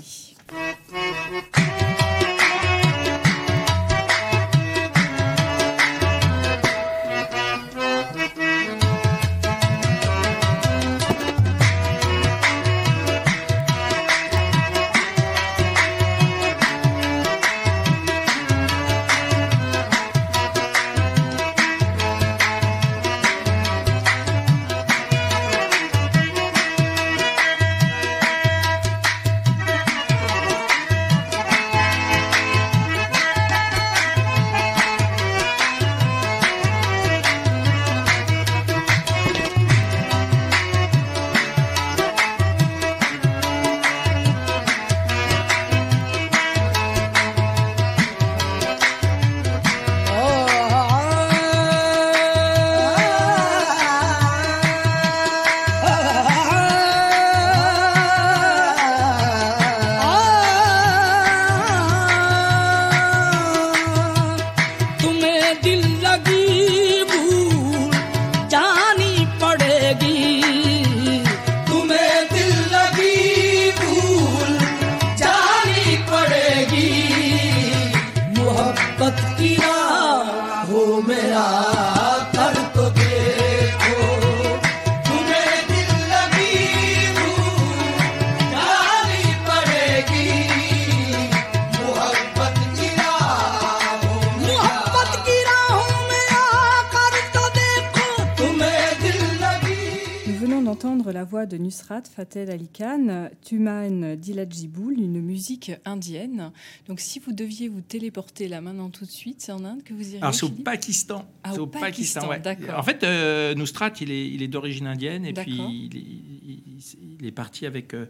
De 101.58 101.64
Nusrat 101.64 102.04
Fatel 102.04 102.50
Ali 102.52 102.68
Khan, 102.70 103.30
Tuman 103.44 104.16
Dilajiboul, 104.16 104.94
une 105.00 105.22
musique 105.22 105.72
indienne. 105.86 106.52
Donc, 106.88 107.00
si 107.00 107.20
vous 107.20 107.34
deviez 107.34 107.68
vous 107.68 107.82
téléporter 107.82 108.48
là 108.48 108.62
maintenant 108.62 108.90
tout 108.90 109.06
de 109.06 109.10
suite, 109.12 109.42
c'est 109.42 109.52
en 109.52 109.64
Inde 109.66 109.84
que 109.84 109.94
vous 109.94 110.08
iriez 110.08 110.22
Alors, 110.22 110.34
c'est 110.34 110.46
au 110.46 110.50
Pakistan. 110.50 111.26
Ah, 111.44 111.52
C'est 111.54 111.60
au 111.60 111.68
Pakistan, 111.68 112.28
ouais. 112.30 112.40
d'accord. 112.40 112.78
En 112.80 112.84
fait, 112.84 113.04
euh, 113.04 113.54
Nusrat, 113.56 113.92
il 114.02 114.12
est, 114.12 114.30
il 114.30 114.42
est 114.44 114.48
d'origine 114.48 114.88
indienne 114.88 115.26
et 115.26 115.34
puis 115.34 115.56
il 115.58 115.98
est, 115.98 116.00
il- 116.00 117.18
il 117.20 117.26
est 117.26 117.32
parti 117.32 117.66
avec, 117.66 117.94
euh, 117.96 118.06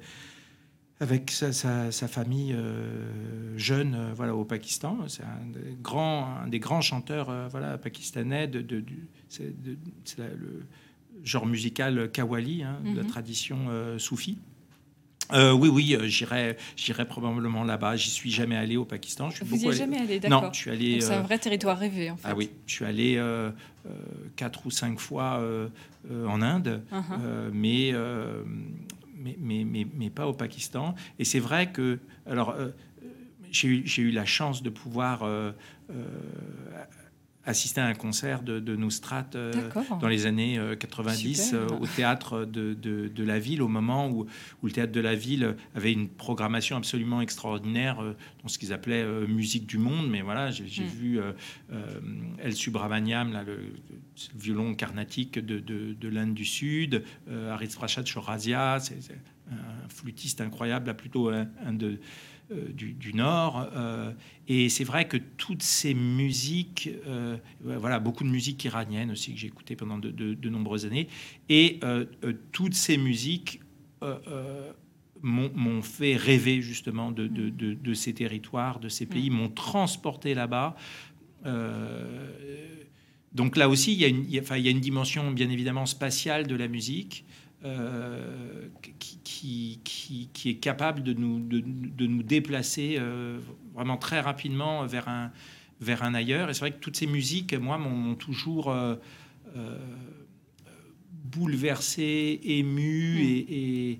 avec 0.99 1.31
sa, 1.31 1.53
sa- 1.53 1.91
sa 1.91 2.07
famille 2.07 2.53
euh, 2.53 3.57
jeune 3.57 3.95
euh, 3.95 4.13
voilà, 4.13 4.35
au 4.35 4.43
Pakistan. 4.43 4.97
C'est 5.07 5.23
un 5.23 5.45
des 5.53 5.77
grands, 5.81 6.25
un 6.43 6.47
des 6.47 6.59
grands 6.59 6.81
chanteurs 6.81 7.29
euh, 7.29 7.47
voilà, 7.49 7.77
pakistanais. 7.77 8.47
De, 8.47 8.61
de- 8.61 8.81
du- 8.81 9.07
c'est 9.29 9.61
de- 9.61 9.77
c'est 10.03 10.17
la- 10.19 10.27
le 10.29 10.65
genre 11.27 11.45
musical 11.45 12.09
Qawwali, 12.11 12.63
hein, 12.63 12.79
de 12.85 12.95
la 12.95 13.03
Mhm. 13.03 13.09
tradition 13.09 13.57
euh, 13.69 13.99
soufie. 13.99 14.37
Euh, 15.33 15.51
oui, 15.51 15.67
oui, 15.67 15.93
euh, 15.93 16.07
j'irai, 16.07 16.55
j'irai 16.77 17.05
probablement 17.05 17.65
là-bas. 17.65 17.97
J'y 17.97 18.09
suis 18.09 18.31
jamais 18.31 18.55
allé 18.55 18.77
au 18.77 18.85
Pakistan. 18.85 19.29
Je 19.29 19.37
suis 19.37 19.45
Vous 19.45 19.67
allé- 19.67 19.77
jamais 19.77 19.97
allé, 19.97 20.19
d'accord. 20.21 20.43
Non, 20.43 20.53
je 20.53 20.57
suis 20.57 20.71
allé. 20.71 21.01
C'est 21.01 21.11
euh, 21.11 21.19
un 21.19 21.21
vrai 21.23 21.37
territoire 21.37 21.77
rêvé, 21.77 22.09
en 22.09 22.15
fait. 22.15 22.29
ah 22.29 22.33
oui, 22.33 22.49
je 22.65 22.73
suis 22.75 22.85
allé 22.85 23.15
euh, 23.17 23.51
quatre 24.37 24.65
ou 24.65 24.71
cinq 24.71 24.99
fois 25.01 25.43
en 26.09 26.41
Inde, 26.41 26.81
Uh-huh. 26.93 27.51
mais, 27.51 27.91
mais, 29.17 29.35
mais, 29.37 29.63
mais, 29.65 29.87
mais 29.93 30.09
pas 30.09 30.27
au 30.27 30.33
Pakistan. 30.33 30.95
Et 31.19 31.25
c'est 31.25 31.39
vrai 31.41 31.71
que, 31.73 31.99
alors, 32.25 32.55
j'ai 33.51 33.67
eu, 33.67 33.81
j'ai 33.85 34.03
eu 34.03 34.11
la 34.11 34.25
chance 34.25 34.63
de 34.63 34.69
pouvoir 34.69 35.25
assister 37.47 37.81
à 37.81 37.85
un 37.87 37.93
concert 37.93 38.43
de, 38.43 38.59
de 38.59 38.77
euh, 39.35 39.53
dans 39.99 40.07
les 40.07 40.25
années 40.25 40.59
euh, 40.59 40.75
90 40.75 41.45
Super. 41.45 41.59
euh, 41.59 41.67
au 41.79 41.87
théâtre 41.87 42.45
de, 42.45 42.73
de, 42.73 43.07
de 43.07 43.23
la 43.23 43.39
ville, 43.39 43.61
au 43.61 43.67
moment 43.67 44.09
où, 44.09 44.25
où 44.61 44.65
le 44.65 44.71
théâtre 44.71 44.91
de 44.91 44.99
la 44.99 45.15
ville 45.15 45.55
avait 45.73 45.93
une 45.93 46.09
programmation 46.09 46.77
absolument 46.77 47.21
extraordinaire 47.21 48.01
euh, 48.01 48.15
dans 48.43 48.49
ce 48.49 48.59
qu'ils 48.59 48.73
appelaient 48.73 49.03
euh, 49.03 49.25
musique 49.27 49.65
du 49.65 49.77
monde. 49.77 50.09
Mais 50.09 50.21
voilà, 50.21 50.51
j'ai 50.51 50.65
Mm. 50.83 50.87
vu 50.87 51.19
euh, 51.19 51.31
euh, 51.71 51.99
El 52.39 52.53
Subramaniam, 52.53 53.31
là, 53.31 53.43
le, 53.43 53.55
le 53.55 54.39
violon 54.39 54.75
carnatique 54.75 55.39
de, 55.39 55.59
de, 55.59 55.93
de 55.93 56.07
l'Inde 56.09 56.33
du 56.33 56.45
Sud, 56.45 57.03
euh, 57.29 57.51
Haris 57.51 57.69
Prasad 57.75 58.05
Chorazia, 58.11 58.79
c'est 58.79 58.95
un 59.51 59.87
flûtiste 59.89 60.41
incroyable, 60.41 60.87
là, 60.87 60.93
plutôt 60.93 61.29
un, 61.29 61.47
un 61.65 61.71
de, 61.73 61.87
euh, 61.87 61.95
du, 62.49 62.93
du 62.93 63.13
Nord. 63.13 63.69
euh, 63.75 64.11
et 64.47 64.69
c'est 64.69 64.83
vrai 64.85 65.07
que 65.07 65.17
toutes 65.17 65.63
ces 65.63 65.93
musiques, 65.93 66.89
euh, 67.05 67.37
voilà, 67.61 67.99
beaucoup 67.99 68.23
de 68.23 68.29
musique 68.29 68.63
iranienne 68.63 69.11
aussi 69.11 69.33
que 69.33 69.39
j'ai 69.39 69.47
écouté 69.47 69.75
pendant 69.75 69.97
de, 69.97 70.09
de- 70.11 70.33
de 70.33 70.49
nombreuses 70.49 70.85
années, 70.85 71.07
et 71.49 71.79
euh, 71.83 72.05
euh, 72.23 72.33
toutes 72.53 72.73
ces 72.75 72.97
musiques 72.97 73.59
euh, 74.03 74.17
euh, 74.27 74.71
m'ont 75.21 75.51
m'ont 75.55 75.81
fait 75.81 76.15
rêver 76.15 76.61
justement 76.61 77.11
de, 77.11 77.27
de- 77.27 77.49
de- 77.49 77.73
de 77.73 77.93
ces 77.93 78.13
territoires, 78.13 78.79
de 78.79 78.87
ces 78.89 79.05
pays, 79.05 79.29
m'ont 79.29 79.49
transporté 79.49 80.33
là-bas. 80.33 80.75
Euh, 81.45 82.31
donc 83.33 83.57
là 83.57 83.69
aussi, 83.69 83.93
il 83.93 83.99
y, 83.99 84.05
a 84.05 84.07
une, 84.07 84.23
il 84.23 84.31
y 84.31 84.39
a- 84.39 84.41
enfin, 84.41 84.57
il 84.57 84.65
y 84.65 84.67
a 84.67 84.71
une 84.71 84.79
dimension 84.79 85.31
bien 85.31 85.49
évidemment 85.49 85.85
spatiale 85.85 86.47
de 86.47 86.55
la 86.55 86.67
musique. 86.67 87.25
Euh, 87.67 88.67
qui, 88.99 89.19
qui, 89.23 89.79
qui- 89.83 90.29
qui 90.33 90.49
est 90.49 90.55
capable 90.55 91.03
de 91.03 91.13
nous, 91.13 91.39
de, 91.39 91.59
de 91.61 92.07
nous 92.07 92.23
déplacer 92.23 92.95
euh, 92.99 93.39
vraiment 93.73 93.97
très 93.97 94.19
rapidement 94.21 94.85
vers 94.85 95.07
un, 95.07 95.31
vers 95.81 96.03
un 96.03 96.13
ailleurs. 96.13 96.49
Et 96.49 96.53
c'est 96.53 96.61
vrai 96.61 96.71
que 96.71 96.79
toutes 96.79 96.97
ces 96.97 97.07
musiques, 97.07 97.53
moi, 97.53 97.77
m'ont 97.77 98.15
toujours 98.15 98.71
euh, 98.71 98.95
bouleversé, 101.11 102.39
ému, 102.43 103.15
Mm. 103.15 103.19
et, 103.19 103.45
et- 103.91 103.99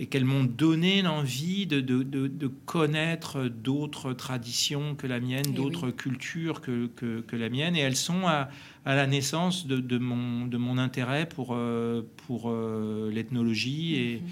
et 0.00 0.06
qu'elles 0.06 0.24
m'ont 0.24 0.44
donné 0.44 1.02
l'envie 1.02 1.66
de, 1.66 1.80
de- 1.80 2.04
de- 2.04 2.28
de 2.28 2.46
connaître 2.46 3.48
d'autres 3.48 4.12
traditions 4.12 4.94
que 4.94 5.08
la 5.08 5.18
mienne, 5.18 5.46
Eh 5.48 5.52
d'autres 5.52 5.90
cultures 5.90 6.60
que, 6.60 6.86
que- 6.86 7.20
que 7.20 7.34
la 7.34 7.48
mienne. 7.48 7.74
Et 7.74 7.80
elles 7.80 7.96
sont 7.96 8.26
à, 8.28 8.48
à 8.84 8.94
la 8.94 9.08
naissance 9.08 9.66
de, 9.66 9.78
de 9.78 9.98
mon, 9.98 10.46
de 10.46 10.56
mon 10.56 10.78
intérêt 10.78 11.28
pour, 11.28 11.48
euh, 11.52 12.02
pour 12.28 12.48
euh, 12.48 13.10
l'ethnologie 13.12 13.96
et, 13.96 14.20
Mhm. 14.22 14.28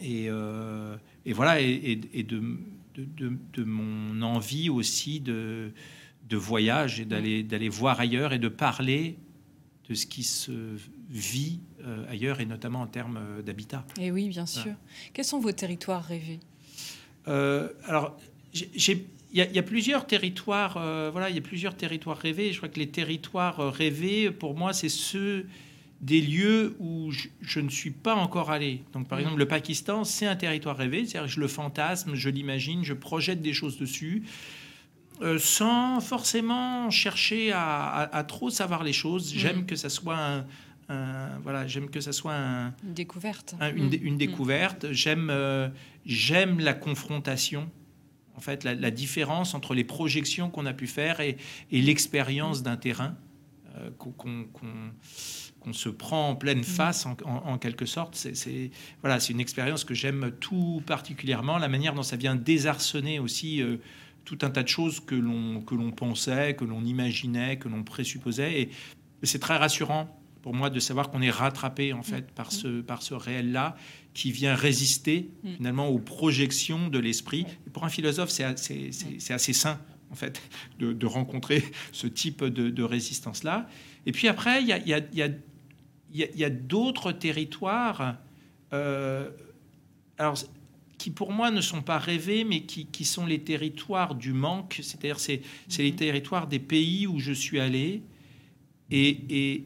et, 0.00 0.26
euh, 0.28 0.96
et 1.26 1.32
voilà, 1.32 1.60
et, 1.60 1.98
et- 2.12 2.22
de, 2.22 2.40
de, 2.94 3.04
de- 3.16 3.36
de 3.54 3.64
mon 3.64 4.22
envie 4.22 4.70
aussi 4.70 5.18
de, 5.18 5.72
de 6.28 6.36
voyage 6.36 7.00
et 7.00 7.04
d'aller 7.04 7.42
d'aller 7.42 7.68
voir 7.68 7.98
ailleurs 7.98 8.32
et 8.32 8.38
de 8.38 8.48
parler 8.48 9.16
de 9.88 9.94
ce 9.94 10.06
qui 10.06 10.22
se 10.22 10.52
vit 11.10 11.58
euh, 11.84 12.04
ailleurs 12.10 12.40
et 12.40 12.46
notamment 12.46 12.80
en 12.82 12.86
termes 12.86 13.18
euh, 13.20 13.42
d'habitat. 13.42 13.84
Et 14.00 14.10
oui, 14.10 14.28
bien 14.28 14.46
sûr. 14.46 14.72
Quels 15.12 15.24
sont 15.24 15.40
vos 15.40 15.52
territoires 15.52 16.02
rêvés? 16.04 16.40
Euh, 17.28 17.68
alors, 17.86 18.16
j'ai- 18.52 19.06
il 19.32 19.38
y, 19.38 19.40
a- 19.40 19.46
il 19.48 19.54
y 19.54 19.58
a 19.58 19.62
plusieurs 19.62 20.06
territoires. 20.06 20.76
euh, 20.76 21.10
voilà, 21.10 21.28
il 21.30 21.34
y 21.34 21.38
a 21.38 21.42
plusieurs 21.42 21.76
territoires 21.76 22.18
rêvés. 22.18 22.52
Je 22.52 22.58
crois 22.58 22.68
que 22.68 22.78
les 22.78 22.88
territoires 22.88 23.72
rêvés, 23.72 24.30
pour 24.30 24.54
moi, 24.56 24.72
c'est 24.72 24.88
ceux 24.88 25.46
des 26.00 26.20
lieux 26.20 26.76
où 26.78 27.10
je, 27.10 27.28
je 27.40 27.60
ne 27.60 27.70
suis 27.70 27.90
pas 27.90 28.14
encore 28.14 28.50
allé. 28.50 28.82
Donc, 28.92 29.08
par 29.08 29.18
Mhm. 29.18 29.22
exemple, 29.24 29.38
le 29.40 29.48
Pakistan, 29.48 30.04
c'est 30.04 30.26
un 30.26 30.36
territoire 30.36 30.76
rêvé. 30.76 31.06
C'est-à-dire, 31.06 31.28
je 31.28 31.40
le 31.40 31.48
fantasme, 31.48 32.14
je 32.14 32.28
l'imagine, 32.28 32.84
je 32.84 32.92
projette 32.94 33.40
des 33.42 33.52
choses 33.52 33.78
dessus. 33.78 34.22
euh, 35.22 35.38
sans 35.38 36.00
forcément 36.00 36.90
chercher 36.90 37.52
à, 37.52 37.86
à- 37.86 38.16
à 38.16 38.24
trop 38.24 38.50
savoir 38.50 38.82
les 38.82 38.92
choses. 38.92 39.32
J'aime 39.32 39.58
Mhm. 39.58 39.66
que 39.66 39.76
ça 39.76 39.88
soit 39.88 40.18
un, 40.18 40.44
un- 40.88 41.38
voilà, 41.42 41.66
j'aime 41.66 41.88
que 41.90 42.00
ça 42.00 42.12
soit 42.12 42.34
un, 42.34 42.74
Une 42.84 42.94
découverte 42.94 43.54
un- 43.60 43.74
une, 43.74 43.88
Mm. 43.88 43.98
une 44.02 44.18
découverte. 44.18 44.86
J'aime 44.92 45.28
euh, 45.30 45.68
j'aime 46.06 46.60
la 46.60 46.74
confrontation. 46.74 47.70
En 48.36 48.40
fait, 48.40 48.64
la, 48.64 48.74
la 48.74 48.90
différence 48.90 49.54
entre 49.54 49.74
les 49.74 49.84
projections 49.84 50.50
qu'on 50.50 50.66
a 50.66 50.72
pu 50.72 50.86
faire 50.86 51.20
et, 51.20 51.36
et 51.70 51.80
l'expérience 51.80 52.62
d'un 52.62 52.76
terrain 52.76 53.16
euh, 53.76 53.90
qu'on 53.98 54.10
qu'on- 54.12 54.44
qu'on- 54.52 54.90
qu'on 55.60 55.72
se 55.72 55.88
prend 55.88 56.28
en 56.30 56.36
pleine 56.36 56.62
face, 56.62 57.06
en, 57.06 57.16
en- 57.24 57.52
en 57.52 57.58
quelque 57.58 57.86
sorte. 57.86 58.14
C'est 58.16 58.36
c'est- 58.36 58.70
voilà, 59.00 59.18
c'est 59.20 59.32
une 59.32 59.40
expérience 59.40 59.84
que 59.84 59.94
j'aime 59.94 60.32
tout 60.40 60.82
particulièrement. 60.86 61.58
La 61.58 61.68
manière 61.68 61.94
dont 61.94 62.02
ça 62.02 62.16
vient 62.16 62.34
désarçonner 62.36 63.18
aussi 63.18 63.62
euh, 63.62 63.78
tout 64.24 64.38
un 64.42 64.50
tas 64.50 64.62
de 64.62 64.68
choses 64.68 65.00
que 65.00 65.14
l'on 65.14 65.60
que 65.62 65.74
l'on 65.74 65.90
pensait, 65.90 66.54
que 66.54 66.64
l'on 66.64 66.84
imaginait, 66.84 67.56
que 67.58 67.68
l'on 67.68 67.82
présupposait. 67.82 68.60
Et 68.62 68.70
c'est 69.22 69.38
très 69.40 69.56
rassurant 69.56 70.20
pour 70.44 70.52
moi 70.52 70.68
de 70.68 70.78
savoir 70.78 71.10
qu'on 71.10 71.22
est 71.22 71.30
rattrapé 71.30 71.94
en 71.94 72.02
fait 72.02 72.30
par 72.32 72.52
ce, 72.52 72.82
par 72.82 73.00
ce 73.00 73.14
réel-là 73.14 73.78
qui 74.12 74.30
vient 74.30 74.54
résister 74.54 75.30
Mm. 75.42 75.54
finalement 75.56 75.88
aux 75.88 75.98
projections 75.98 76.88
de 76.90 76.98
l'esprit. 76.98 77.46
Pour 77.72 77.84
un 77.84 77.88
philosophe, 77.88 78.28
c'est 78.28 78.44
assez, 78.44 78.92
c'est- 78.92 79.18
c'est 79.20 79.32
assez 79.32 79.54
sain 79.54 79.80
en 80.10 80.14
fait 80.14 80.42
de, 80.78 80.92
de 80.92 81.06
rencontrer 81.06 81.64
ce 81.92 82.06
type 82.06 82.44
de, 82.44 82.68
de 82.68 82.82
résistance-là. 82.82 83.66
Et 84.04 84.12
puis 84.12 84.28
après, 84.28 84.60
il 84.60 84.68
y 84.68 84.72
a, 84.74 84.78
y 84.86 84.92
a- 84.92 85.00
y 85.14 85.22
a- 85.22 85.30
y 86.12 86.44
a- 86.44 86.50
d'autres 86.50 87.10
territoires 87.12 88.18
euh, 88.74 89.30
alors, 90.18 90.36
qui 90.98 91.10
pour 91.10 91.32
moi 91.32 91.50
ne 91.50 91.62
sont 91.62 91.80
pas 91.80 91.98
rêvés, 91.98 92.44
mais 92.44 92.64
qui, 92.64 92.84
qui 92.84 93.06
sont 93.06 93.24
les 93.24 93.38
territoires 93.40 94.14
du 94.14 94.34
manque, 94.34 94.78
c'est-à-dire 94.82 95.18
c'est 95.20 95.40
c'est 95.68 95.82
les 95.84 95.94
territoires 95.96 96.48
des 96.48 96.58
pays 96.60 97.06
où 97.06 97.18
je 97.18 97.32
suis 97.32 97.60
allé 97.60 98.02
et, 98.90 99.08
et, 99.30 99.64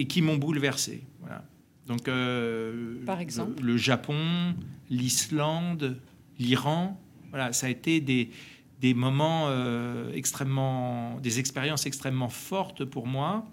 et 0.00 0.06
qui 0.06 0.22
m'ont 0.22 0.36
bouleversé. 0.38 1.02
Voilà. 1.20 1.44
Donc, 1.86 2.08
euh, 2.08 3.04
Par 3.04 3.20
exemple 3.20 3.60
le, 3.62 3.72
le 3.72 3.76
Japon, 3.76 4.54
l'Islande, 4.88 6.00
l'Iran, 6.38 6.98
voilà, 7.28 7.52
ça 7.52 7.66
a 7.66 7.70
été 7.70 8.00
des, 8.00 8.30
des 8.80 8.94
moments 8.94 9.48
euh, 9.48 10.10
extrêmement, 10.14 11.20
des 11.20 11.38
expériences 11.38 11.84
extrêmement 11.84 12.30
fortes 12.30 12.84
pour 12.86 13.06
moi. 13.06 13.46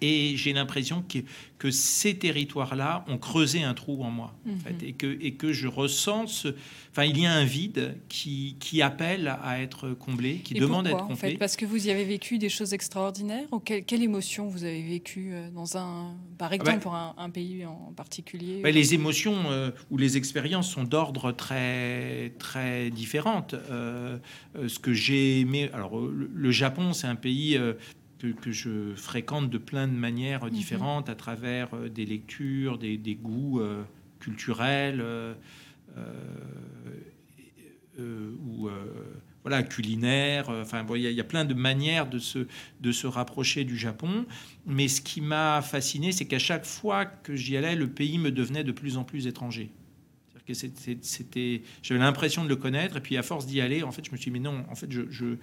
Et 0.00 0.36
j'ai 0.36 0.52
l'impression 0.52 1.02
que, 1.08 1.18
que 1.58 1.70
ces 1.70 2.16
territoires-là 2.18 3.04
ont 3.08 3.18
creusé 3.18 3.62
un 3.64 3.74
trou 3.74 4.02
en 4.04 4.10
moi, 4.10 4.34
en 4.46 4.50
Mhm. 4.52 4.60
fait, 4.60 4.82
et, 4.86 4.92
que, 4.92 5.18
et 5.20 5.32
que 5.34 5.52
je 5.52 5.66
ressens 5.66 6.26
ce... 6.28 6.48
Enfin, 6.92 7.04
il 7.04 7.18
y 7.20 7.26
a 7.26 7.32
un 7.32 7.44
vide 7.44 7.96
qui, 8.08 8.56
qui 8.60 8.80
appelle 8.82 9.28
à 9.42 9.60
être 9.60 9.90
comblé, 9.90 10.36
qui 10.38 10.56
Et 10.56 10.60
demande 10.60 10.86
à 10.86 10.90
pourquoi, 10.90 11.04
être 11.06 11.12
en 11.12 11.16
comblé. 11.16 11.30
fait? 11.32 11.36
Parce 11.38 11.56
que 11.56 11.64
vous 11.66 11.86
y 11.86 11.90
avez 11.90 12.04
vécu 12.04 12.38
des 12.38 12.48
choses 12.48 12.72
extraordinaires 12.74 13.46
ou 13.52 13.58
quelle, 13.60 13.84
quelle 13.84 14.02
émotion 14.02 14.48
vous 14.48 14.64
avez 14.64 14.82
vécu 14.82 15.30
euh, 15.32 15.50
dans 15.50 15.76
un, 15.76 16.14
par 16.38 16.52
exemple, 16.52 16.70
ouais. 16.70 16.78
pour 16.80 16.94
un, 16.94 17.14
un 17.18 17.30
pays 17.30 17.64
en 17.66 17.92
particulier 17.96 18.60
Ben, 18.62 18.74
les 18.74 18.94
émotions 18.94 19.50
euh, 19.50 19.70
ou 19.90 19.96
les 19.98 20.16
expériences 20.16 20.70
sont 20.70 20.84
d'ordre 20.84 21.30
très 21.32 22.32
très 22.38 22.90
différentes. 22.90 23.54
Euh, 23.70 24.18
ce 24.66 24.78
que 24.78 24.92
j'ai 24.92 25.40
aimé, 25.40 25.70
alors 25.72 25.98
le, 26.00 26.30
le 26.32 26.50
Japon, 26.50 26.92
c'est 26.92 27.06
un 27.06 27.14
pays 27.16 27.56
euh, 27.56 27.74
que, 28.18 28.28
que 28.28 28.50
je 28.52 28.94
fréquente 28.96 29.48
de 29.50 29.58
plein 29.58 29.86
de 29.88 29.92
manières 29.92 30.44
différentes 30.50 31.08
à 31.08 31.14
travers 31.14 31.72
euh, 31.74 31.88
des 31.88 32.04
lectures, 32.06 32.78
des, 32.78 32.96
des 32.98 33.14
goûts 33.14 33.60
euh, 33.60 33.82
culturels. 34.20 35.00
euh, 35.00 35.34
euh, 35.96 36.12
euh, 37.98 38.30
ou 38.46 38.68
euh, 38.68 38.84
voilà, 39.42 39.62
culinaire. 39.62 40.50
euh, 40.50 40.62
Enfin, 40.62 40.84
bon, 40.84 40.94
il 40.94 41.02
y, 41.02 41.06
a- 41.06 41.10
il 41.10 41.16
y 41.16 41.20
a 41.20 41.24
plein 41.24 41.44
de 41.44 41.54
manières 41.54 42.08
de 42.08 42.18
se, 42.18 42.46
de 42.80 42.92
se 42.92 43.06
rapprocher 43.08 43.64
du 43.64 43.76
Japon. 43.76 44.24
Mais 44.66 44.86
ce 44.88 45.00
qui 45.00 45.20
m'a 45.20 45.62
fasciné, 45.62 46.12
c'est 46.12 46.26
qu'à 46.26 46.38
chaque 46.38 46.64
fois 46.64 47.06
que 47.06 47.34
j'y 47.34 47.56
allais, 47.56 47.74
le 47.74 47.88
pays 47.88 48.18
me 48.18 48.30
devenait 48.30 48.64
de 48.64 48.72
plus 48.72 48.96
en 48.96 49.04
plus 49.04 49.26
étranger. 49.26 49.70
C'était- 50.52 50.96
c'était, 51.02 51.62
j'avais 51.82 52.00
l'impression 52.00 52.42
de 52.42 52.48
le 52.48 52.56
connaître, 52.56 52.96
et 52.96 53.00
puis 53.00 53.18
à 53.18 53.22
force 53.22 53.44
d'y 53.46 53.60
aller, 53.60 53.82
en 53.82 53.90
fait, 53.92 54.02
je 54.06 54.10
me 54.12 54.16
suis 54.16 54.30
dit, 54.30 54.38
mais 54.38 54.42
non, 54.42 54.64
en 54.70 54.74
fait, 54.74 54.90
je, 54.90 55.02
je, 55.10 55.36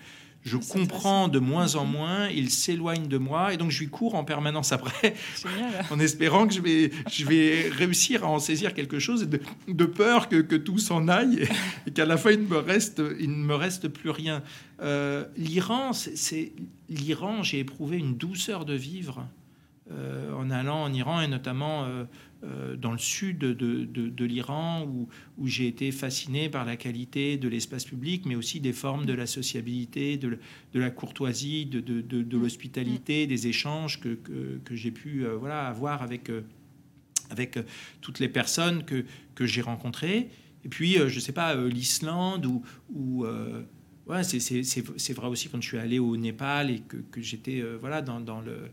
je 0.46 0.58
comprends 0.58 1.28
de 1.28 1.40
moins 1.40 1.76
en 1.76 1.86
Mhm. 1.86 1.92
moins, 1.92 2.28
il 2.30 2.50
s'éloigne 2.52 3.08
de 3.08 3.18
moi, 3.18 3.52
et 3.54 3.58
donc 3.58 3.72
je 3.72 3.80
lui 3.80 3.90
cours 3.90 4.16
en 4.16 4.24
permanence 4.24 4.72
après, 4.72 5.16
Génial. 5.42 5.86
en 5.92 6.00
espérant 6.00 6.48
que 6.48 6.54
je 6.54 6.62
vais, 6.62 6.92
je 7.12 7.26
vais 7.26 7.70
réussir 7.70 8.24
à 8.24 8.28
en 8.28 8.40
saisir 8.40 8.74
quelque 8.74 9.00
chose, 9.00 9.28
de, 9.28 9.40
de 9.68 9.86
peur 9.86 10.30
que, 10.30 10.38
que 10.38 10.56
tout 10.56 10.78
s'en 10.78 11.08
aille, 11.08 11.48
et, 11.88 11.92
qu'à 11.92 12.06
la 12.06 12.16
fin, 12.18 12.32
il 12.32 12.42
ne 12.44 12.48
me 12.48 12.58
reste, 12.58 13.02
il 13.20 13.32
ne 13.32 13.44
me 13.44 13.56
reste 13.56 13.88
plus 13.90 14.12
rien. 14.12 14.44
Euh, 14.82 15.26
L'Iran, 15.36 15.94
c'est- 15.94 16.52
l'Iran, 16.90 17.42
j'ai 17.44 17.60
éprouvé 17.60 17.98
une 17.98 18.16
douceur 18.16 18.66
de 18.66 18.76
vivre 18.76 19.26
euh, 19.92 20.32
en 20.34 20.50
allant 20.52 20.84
en 20.84 20.94
Iran, 20.94 21.22
et 21.22 21.28
notamment 21.28 21.84
euh, 21.86 22.06
dans 22.78 22.92
le 22.92 22.98
sud 23.00 23.40
de, 23.40 23.54
de- 23.54 24.10
de 24.10 24.26
l'Iran, 24.26 24.86
où, 24.88 25.08
où 25.38 25.48
j'ai 25.48 25.68
été 25.68 25.92
fasciné 25.92 26.48
par 26.50 26.64
la 26.66 26.76
qualité 26.76 27.38
de 27.38 27.48
l'espace 27.48 27.86
public, 27.86 28.26
mais 28.26 28.36
aussi 28.36 28.60
des 28.60 28.74
formes 28.74 29.06
de 29.06 29.14
la 29.14 29.26
sociabilité, 29.26 30.18
de, 30.18 30.38
de 30.74 30.80
la 30.80 30.92
courtoisie, 30.92 31.66
de, 31.66 31.80
de 31.80 32.38
l'hospitalité, 32.38 33.26
des 33.26 33.48
échanges 33.48 34.00
que, 34.00 34.10
que- 34.16 34.60
que 34.64 34.76
j'ai 34.76 34.92
pu 34.92 35.26
euh, 35.26 35.36
voilà, 35.38 35.68
avoir 35.68 36.02
avec, 36.04 36.30
euh, 36.30 36.42
avec 37.32 37.58
euh, 37.58 37.64
toutes 38.02 38.20
les 38.20 38.30
personnes 38.30 38.84
que, 38.86 39.06
que 39.34 39.46
j'ai 39.48 39.62
rencontrées. 39.62 40.30
Et 40.64 40.70
puis, 40.70 41.00
euh, 41.00 41.08
je 41.10 41.16
ne 41.16 41.20
sais 41.22 41.32
pas, 41.34 41.56
euh, 41.56 41.68
l'Islande 41.70 42.46
ou... 42.46 42.62
ou 42.94 43.26
euh, 43.26 43.64
ouais, 44.08 44.24
c'est- 44.24 45.12
vrai 45.14 45.28
aussi 45.28 45.50
quand 45.50 45.62
je 45.62 45.68
suis 45.68 45.78
allé 45.80 45.98
au 46.00 46.16
Népal 46.18 46.70
et 46.70 46.80
que, 46.82 46.98
que 46.98 47.22
j'étais 47.22 47.62
euh, 47.62 47.78
voilà, 47.80 48.02
dans, 48.04 48.20
dans 48.20 48.42
le, 48.42 48.70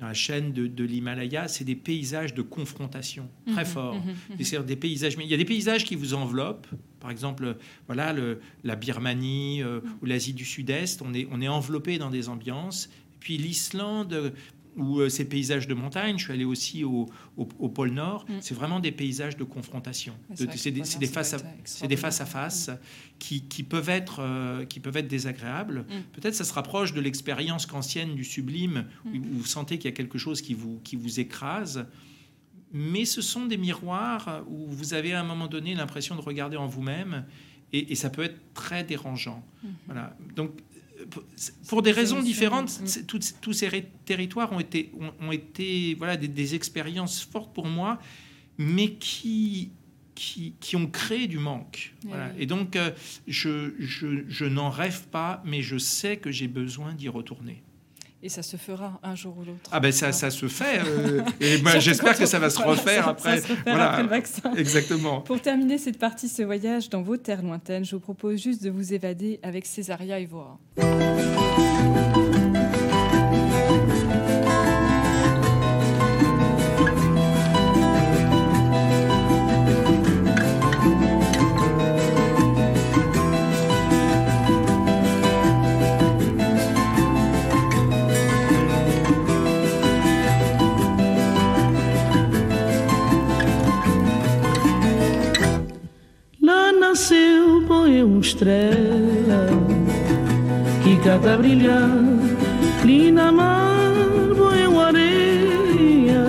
dans 0.00 0.06
la 0.06 0.14
chaîne 0.14 0.52
de, 0.52 0.66
de 0.66 0.82
l'Himalaya, 0.84 1.46
c'est 1.46 1.64
des 1.64 1.74
paysages 1.76 2.32
de 2.34 2.40
confrontation 2.42 3.28
très 3.46 3.64
Mhm, 3.64 3.66
forts. 3.66 3.94
mhm, 3.96 4.00
mhm. 4.30 4.36
Et 4.38 4.44
C'est 4.44 4.64
des 4.64 4.76
paysages, 4.76 5.16
mais 5.18 5.24
il 5.24 5.30
y 5.30 5.34
a 5.34 5.36
des 5.36 5.44
paysages 5.44 5.84
qui 5.84 5.94
vous 5.94 6.14
enveloppent. 6.14 6.66
Par 7.00 7.10
exemple, 7.10 7.56
voilà, 7.86 8.12
le- 8.12 8.40
la 8.64 8.76
Birmanie 8.76 9.62
euh, 9.62 9.80
ou 10.00 10.06
l'Asie 10.06 10.32
du 10.32 10.44
Sud-Est, 10.46 11.02
on 11.02 11.12
est, 11.14 11.28
on 11.30 11.40
est 11.42 11.48
enveloppé 11.48 11.98
dans 11.98 12.10
des 12.10 12.28
ambiances. 12.30 12.86
Et 12.86 13.18
puis 13.20 13.36
l'Islande, 13.36 14.32
ou 14.76 15.00
euh, 15.00 15.08
ces 15.08 15.24
paysages 15.24 15.66
de 15.66 15.74
montagne, 15.74 16.16
je 16.18 16.24
suis 16.24 16.32
allé 16.32 16.44
aussi 16.44 16.84
au, 16.84 17.06
au- 17.36 17.48
au 17.58 17.68
pôle 17.68 17.90
Nord, 17.90 18.24
Mm. 18.28 18.32
c'est 18.40 18.54
vraiment 18.54 18.80
des 18.80 18.92
paysages 18.92 19.36
de 19.36 19.44
confrontation. 19.44 20.14
De- 20.30 20.46
C'est 20.56 20.70
des, 20.70 20.80
des 20.82 21.06
face 21.06 21.34
à 21.34 21.38
des 21.38 21.96
face 21.96 22.20
à 22.20 22.24
extraordinaire. 22.24 22.26
face 22.26 22.70
qui, 23.18 23.42
qui 23.42 23.62
peuvent 23.62 23.88
être 23.88 24.20
euh, 24.20 24.64
qui 24.64 24.80
peuvent 24.80 24.96
être 24.96 25.08
désagréables. 25.08 25.80
Mm. 25.80 26.02
Peut-être 26.12 26.34
ça 26.34 26.44
se 26.44 26.52
rapproche 26.54 26.92
de 26.94 27.00
l'expérience 27.00 27.66
kantienne 27.66 28.14
du 28.14 28.24
sublime 28.24 28.86
où, 29.04 29.08
Mm. 29.10 29.22
vous 29.32 29.44
sentez 29.46 29.78
qu'il 29.78 29.90
y 29.90 29.92
a 29.92 29.96
quelque 29.96 30.18
chose 30.18 30.40
qui 30.40 30.54
vous 30.54 30.80
qui 30.84 30.96
vous 30.96 31.20
écrase. 31.20 31.86
Mais 32.72 33.04
ce 33.04 33.20
sont 33.20 33.46
des 33.46 33.56
miroirs 33.56 34.44
où 34.48 34.66
vous 34.68 34.94
avez 34.94 35.12
à 35.12 35.20
un 35.20 35.24
moment 35.24 35.48
donné 35.48 35.74
l'impression 35.74 36.14
de 36.14 36.20
regarder 36.20 36.56
en 36.56 36.68
vous-même 36.68 37.24
et, 37.72 37.90
et 37.92 37.94
ça 37.96 38.10
peut 38.10 38.22
être 38.22 38.38
très 38.54 38.84
dérangeant. 38.84 39.44
Mhm. 39.64 39.70
Voilà. 39.86 40.16
Donc 40.36 40.52
pour- 41.10 41.82
des 41.82 41.92
raisons 41.92 42.20
différentes, 42.22 42.80
Mm. 42.80 43.06
toutes- 43.06 43.34
tous 43.40 43.52
ces 43.52 43.84
territoires 44.04 44.52
ont 44.52 44.60
été, 44.60 44.90
ont, 44.98 45.12
ont 45.26 45.32
été 45.32 45.94
voilà, 45.94 46.16
des, 46.16 46.28
des 46.28 46.54
expériences 46.54 47.22
fortes 47.24 47.52
pour 47.54 47.66
moi, 47.66 47.98
mais 48.58 48.94
qui, 48.94 49.70
qui, 50.14 50.54
qui 50.60 50.76
ont 50.76 50.86
créé 50.86 51.26
du 51.28 51.38
manque. 51.38 51.94
Eh 52.04 52.08
Voilà. 52.08 52.32
Et 52.38 52.46
donc, 52.46 52.76
euh, 52.76 52.90
je, 53.26 53.72
je, 53.78 54.24
je 54.28 54.44
n'en 54.44 54.68
rêve 54.70 55.06
pas, 55.08 55.42
mais 55.46 55.62
je 55.62 55.78
sais 55.78 56.16
que 56.18 56.30
j'ai 56.30 56.48
besoin 56.48 56.92
d'y 56.94 57.08
retourner. 57.08 57.62
Et 58.22 58.28
ça 58.28 58.42
se 58.42 58.56
fera 58.58 59.00
un 59.02 59.14
jour 59.14 59.34
ou 59.38 59.44
l'autre. 59.44 59.70
Ah 59.72 59.80
ben 59.80 59.90
ça, 59.92 60.12
ça 60.12 60.30
se 60.30 60.46
fait. 60.46 60.80
euh, 60.86 61.22
et 61.40 61.56
ben, 61.58 61.70
Surtout 61.70 61.80
j'espère 61.86 62.18
que 62.18 62.26
ça 62.26 62.38
va 62.38 62.50
se 62.50 62.60
refaire 62.60 63.04
ça- 63.04 63.10
après. 63.10 63.40
ça 63.40 63.46
se 63.46 63.52
refera 63.52 63.62
Voilà. 63.70 63.90
après 63.92 64.02
le 64.02 64.08
vaccin. 64.10 64.54
Exactement. 64.56 65.20
Pour 65.22 65.40
terminer 65.40 65.78
cette 65.78 65.98
partie, 65.98 66.28
ce 66.28 66.42
voyage 66.42 66.90
dans 66.90 67.00
vos 67.02 67.16
terres 67.16 67.42
lointaines, 67.42 67.84
je 67.84 67.96
vous 67.96 68.00
propose 68.00 68.42
juste 68.42 68.62
de 68.62 68.68
vous 68.70 68.92
évader 68.92 69.40
avec 69.42 69.64
Césaria 69.64 70.20
Evora. 70.20 70.58
Põe 97.90 98.04
uma 98.04 98.20
estrela 98.20 99.46
que 100.82 100.96
cata 100.98 101.36
brilhar. 101.36 101.90
Ali 102.82 103.10
na 103.10 103.32
mar 103.32 103.92
põe 104.36 104.66
uma 104.66 104.86
areia 104.86 106.24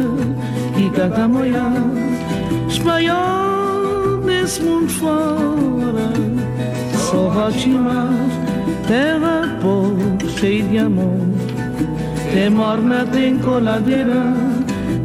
que 0.75 0.89
cata 0.89 1.27
moiar 1.27 1.71
espanhol 2.67 4.21
desse 4.25 4.61
mundo 4.63 4.89
fora 4.89 6.09
só 6.97 7.29
rotimar 7.29 8.09
terra 8.87 9.57
pobre 9.61 10.29
cheia 10.39 10.63
de 10.63 10.77
amor. 10.79 11.19
Tem 12.33 12.49
morna, 12.49 13.05
tem 13.05 13.37
coladeira, 13.39 14.23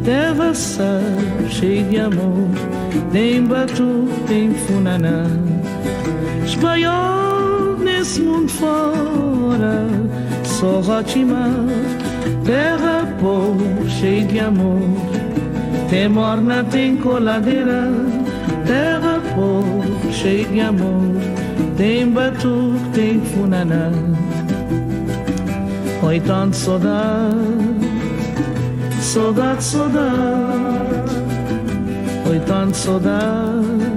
terra 0.03 0.53
sal, 0.53 1.01
cheia 1.49 1.83
de 1.83 1.99
amor. 1.99 2.49
Tem 3.11 3.43
batu, 3.43 4.07
tem 4.27 4.53
funaná. 4.53 5.25
Espanhol 6.47 7.77
nesse 7.77 8.21
mundo 8.21 8.49
fora, 8.49 9.85
só 10.45 10.79
rotimar. 10.79 11.51
Terra 12.45 13.05
pobre, 13.19 13.89
cheia 13.89 14.25
de 14.25 14.39
amor. 14.39 14.79
Tem 15.89 16.07
morna, 16.07 16.63
tem 16.63 16.95
coladeira, 16.95 17.91
terra 18.65 19.19
pobre, 19.35 20.13
cheia 20.13 20.45
de 20.45 20.61
amor. 20.61 21.17
Tem 21.75 22.09
batu, 22.09 22.75
tem 22.93 23.19
funaná. 23.19 23.91
Oi, 26.01 26.21
tanto 26.21 26.55
saudade, 26.55 27.35
saudade, 29.01 29.63
saudade. 29.63 31.11
Oi, 32.29 32.39
tanto 32.45 32.77
saudade, 32.77 33.96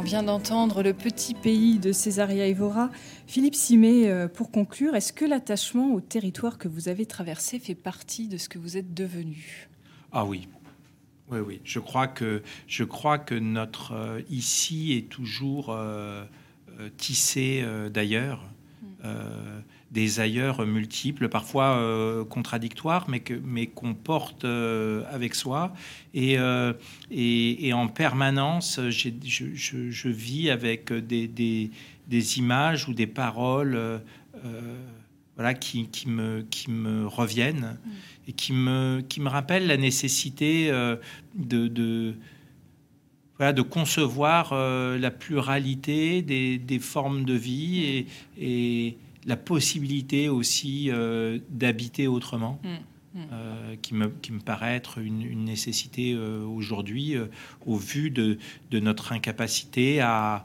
On 0.00 0.02
vient 0.02 0.22
d'entendre 0.22 0.82
le 0.82 0.94
petit 0.94 1.34
pays 1.34 1.78
de 1.78 1.92
Césaria 1.92 2.46
Evora. 2.46 2.88
Philippe 3.26 3.54
Simet, 3.54 4.08
euh, 4.08 4.28
pour 4.28 4.50
conclure, 4.50 4.94
est-ce 4.94 5.12
que 5.12 5.26
l'attachement 5.26 5.92
au 5.92 6.00
territoire 6.00 6.56
que 6.56 6.68
vous 6.68 6.88
avez 6.88 7.04
traversé 7.04 7.58
fait 7.58 7.74
partie 7.74 8.26
de 8.26 8.38
ce 8.38 8.48
que 8.48 8.58
vous 8.58 8.78
êtes 8.78 8.94
devenu? 8.94 9.68
Ah 10.10 10.24
oui. 10.24 10.48
Oui, 11.30 11.40
oui. 11.40 11.60
Je 11.64 11.80
crois 11.80 12.08
que, 12.08 12.42
je 12.66 12.82
crois 12.82 13.18
que 13.18 13.34
notre 13.34 13.92
euh, 13.92 14.22
ici 14.30 14.94
est 14.94 15.10
toujours 15.10 15.66
euh, 15.68 16.24
tissé 16.96 17.60
euh, 17.62 17.90
d'ailleurs, 17.90 18.48
euh, 19.04 19.60
des 19.90 20.20
ailleurs 20.20 20.64
multiples, 20.66 21.28
parfois 21.28 21.76
euh, 21.76 22.24
contradictoires, 22.24 23.06
mais 23.08 23.20
que, 23.20 23.34
mais 23.44 23.66
qu'on 23.66 23.94
porte 23.94 24.44
euh, 24.44 25.02
avec 25.10 25.34
soi. 25.34 25.72
Et, 26.14 26.38
euh, 26.38 26.72
et, 27.10 27.66
et 27.66 27.72
en 27.72 27.88
permanence, 27.88 28.80
je, 28.88 29.08
je- 29.24 29.90
je 29.90 30.08
vis 30.08 30.48
avec 30.50 30.92
des, 30.92 31.26
des, 31.26 31.70
des 32.06 32.38
images 32.38 32.88
ou 32.88 32.94
des 32.94 33.08
paroles. 33.08 34.00
voilà, 35.36 35.54
qui, 35.54 35.86
qui, 35.88 36.08
me, 36.08 36.42
qui 36.50 36.70
me 36.70 37.06
reviennent 37.06 37.78
et 38.28 38.32
qui 38.32 38.52
me, 38.52 39.02
qui 39.08 39.20
me 39.20 39.28
rappellent 39.28 39.66
la 39.66 39.76
nécessité 39.76 40.70
de, 41.34 41.66
de, 41.68 42.14
voilà, 43.38 43.52
de 43.52 43.62
concevoir 43.62 44.54
la 44.54 45.10
pluralité 45.10 46.20
des, 46.22 46.58
formes 46.78 47.24
de 47.24 47.32
vie 47.34 47.84
et, 47.84 48.06
et 48.38 48.96
la 49.26 49.36
possibilité 49.36 50.28
aussi 50.28 50.90
d'habiter 51.50 52.06
autrement. 52.06 52.60
Mm. 53.12 53.18
Euh, 53.32 53.74
qui, 53.82 53.94
me, 53.94 54.08
qui, 54.08 54.30
me, 54.30 54.38
paraît 54.38 54.76
être 54.76 54.98
une, 54.98 55.44
nécessité 55.44 56.12
euh, 56.14 56.44
aujourd'hui 56.44 57.16
euh, 57.16 57.26
au 57.66 57.74
vu 57.76 58.08
de, 58.08 58.38
de, 58.70 58.78
notre 58.78 59.12
incapacité 59.12 60.00
à, 60.00 60.44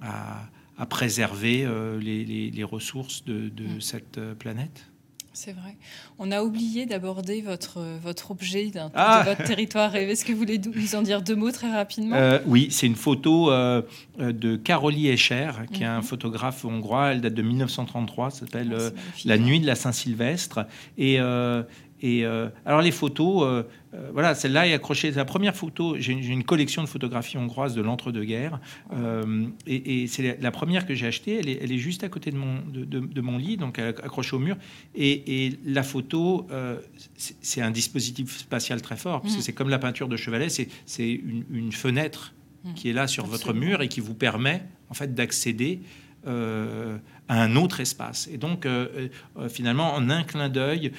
à, 0.00 0.86
préserver 0.86 1.66
les, 2.00 2.24
les, 2.24 2.64
ressources 2.64 3.24
de, 3.24 3.48
de 3.48 3.64
mm. 3.64 3.80
cette 3.80 4.20
planète. 4.34 4.86
C'est 5.34 5.52
vrai. 5.52 5.76
On 6.20 6.30
a 6.30 6.42
oublié 6.42 6.86
d'aborder 6.86 7.42
votre, 7.42 7.80
votre 8.00 8.30
objet 8.30 8.70
ah 8.94 9.24
de 9.24 9.30
votre 9.30 9.42
territoire. 9.44 9.94
Est-ce 9.96 10.24
que 10.24 10.32
vous 10.32 10.38
voulez 10.38 10.58
nous 10.58 10.94
en 10.94 11.02
dire 11.02 11.22
deux 11.22 11.34
mots 11.34 11.50
très 11.50 11.70
rapidement? 11.70 12.16
Oui, 12.46 12.68
c'est 12.70 12.86
une 12.86 12.94
photo 12.94 13.50
de 13.50 14.56
Carolie 14.56 15.08
Escher, 15.08 15.50
qui 15.72 15.82
est 15.82 15.86
un 15.86 15.98
mhm. 15.98 16.04
photographe 16.04 16.64
hongrois. 16.64 17.12
Elle 17.12 17.20
date 17.20 17.34
de 17.34 17.42
1933. 17.42 18.30
s'appelle 18.30 18.76
ah, 18.78 18.90
La 19.24 19.36
nuit 19.36 19.58
de 19.58 19.66
la 19.66 19.74
Saint-Sylvestre. 19.74 20.66
Et 20.98 21.18
et 22.04 22.26
euh, 22.26 22.50
alors 22.66 22.82
les 22.82 22.90
photos, 22.90 23.44
euh, 23.44 23.62
euh, 23.94 24.10
voilà, 24.12 24.34
celle-là 24.34 24.68
est 24.68 24.74
accrochée. 24.74 25.10
C'est 25.10 25.16
la 25.16 25.24
première 25.24 25.56
photo. 25.56 25.96
J'ai 25.98 26.12
une 26.12 26.44
collection 26.44 26.82
de 26.82 26.86
photographies 26.86 27.38
hongroises 27.38 27.74
de 27.74 27.80
l'entre-deux-guerres, 27.80 28.60
et, 29.66 30.06
c'est 30.06 30.38
la, 30.38 30.50
première 30.50 30.86
que 30.86 30.94
j'ai 30.94 31.06
achetée. 31.06 31.38
Elle 31.38 31.48
est, 31.48 31.58
elle 31.62 31.72
est, 31.72 31.78
juste 31.78 32.04
à 32.04 32.10
côté 32.10 32.30
de 32.30 32.36
mon, 32.36 32.60
de, 32.66 32.84
de, 32.84 33.20
mon 33.22 33.38
lit, 33.38 33.56
donc 33.56 33.78
accrochée 33.78 34.36
au 34.36 34.38
mur. 34.38 34.58
Et, 34.94 35.54
la 35.64 35.82
photo, 35.82 36.46
c'est 37.16 37.62
un 37.62 37.70
dispositif 37.70 38.36
spatial 38.36 38.82
très 38.82 38.96
fort, 38.96 39.22
parce 39.22 39.34
que 39.34 39.38
mm. 39.38 39.42
c'est 39.42 39.54
comme 39.54 39.70
la 39.70 39.78
peinture 39.78 40.08
de 40.08 40.18
Chevalet, 40.18 40.50
c'est 40.50 40.68
une, 40.98 41.44
une, 41.50 41.72
fenêtre 41.72 42.34
mm. 42.64 42.74
qui 42.74 42.90
est 42.90 42.92
là 42.92 43.06
sur 43.06 43.24
votre 43.24 43.54
mur 43.54 43.80
et 43.80 43.88
qui 43.88 44.00
vous 44.00 44.14
permet 44.14 44.62
en 44.90 44.94
fait 44.94 45.14
d'accéder 45.14 45.80
euh, 46.26 46.96
à 47.28 47.42
un 47.42 47.56
autre 47.56 47.80
espace. 47.80 48.28
Et 48.32 48.36
donc, 48.36 48.66
euh, 48.66 49.08
euh, 49.38 49.48
finalement, 49.48 49.94
en 49.94 50.10
un 50.10 50.24
clin 50.24 50.48
d'œil, 50.48 50.92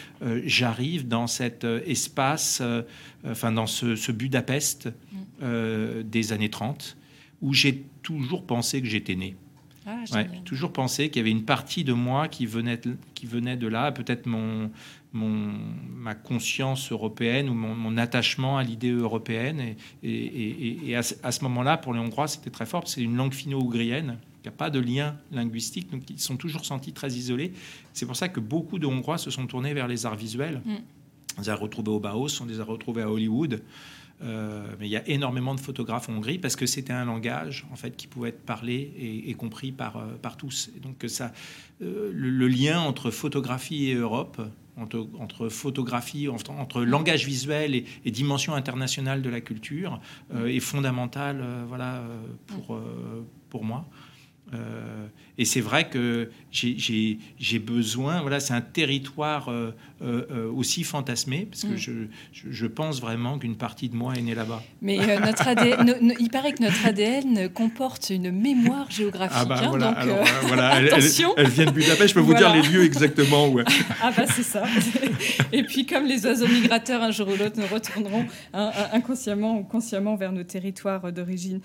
j'arrive 0.45 1.07
dans 1.07 1.27
cet 1.27 1.63
espace, 1.63 2.61
enfin, 3.25 3.51
dans 3.51 3.67
ce, 3.67 4.11
Budapest 4.11 4.89
mm. 5.41 6.01
des 6.03 6.33
années 6.33 6.49
30, 6.49 6.97
où 7.41 7.53
j'ai 7.53 7.85
toujours 8.01 8.45
pensé 8.45 8.81
que 8.81 8.87
j'étais 8.87 9.15
né. 9.15 9.35
Ah, 9.87 10.23
toujours 10.45 10.73
pensé 10.73 11.09
qu'il 11.09 11.19
y 11.19 11.21
avait 11.21 11.31
une 11.31 11.45
partie 11.45 11.83
de 11.83 11.93
moi 11.93 12.27
qui 12.27 12.47
venait, 12.47 12.81
qui 13.13 13.27
venait 13.27 13.55
de 13.55 13.67
là, 13.67 13.91
peut-être 13.91 14.25
mon, 14.25 14.71
mon, 15.13 15.53
ma 15.95 16.15
conscience 16.15 16.91
européenne 16.91 17.49
ou 17.49 17.53
mon, 17.53 17.97
attachement 17.97 18.57
à 18.57 18.63
l'idée 18.63 18.89
européenne. 18.89 19.75
Et, 20.01 20.89
et, 20.89 20.95
à, 20.95 21.03
ce 21.03 21.43
moment-là, 21.43 21.77
pour 21.77 21.93
les 21.93 21.99
Hongrois, 21.99 22.27
c'était 22.27 22.49
très 22.49 22.65
fort, 22.65 22.87
c'est 22.87 23.01
une 23.01 23.15
langue 23.15 23.33
finno-ougrienne. 23.33 24.17
Il 24.45 24.49
n'y 24.49 24.53
a 24.53 24.57
pas 24.57 24.69
de 24.69 24.79
lien 24.79 25.17
linguistique, 25.31 25.89
donc 25.91 26.07
ils 26.07 26.19
sont 26.19 26.37
toujours 26.37 26.65
sentis 26.65 26.93
très 26.93 27.13
isolés. 27.13 27.51
C'est 27.93 28.05
pour 28.05 28.15
ça 28.15 28.29
que 28.29 28.39
beaucoup 28.39 28.77
de 28.77 28.85
Hongrois 28.85 29.17
se 29.17 29.31
sont 29.31 29.47
tournés 29.47 29.73
vers 29.73 29.87
les 29.87 30.05
arts 30.05 30.15
visuels. 30.15 30.61
Mm. 30.63 30.75
On 31.37 31.41
les 31.41 31.49
a 31.49 31.55
retrouvés 31.55 31.89
au 31.89 31.99
Bauhaus, 31.99 32.41
on 32.41 32.45
les 32.45 32.59
a 32.59 32.63
retrouvés 32.63 33.01
à 33.01 33.09
Hollywood. 33.09 33.61
Euh, 34.23 34.65
mais 34.79 34.87
il 34.87 34.91
y 34.91 34.97
a 34.97 35.07
énormément 35.09 35.55
de 35.55 35.59
photographes 35.59 36.09
en 36.09 36.13
Hongrie 36.13 36.37
parce 36.37 36.55
que 36.55 36.65
c'était 36.65 36.93
un 36.93 37.05
langage 37.05 37.65
en 37.71 37.75
fait 37.75 37.97
qui 37.97 38.07
pouvait 38.07 38.29
être 38.29 38.45
parlé 38.45 39.23
et, 39.25 39.33
compris 39.33 39.71
par, 39.71 39.97
euh, 39.97 40.05
par 40.21 40.37
tous. 40.37 40.69
Et 40.77 40.79
donc 40.79 41.03
ça, 41.07 41.33
euh, 41.81 42.11
le, 42.13 42.47
lien 42.47 42.79
entre 42.79 43.11
photographie 43.11 43.89
et 43.89 43.95
Europe, 43.95 44.41
entre, 44.77 45.07
entre 45.19 45.49
photographie, 45.49 46.29
entre, 46.29 46.51
entre, 46.51 46.83
langage 46.83 47.25
visuel 47.25 47.75
et, 47.75 47.85
et, 48.05 48.11
dimension 48.11 48.53
internationale 48.53 49.21
de 49.21 49.29
la 49.29 49.41
culture 49.41 49.99
est 50.45 50.59
fondamental, 50.59 51.43
voilà, 51.67 52.03
pour, 52.47 52.79
pour 53.49 53.63
moi. 53.63 53.85
Euh, 54.53 55.07
et 55.37 55.43
c'est 55.43 55.59
vrai 55.59 55.89
que 55.89 56.29
j'ai 56.51 57.59
besoin, 57.59 58.21
voilà, 58.21 58.39
c'est 58.39 58.53
un 58.53 58.61
territoire 58.61 59.49
euh, 59.49 59.71
euh, 60.01 60.49
aussi 60.51 60.83
fantasmé, 60.83 61.47
parce 61.49 61.63
que 61.63 61.73
mm. 61.73 61.77
je, 61.77 61.91
je, 62.31 62.67
pense 62.67 63.01
vraiment 63.01 63.37
qu'une 63.37 63.57
partie 63.57 63.89
de 63.89 63.95
moi 63.95 64.13
est 64.15 64.21
née 64.21 64.35
là-bas. 64.35 64.63
Mais 64.81 64.97
notre 65.19 65.47
ADN, 65.47 66.13
il 66.19 66.29
paraît 66.29 66.53
que 66.53 66.63
notre 66.63 66.85
ADN 66.85 67.49
comporte 67.49 68.11
une 68.11 68.31
mémoire 68.31 68.89
géographique. 68.89 69.37
Ah 69.41 69.45
bah, 69.45 69.61
hein, 69.61 69.67
voilà, 69.69 70.05
donc, 70.05 70.27
voilà 70.43 70.77
elle, 70.77 70.93
attention. 70.93 71.33
Elle, 71.35 71.49
vient 71.49 71.65
de 71.65 71.71
Budapest, 71.71 72.09
je 72.09 72.13
peux 72.13 72.21
vous 72.21 72.33
dire 72.33 72.53
les 72.53 72.61
lieux 72.61 72.85
exactement 72.85 73.47
où. 73.47 73.59
ah 74.01 74.11
bah 74.15 74.25
c'est 74.27 74.43
ça. 74.43 74.63
Et 75.51 75.63
puis 75.63 75.85
comme 75.85 76.05
les 76.05 76.25
oiseaux 76.25 76.47
migrateurs, 76.47 77.01
un 77.01 77.11
jour 77.11 77.27
ou 77.27 77.35
l'autre, 77.35 77.59
nous 77.59 77.67
retournerons 77.67 78.25
hein, 78.53 78.71
inconsciemment 78.93 79.59
ou 79.59 79.63
consciemment 79.63 80.15
vers 80.15 80.31
nos 80.31 80.43
territoires 80.43 81.11
d'origine. 81.11 81.59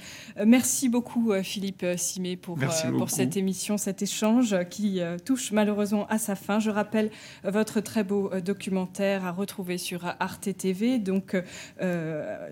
merci 0.45 0.89
beaucoup 0.89 1.33
Philippe 1.43 1.85
Simé 1.97 2.37
pour... 2.37 2.59
Euh, 2.85 2.99
pour 2.99 3.11
cette 3.11 3.37
émission, 3.37 3.77
cet 3.77 4.03
échange 4.03 4.57
qui 4.69 5.01
euh, 5.01 5.19
touche 5.19 5.53
malheureusement 5.53 6.07
à 6.09 6.19
sa 6.19 6.35
fin. 6.35 6.59
Je 6.59 6.71
rappelle 6.71 7.11
votre 7.45 7.81
très 7.81 8.05
beau 8.05 8.31
euh, 8.33 8.41
documentaire 8.41 9.25
à 9.25 9.33
retrouver 9.33 9.79
sur 9.79 10.05
Arte 10.21 10.57
TV, 10.57 10.99
donc 10.99 11.37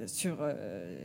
sur 0.07 0.39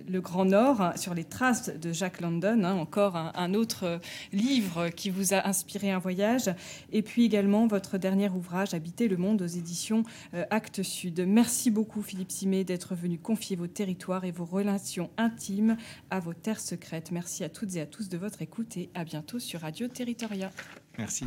le 0.07 0.21
Grand 0.21 0.45
Nord, 0.45 0.81
hein, 0.81 0.93
sur 0.95 1.13
les 1.13 1.23
traces 1.23 1.69
de 1.69 1.91
Jack 1.91 2.21
London, 2.21 2.63
hein, 2.63 2.73
encore 2.73 3.15
un, 3.15 3.53
autre 3.53 3.99
livre 4.31 4.89
qui 4.89 5.09
vous 5.09 5.33
a 5.33 5.47
inspiré 5.47 5.91
un 5.91 5.99
voyage, 5.99 6.49
et 6.91 7.01
puis 7.01 7.25
également 7.25 7.67
votre 7.67 7.97
dernier 7.97 8.29
ouvrage, 8.29 8.73
Habiter 8.73 9.07
le 9.07 9.17
monde 9.17 9.41
aux 9.41 9.47
éditions 9.47 10.03
Actes 10.49 10.83
Sud. 10.83 11.23
Merci 11.27 11.71
beaucoup 11.71 12.01
Philippe 12.01 12.31
Simé 12.31 12.63
d'être 12.63 12.95
venu 12.95 13.17
confier 13.17 13.55
vos 13.55 13.67
territoires 13.67 14.25
et 14.25 14.31
vos 14.31 14.45
relations 14.45 15.09
intimes 15.17 15.77
à 16.09 16.19
vos 16.19 16.33
terres 16.33 16.59
secrètes. 16.59 17.11
Merci 17.11 17.43
à 17.43 17.49
toutes 17.49 17.75
et 17.75 17.81
à 17.81 17.85
tous 17.85 18.09
de 18.09 18.17
votre 18.17 18.41
écoute 18.41 18.77
et 18.77 18.89
à 18.95 19.02
à 19.03 19.05
bientôt 19.05 19.37
sur 19.37 19.59
Radio 19.59 19.89
Territoria. 19.89 20.49
Merci. 20.97 21.25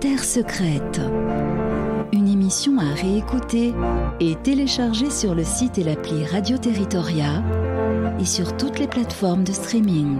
Terre 0.00 0.24
secrète. 0.24 1.00
Une 2.14 2.28
émission 2.28 2.78
à 2.78 2.94
réécouter 2.94 3.74
et 4.18 4.36
télécharger 4.36 5.10
sur 5.10 5.34
le 5.34 5.44
site 5.44 5.76
et 5.76 5.84
l'appli 5.84 6.24
Radio 6.24 6.56
Territoria 6.56 7.42
et 8.18 8.24
sur 8.24 8.56
toutes 8.56 8.78
les 8.78 8.88
plateformes 8.88 9.44
de 9.44 9.52
streaming. 9.52 10.16